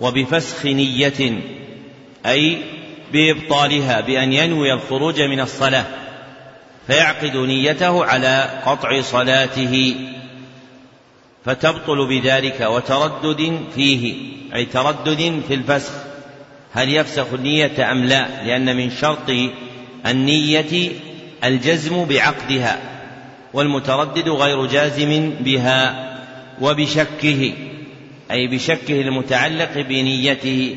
وبفسخ 0.00 0.66
نية 0.66 1.40
أي 2.26 2.58
بإبطالها 3.12 4.00
بأن 4.00 4.32
ينوي 4.32 4.72
الخروج 4.72 5.20
من 5.20 5.40
الصلاة 5.40 5.84
فيعقد 6.86 7.36
نيته 7.36 8.04
على 8.04 8.62
قطع 8.66 9.00
صلاته 9.00 9.94
فتبطل 11.44 12.08
بذلك 12.08 12.60
وتردد 12.60 13.60
فيه 13.74 14.14
أي 14.54 14.64
تردد 14.64 15.42
في 15.48 15.54
الفسخ. 15.54 15.92
هل 16.72 16.94
يفسخ 16.94 17.26
النية 17.32 17.92
أم 17.92 18.04
لا؟ 18.04 18.44
لأن 18.44 18.76
من 18.76 18.90
شرط 18.90 19.30
النية 20.06 20.90
الجزم 21.44 22.04
بعقدها. 22.04 22.95
والمتردد 23.56 24.28
غير 24.28 24.66
جازم 24.66 25.30
بها 25.40 26.12
وبشكه 26.60 27.52
أي 28.30 28.46
بشكه 28.46 29.00
المتعلق 29.00 29.72
بنيته 29.74 30.76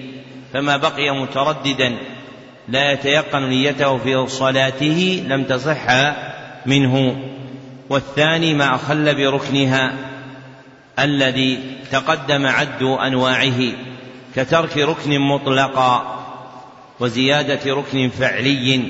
فما 0.53 0.77
بقي 0.77 1.11
مترددا 1.21 1.97
لا 2.67 2.91
يتيقن 2.91 3.43
نيته 3.49 3.97
في 3.97 4.27
صلاته 4.27 5.23
لم 5.27 5.43
تصح 5.43 5.86
منه. 6.65 7.15
والثاني 7.89 8.53
ما 8.53 8.75
أخل 8.75 9.15
بركنها 9.15 9.93
الذي 10.99 11.59
تقدم 11.91 12.45
عد 12.45 12.84
أنواعه 12.84 13.59
كترك 14.36 14.77
ركن 14.77 15.19
مطلقا 15.19 16.19
وزيادة 16.99 17.73
ركن 17.73 18.09
فعلي. 18.09 18.82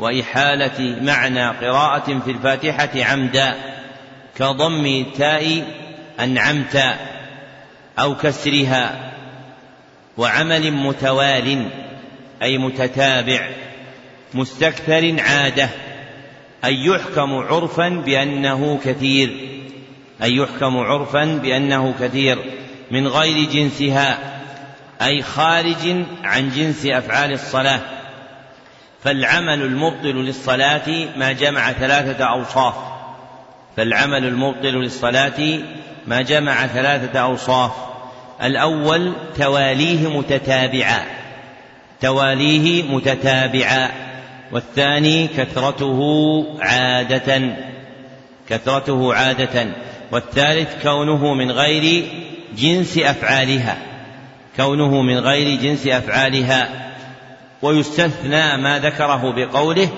وإحالة 0.00 0.96
معنى 1.02 1.48
قراءة 1.48 2.18
في 2.24 2.30
الفاتحة 2.30 3.04
عمدا 3.04 3.54
كضم 4.38 5.04
تاء 5.18 5.64
أنعمت 6.20 6.84
أو 7.98 8.14
كسرها 8.14 9.12
وعمل 10.16 10.70
متوال 10.70 11.66
أي 12.42 12.58
متتابع 12.58 13.48
مستكثر 14.34 15.16
عادة 15.20 15.68
أن 16.64 16.74
يحكم 16.74 17.34
عرفا 17.34 17.88
بأنه 17.88 18.80
كثير 18.84 19.48
أن 20.22 20.32
يحكم 20.32 20.76
عرفا 20.76 21.24
بأنه 21.24 21.94
كثير 22.00 22.38
من 22.90 23.08
غير 23.08 23.50
جنسها 23.50 24.18
أي 25.02 25.22
خارج 25.22 26.04
عن 26.24 26.50
جنس 26.50 26.86
أفعال 26.86 27.32
الصلاة. 27.32 27.80
فالعمل 29.04 29.62
المبطل 29.62 30.14
للصلاة 30.14 31.08
ما 31.16 31.32
جمع 31.32 31.72
ثلاثة 31.72 32.24
أوصاف. 32.24 32.74
فالعمل 33.76 34.24
المبطل 34.24 34.68
للصلاة 34.68 35.60
ما 36.06 36.22
جمع 36.22 36.66
ثلاثة 36.66 37.20
أوصاف. 37.20 37.70
الأول 38.42 39.12
تواليه 39.38 40.18
متتابعا. 40.18 41.02
تواليه 42.00 42.82
متتابعا. 42.82 43.90
والثاني 44.52 45.28
كثرته 45.28 46.00
عادة. 46.60 47.56
كثرته 48.48 49.14
عادة. 49.14 49.66
والثالث 50.12 50.82
كونه 50.82 51.34
من 51.34 51.50
غير 51.50 52.04
جنس 52.56 52.98
أفعالها. 52.98 53.76
كونه 54.56 55.02
من 55.02 55.18
غير 55.18 55.60
جنس 55.60 55.86
أفعالها. 55.86 56.89
ويستثنى 57.62 58.56
ما 58.56 58.78
ذكره 58.78 59.32
بقوله 59.36 59.88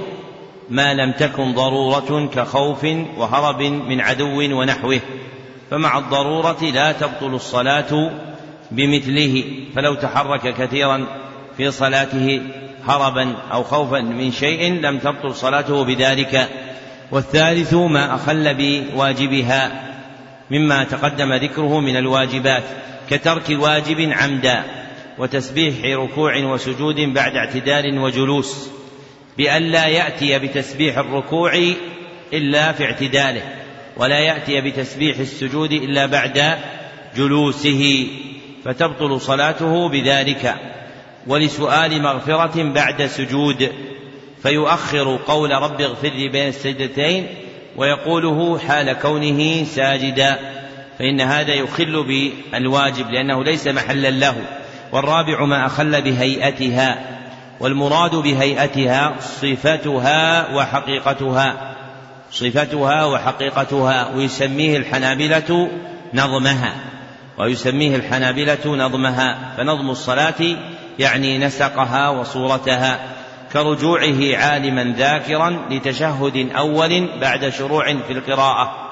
ما 0.70 0.94
لم 0.94 1.12
تكن 1.12 1.54
ضرورة 1.54 2.30
كخوف 2.34 2.84
وهرب 3.16 3.62
من 3.62 4.00
عدو 4.00 4.58
ونحوه 4.60 5.00
فمع 5.70 5.98
الضرورة 5.98 6.62
لا 6.62 6.92
تبطل 6.92 7.34
الصلاة 7.34 8.10
بمثله 8.70 9.44
فلو 9.74 9.94
تحرك 9.94 10.54
كثيرا 10.54 11.06
في 11.56 11.70
صلاته 11.70 12.42
هربا 12.86 13.34
أو 13.52 13.62
خوفا 13.62 14.00
من 14.00 14.32
شيء 14.32 14.72
لم 14.72 14.98
تبطل 14.98 15.34
صلاته 15.34 15.84
بذلك. 15.84 16.48
والثالث 17.12 17.74
ما 17.74 18.14
أخل 18.14 18.54
بواجبها 18.54 19.70
مما 20.50 20.84
تقدم 20.84 21.32
ذكره 21.32 21.80
من 21.80 21.96
الواجبات 21.96 22.62
كترك 23.10 23.44
واجب 23.50 24.12
عمدا 24.12 24.64
وتسبيح 25.22 25.98
ركوع 25.98 26.36
وسجود 26.36 27.00
بعد 27.00 27.36
اعتدال 27.36 27.98
وجلوس 27.98 28.68
بألا 29.38 29.86
يأتي 29.86 30.38
بتسبيح 30.38 30.98
الركوع 30.98 31.52
إلا 32.32 32.72
في 32.72 32.84
اعتداله 32.84 33.42
ولا 33.96 34.18
يأتي 34.18 34.60
بتسبيح 34.60 35.18
السجود 35.18 35.72
إلا 35.72 36.06
بعد 36.06 36.58
جلوسه 37.16 38.06
فتبطل 38.64 39.20
صلاته 39.20 39.88
بذلك 39.88 40.54
ولسؤال 41.26 42.02
مغفرة 42.02 42.62
بعد 42.62 43.06
سجود 43.06 43.72
فيؤخر 44.42 45.16
قول 45.26 45.50
رب 45.50 45.80
اغفر 45.80 46.08
لي 46.08 46.28
بين 46.28 46.48
السجدتين 46.48 47.26
ويقوله 47.76 48.58
حال 48.58 48.92
كونه 48.92 49.64
ساجدا 49.64 50.38
فإن 50.98 51.20
هذا 51.20 51.54
يخل 51.54 52.04
بالواجب 52.04 53.10
لأنه 53.10 53.44
ليس 53.44 53.68
محلا 53.68 54.10
له. 54.10 54.61
والرابع 54.92 55.44
ما 55.44 55.66
أخل 55.66 56.02
بهيئتها 56.02 56.98
والمراد 57.60 58.14
بهيئتها 58.14 59.14
صفتها 59.20 60.54
وحقيقتها 60.54 61.74
صفتها 62.30 63.04
وحقيقتها 63.04 64.08
ويسميه 64.16 64.76
الحنابلة 64.76 65.70
نظمها 66.14 66.74
ويسميه 67.38 67.96
الحنابلة 67.96 68.66
نظمها 68.66 69.54
فنظم 69.56 69.90
الصلاة 69.90 70.56
يعني 70.98 71.38
نسقها 71.38 72.08
وصورتها 72.08 72.98
كرجوعه 73.52 74.36
عالما 74.36 74.94
ذاكرا 74.98 75.66
لتشهد 75.70 76.50
أول 76.56 77.20
بعد 77.20 77.48
شروع 77.48 77.84
في 77.84 78.12
القراءة 78.12 78.88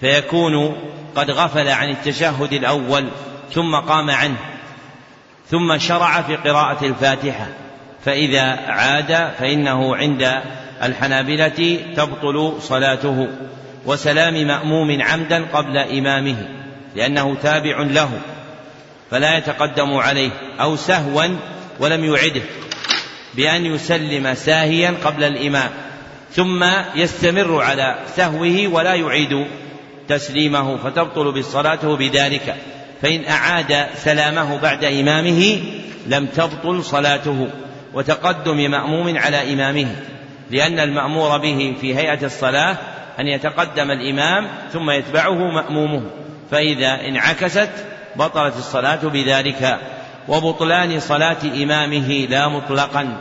فيكون 0.00 0.76
قد 1.16 1.30
غفل 1.30 1.68
عن 1.68 1.88
التشهد 1.88 2.52
الأول 2.52 3.08
ثم 3.50 3.76
قام 3.76 4.10
عنه 4.10 4.51
ثم 5.52 5.78
شرع 5.78 6.22
في 6.22 6.36
قراءة 6.36 6.86
الفاتحة. 6.86 7.46
فإذا 8.04 8.42
عاد 8.68 9.30
فإنه 9.38 9.96
عند 9.96 10.42
الحنابلة 10.82 11.78
تبطل 11.96 12.52
صلاته 12.60 13.28
وسلام 13.86 14.46
مأموم 14.46 15.02
عمدا 15.02 15.44
قبل 15.52 15.78
إمامه 15.78 16.48
لأنه 16.96 17.34
تابع 17.42 17.82
له 17.82 18.10
فلا 19.10 19.38
يتقدم 19.38 19.94
عليه 19.94 20.30
أو 20.60 20.76
سهوا 20.76 21.24
ولم 21.80 22.04
يعده 22.04 22.42
بأن 23.34 23.66
يسلم 23.66 24.34
ساهيا 24.34 24.94
قبل 25.04 25.24
الإمام 25.24 25.70
ثم 26.30 26.64
يستمر 26.94 27.62
على 27.62 27.98
سهوه 28.16 28.68
ولا 28.68 28.94
يعيد 28.94 29.46
تسليمه 30.08 30.76
فتبطل 30.76 31.32
بالصلاة 31.32 31.96
بذلك. 31.96 32.56
فإن 33.02 33.24
أعاد 33.24 33.86
سلامه 33.96 34.58
بعد 34.58 34.84
إمامه 34.84 35.60
لم 36.06 36.26
تبطل 36.26 36.84
صلاته 36.84 37.48
وتقدم 37.94 38.70
مأموم 38.70 39.18
على 39.18 39.52
إمامه 39.52 39.96
لأن 40.50 40.80
المأمور 40.80 41.38
به 41.38 41.74
في 41.80 41.96
هيئة 41.96 42.24
الصلاة 42.24 42.76
أن 43.20 43.26
يتقدم 43.26 43.90
الإمام 43.90 44.48
ثم 44.72 44.90
يتبعه 44.90 45.50
مأمومه 45.50 46.02
فإذا 46.50 47.08
انعكست 47.08 47.70
بطلت 48.16 48.56
الصلاة 48.56 49.00
بذلك 49.04 49.78
وبطلان 50.28 51.00
صلاة 51.00 51.36
إمامه 51.44 52.26
لا 52.30 52.48
مطلقا 52.48 53.16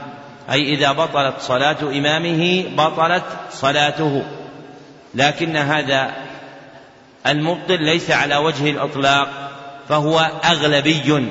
أي 0.52 0.74
إذا 0.74 0.92
بطلت 0.92 1.40
صلاة 1.40 1.78
إمامه 1.82 2.64
بطلت 2.78 3.24
صلاته. 3.52 4.24
لكن 5.16 5.58
هذا 5.58 6.12
المبطل 7.28 7.84
ليس 7.84 8.12
على 8.12 8.38
وجه 8.38 8.70
الإطلاق 8.70 9.51
فهو 9.90 10.20
أغلبي. 10.46 11.30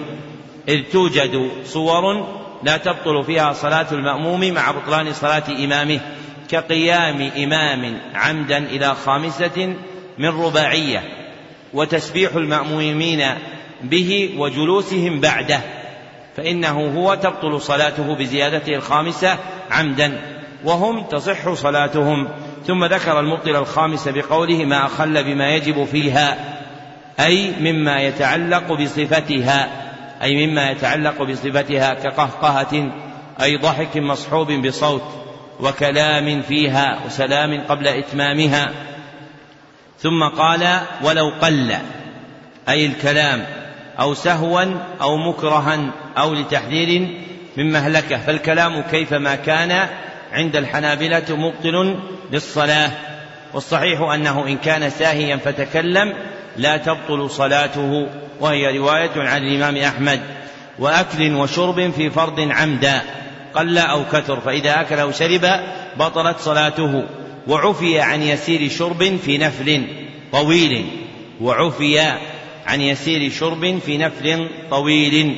إذ 0.68 0.82
توجد 0.92 1.50
صور 1.64 2.26
لا 2.62 2.76
تبطل 2.76 3.24
فيها 3.24 3.52
صلاة 3.52 3.86
المأموم 3.92 4.50
مع 4.50 4.70
بطلان 4.70 5.12
صلاة 5.12 5.42
إمامه 5.64 6.00
كقيام 6.48 7.30
إمام 7.36 8.00
عمدا 8.14 8.58
إلى 8.58 8.94
خامسة 8.94 9.74
من 10.18 10.28
رباعية 10.28 11.02
وتسبيح 11.74 12.34
المأمومين 12.34 13.24
به 13.82 14.34
وجلوسهم 14.38 15.20
بعده 15.20 15.60
فإنه 16.36 16.92
هو 16.96 17.14
تبطل 17.14 17.60
صلاته 17.60 18.14
بزيادته 18.14 18.74
الخامسة 18.74 19.38
عمدا 19.70 20.20
وهم 20.64 21.02
تصح 21.02 21.52
صلاتهم. 21.52 22.28
ثم 22.66 22.84
ذكر 22.84 23.20
المبطل 23.20 23.56
الخامس 23.56 24.08
بقوله 24.08 24.64
ما 24.64 24.86
أخل 24.86 25.24
بما 25.24 25.54
يجب 25.54 25.84
فيها 25.84 26.49
أي 27.24 27.52
مما 27.60 28.00
يتعلق 28.00 28.72
بصفتها 28.72 29.68
أي 30.22 30.46
مما 30.46 30.70
يتعلق 30.70 31.22
بصفتها 31.22 31.94
كقهقهة 31.94 32.92
أي 33.42 33.56
ضحك 33.56 33.96
مصحوب 33.96 34.52
بصوت 34.52 35.02
وكلام 35.60 36.42
فيها 36.42 36.98
وسلام 37.06 37.60
قبل 37.68 37.88
إتمامها. 37.88 38.70
ثم 39.98 40.24
قال 40.24 40.80
ولو 41.04 41.32
قل 41.40 41.76
أي 42.68 42.86
الكلام 42.86 43.46
أو 44.00 44.14
سهوا 44.14 44.64
أو 45.00 45.16
مكرها 45.16 45.90
أو 46.18 46.34
لتحذير 46.34 47.08
من 47.56 47.72
مهلكة 47.72 48.18
فالكلام 48.18 48.82
كيفما 48.82 49.34
كان 49.34 49.88
عند 50.32 50.56
الحنابلة 50.56 51.24
مبطل 51.30 51.98
للصلاة 52.32 52.90
والصحيح 53.54 54.00
أنه 54.00 54.46
إن 54.46 54.56
كان 54.56 54.90
ساهيا 54.90 55.36
فتكلم 55.36 56.14
لا 56.60 56.76
تبطل 56.76 57.30
صلاته 57.30 58.06
وهي 58.40 58.78
رواية 58.78 59.10
عن 59.16 59.46
الإمام 59.46 59.76
أحمد. 59.76 60.20
وأكل 60.78 61.34
وشرب 61.34 61.90
في 61.90 62.10
فرض 62.10 62.40
عمدا 62.40 63.02
قل 63.54 63.78
أو 63.78 64.04
كثر 64.12 64.40
فإذا 64.40 64.80
أكل 64.80 64.98
أو 64.98 65.12
شرب 65.12 65.46
بطلت 65.98 66.38
صلاته. 66.38 67.04
وعفي 67.46 68.00
عن 68.00 68.22
يسير 68.22 68.68
شرب 68.68 69.18
في 69.24 69.38
نفل 69.38 69.84
طويل. 70.32 70.86
وعفي 71.40 72.00
عن 72.66 72.80
يسير 72.80 73.30
شرب 73.30 73.78
في 73.86 73.98
نفل 73.98 74.48
طويل 74.70 75.36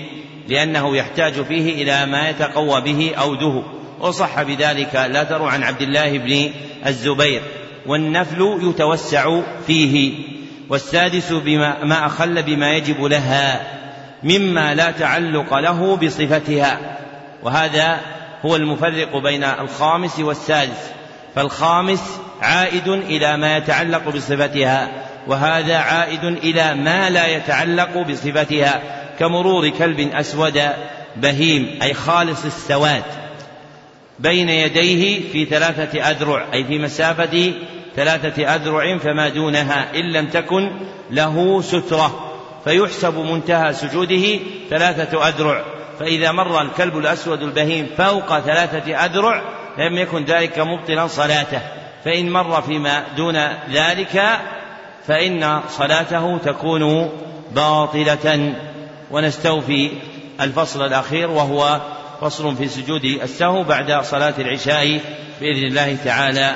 لأنه 0.49 0.97
يحتاج 0.97 1.33
فيه 1.33 1.83
إلى 1.83 2.07
ما 2.07 2.29
يتقوى 2.31 2.81
به 2.81 3.15
أوده. 3.15 3.63
وصح 4.01 4.43
بذلك 4.43 4.97
الأثر 4.97 5.43
عن 5.43 5.63
عبد 5.63 5.83
الله 5.83 6.19
بن 6.19 6.51
الزبير. 6.87 7.43
والنفل 7.87 8.59
يتوسع 8.63 9.41
فيه. 9.67 10.13
والسادس 10.73 11.33
بما 11.33 11.85
ما 11.85 12.07
أخل 12.07 12.43
بما 12.43 12.73
يجب 12.73 13.05
لها 13.05 13.61
مما 14.23 14.75
لا 14.75 14.91
تعلق 14.91 15.55
له 15.55 15.97
بصفتها. 15.97 16.79
وهذا 17.43 18.01
هو 18.45 18.57
المفرق 18.57 19.17
بين 19.17 19.45
الخامس 19.45 20.19
والسادس. 20.19 20.91
فالخامس 21.35 22.21
عائد 22.43 22.89
إلى 22.89 23.37
ما 23.37 23.57
يتعلق 23.57 24.09
بصفتها 24.09 24.89
وهذا 25.27 25.77
عائد 25.77 26.25
إلى 26.25 26.75
ما 26.75 27.11
لا 27.11 27.27
يتعلق 27.27 27.99
بصفتها 27.99 28.83
كمرور 29.19 29.69
كلب 29.69 30.01
أسود 30.01 30.63
بهيم 31.17 31.79
أي 31.83 31.95
خالص 31.95 32.45
السواد 32.45 33.03
بين 34.19 34.49
يديه 34.49 35.33
في 35.33 35.45
ثلاثة 35.45 36.11
أذرع 36.11 36.47
أي 36.53 36.65
في 36.65 36.79
مسافة 36.79 37.53
ثلاثة 37.97 38.55
أذرع 38.55 38.99
فما 38.99 39.29
دونها 39.29 39.95
إن 39.95 40.13
لم 40.13 40.27
تكن 40.27 40.71
له 41.11 41.63
سترة. 41.63 42.29
فيحسب 42.65 43.19
منتهى 43.19 43.73
سجوده 43.73 44.39
ثلاثة 44.71 45.29
أذرع. 45.29 45.65
فإذا 45.99 46.33
مر 46.33 46.63
الكلب 46.63 46.99
الأسود 46.99 47.43
البهيم 47.43 47.87
فوق 47.99 48.39
ثلاثة 48.39 49.05
أذرع 49.05 49.43
لم 49.79 49.99
يكن 49.99 50.25
ذلك 50.25 50.59
مبطلا 50.59 51.07
صلاته. 51.07 51.61
فإن 52.05 52.31
مر 52.31 52.63
فيما 52.63 53.05
دون 53.17 53.37
ذلك 53.73 54.41
فإن 55.07 55.61
صلاته 55.69 56.39
تكون 56.39 57.11
باطلة. 57.55 58.55
ونستوفي 59.11 59.91
الفصل 60.41 60.87
الأخير 60.87 61.31
وهو 61.31 61.81
فصل 62.21 62.57
في 62.57 62.69
سجود 62.69 63.05
السهو 63.05 63.63
بعد 63.63 64.05
صلاة 64.05 64.35
العشاء 64.39 65.01
بإذن 65.41 65.67
الله 65.67 65.97
تعالى. 66.05 66.55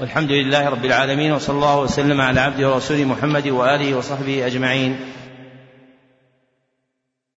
والحمد 0.00 0.30
لله 0.30 0.68
رب 0.68 0.84
العالمين 0.84 1.32
وصلى 1.32 1.54
الله 1.54 1.80
وسلم 1.80 2.20
على 2.20 2.40
عبده 2.40 2.70
ورسوله 2.70 3.04
محمد 3.04 3.48
وآله 3.48 3.94
وصحبه 3.94 4.46
أجمعين. 4.46 4.96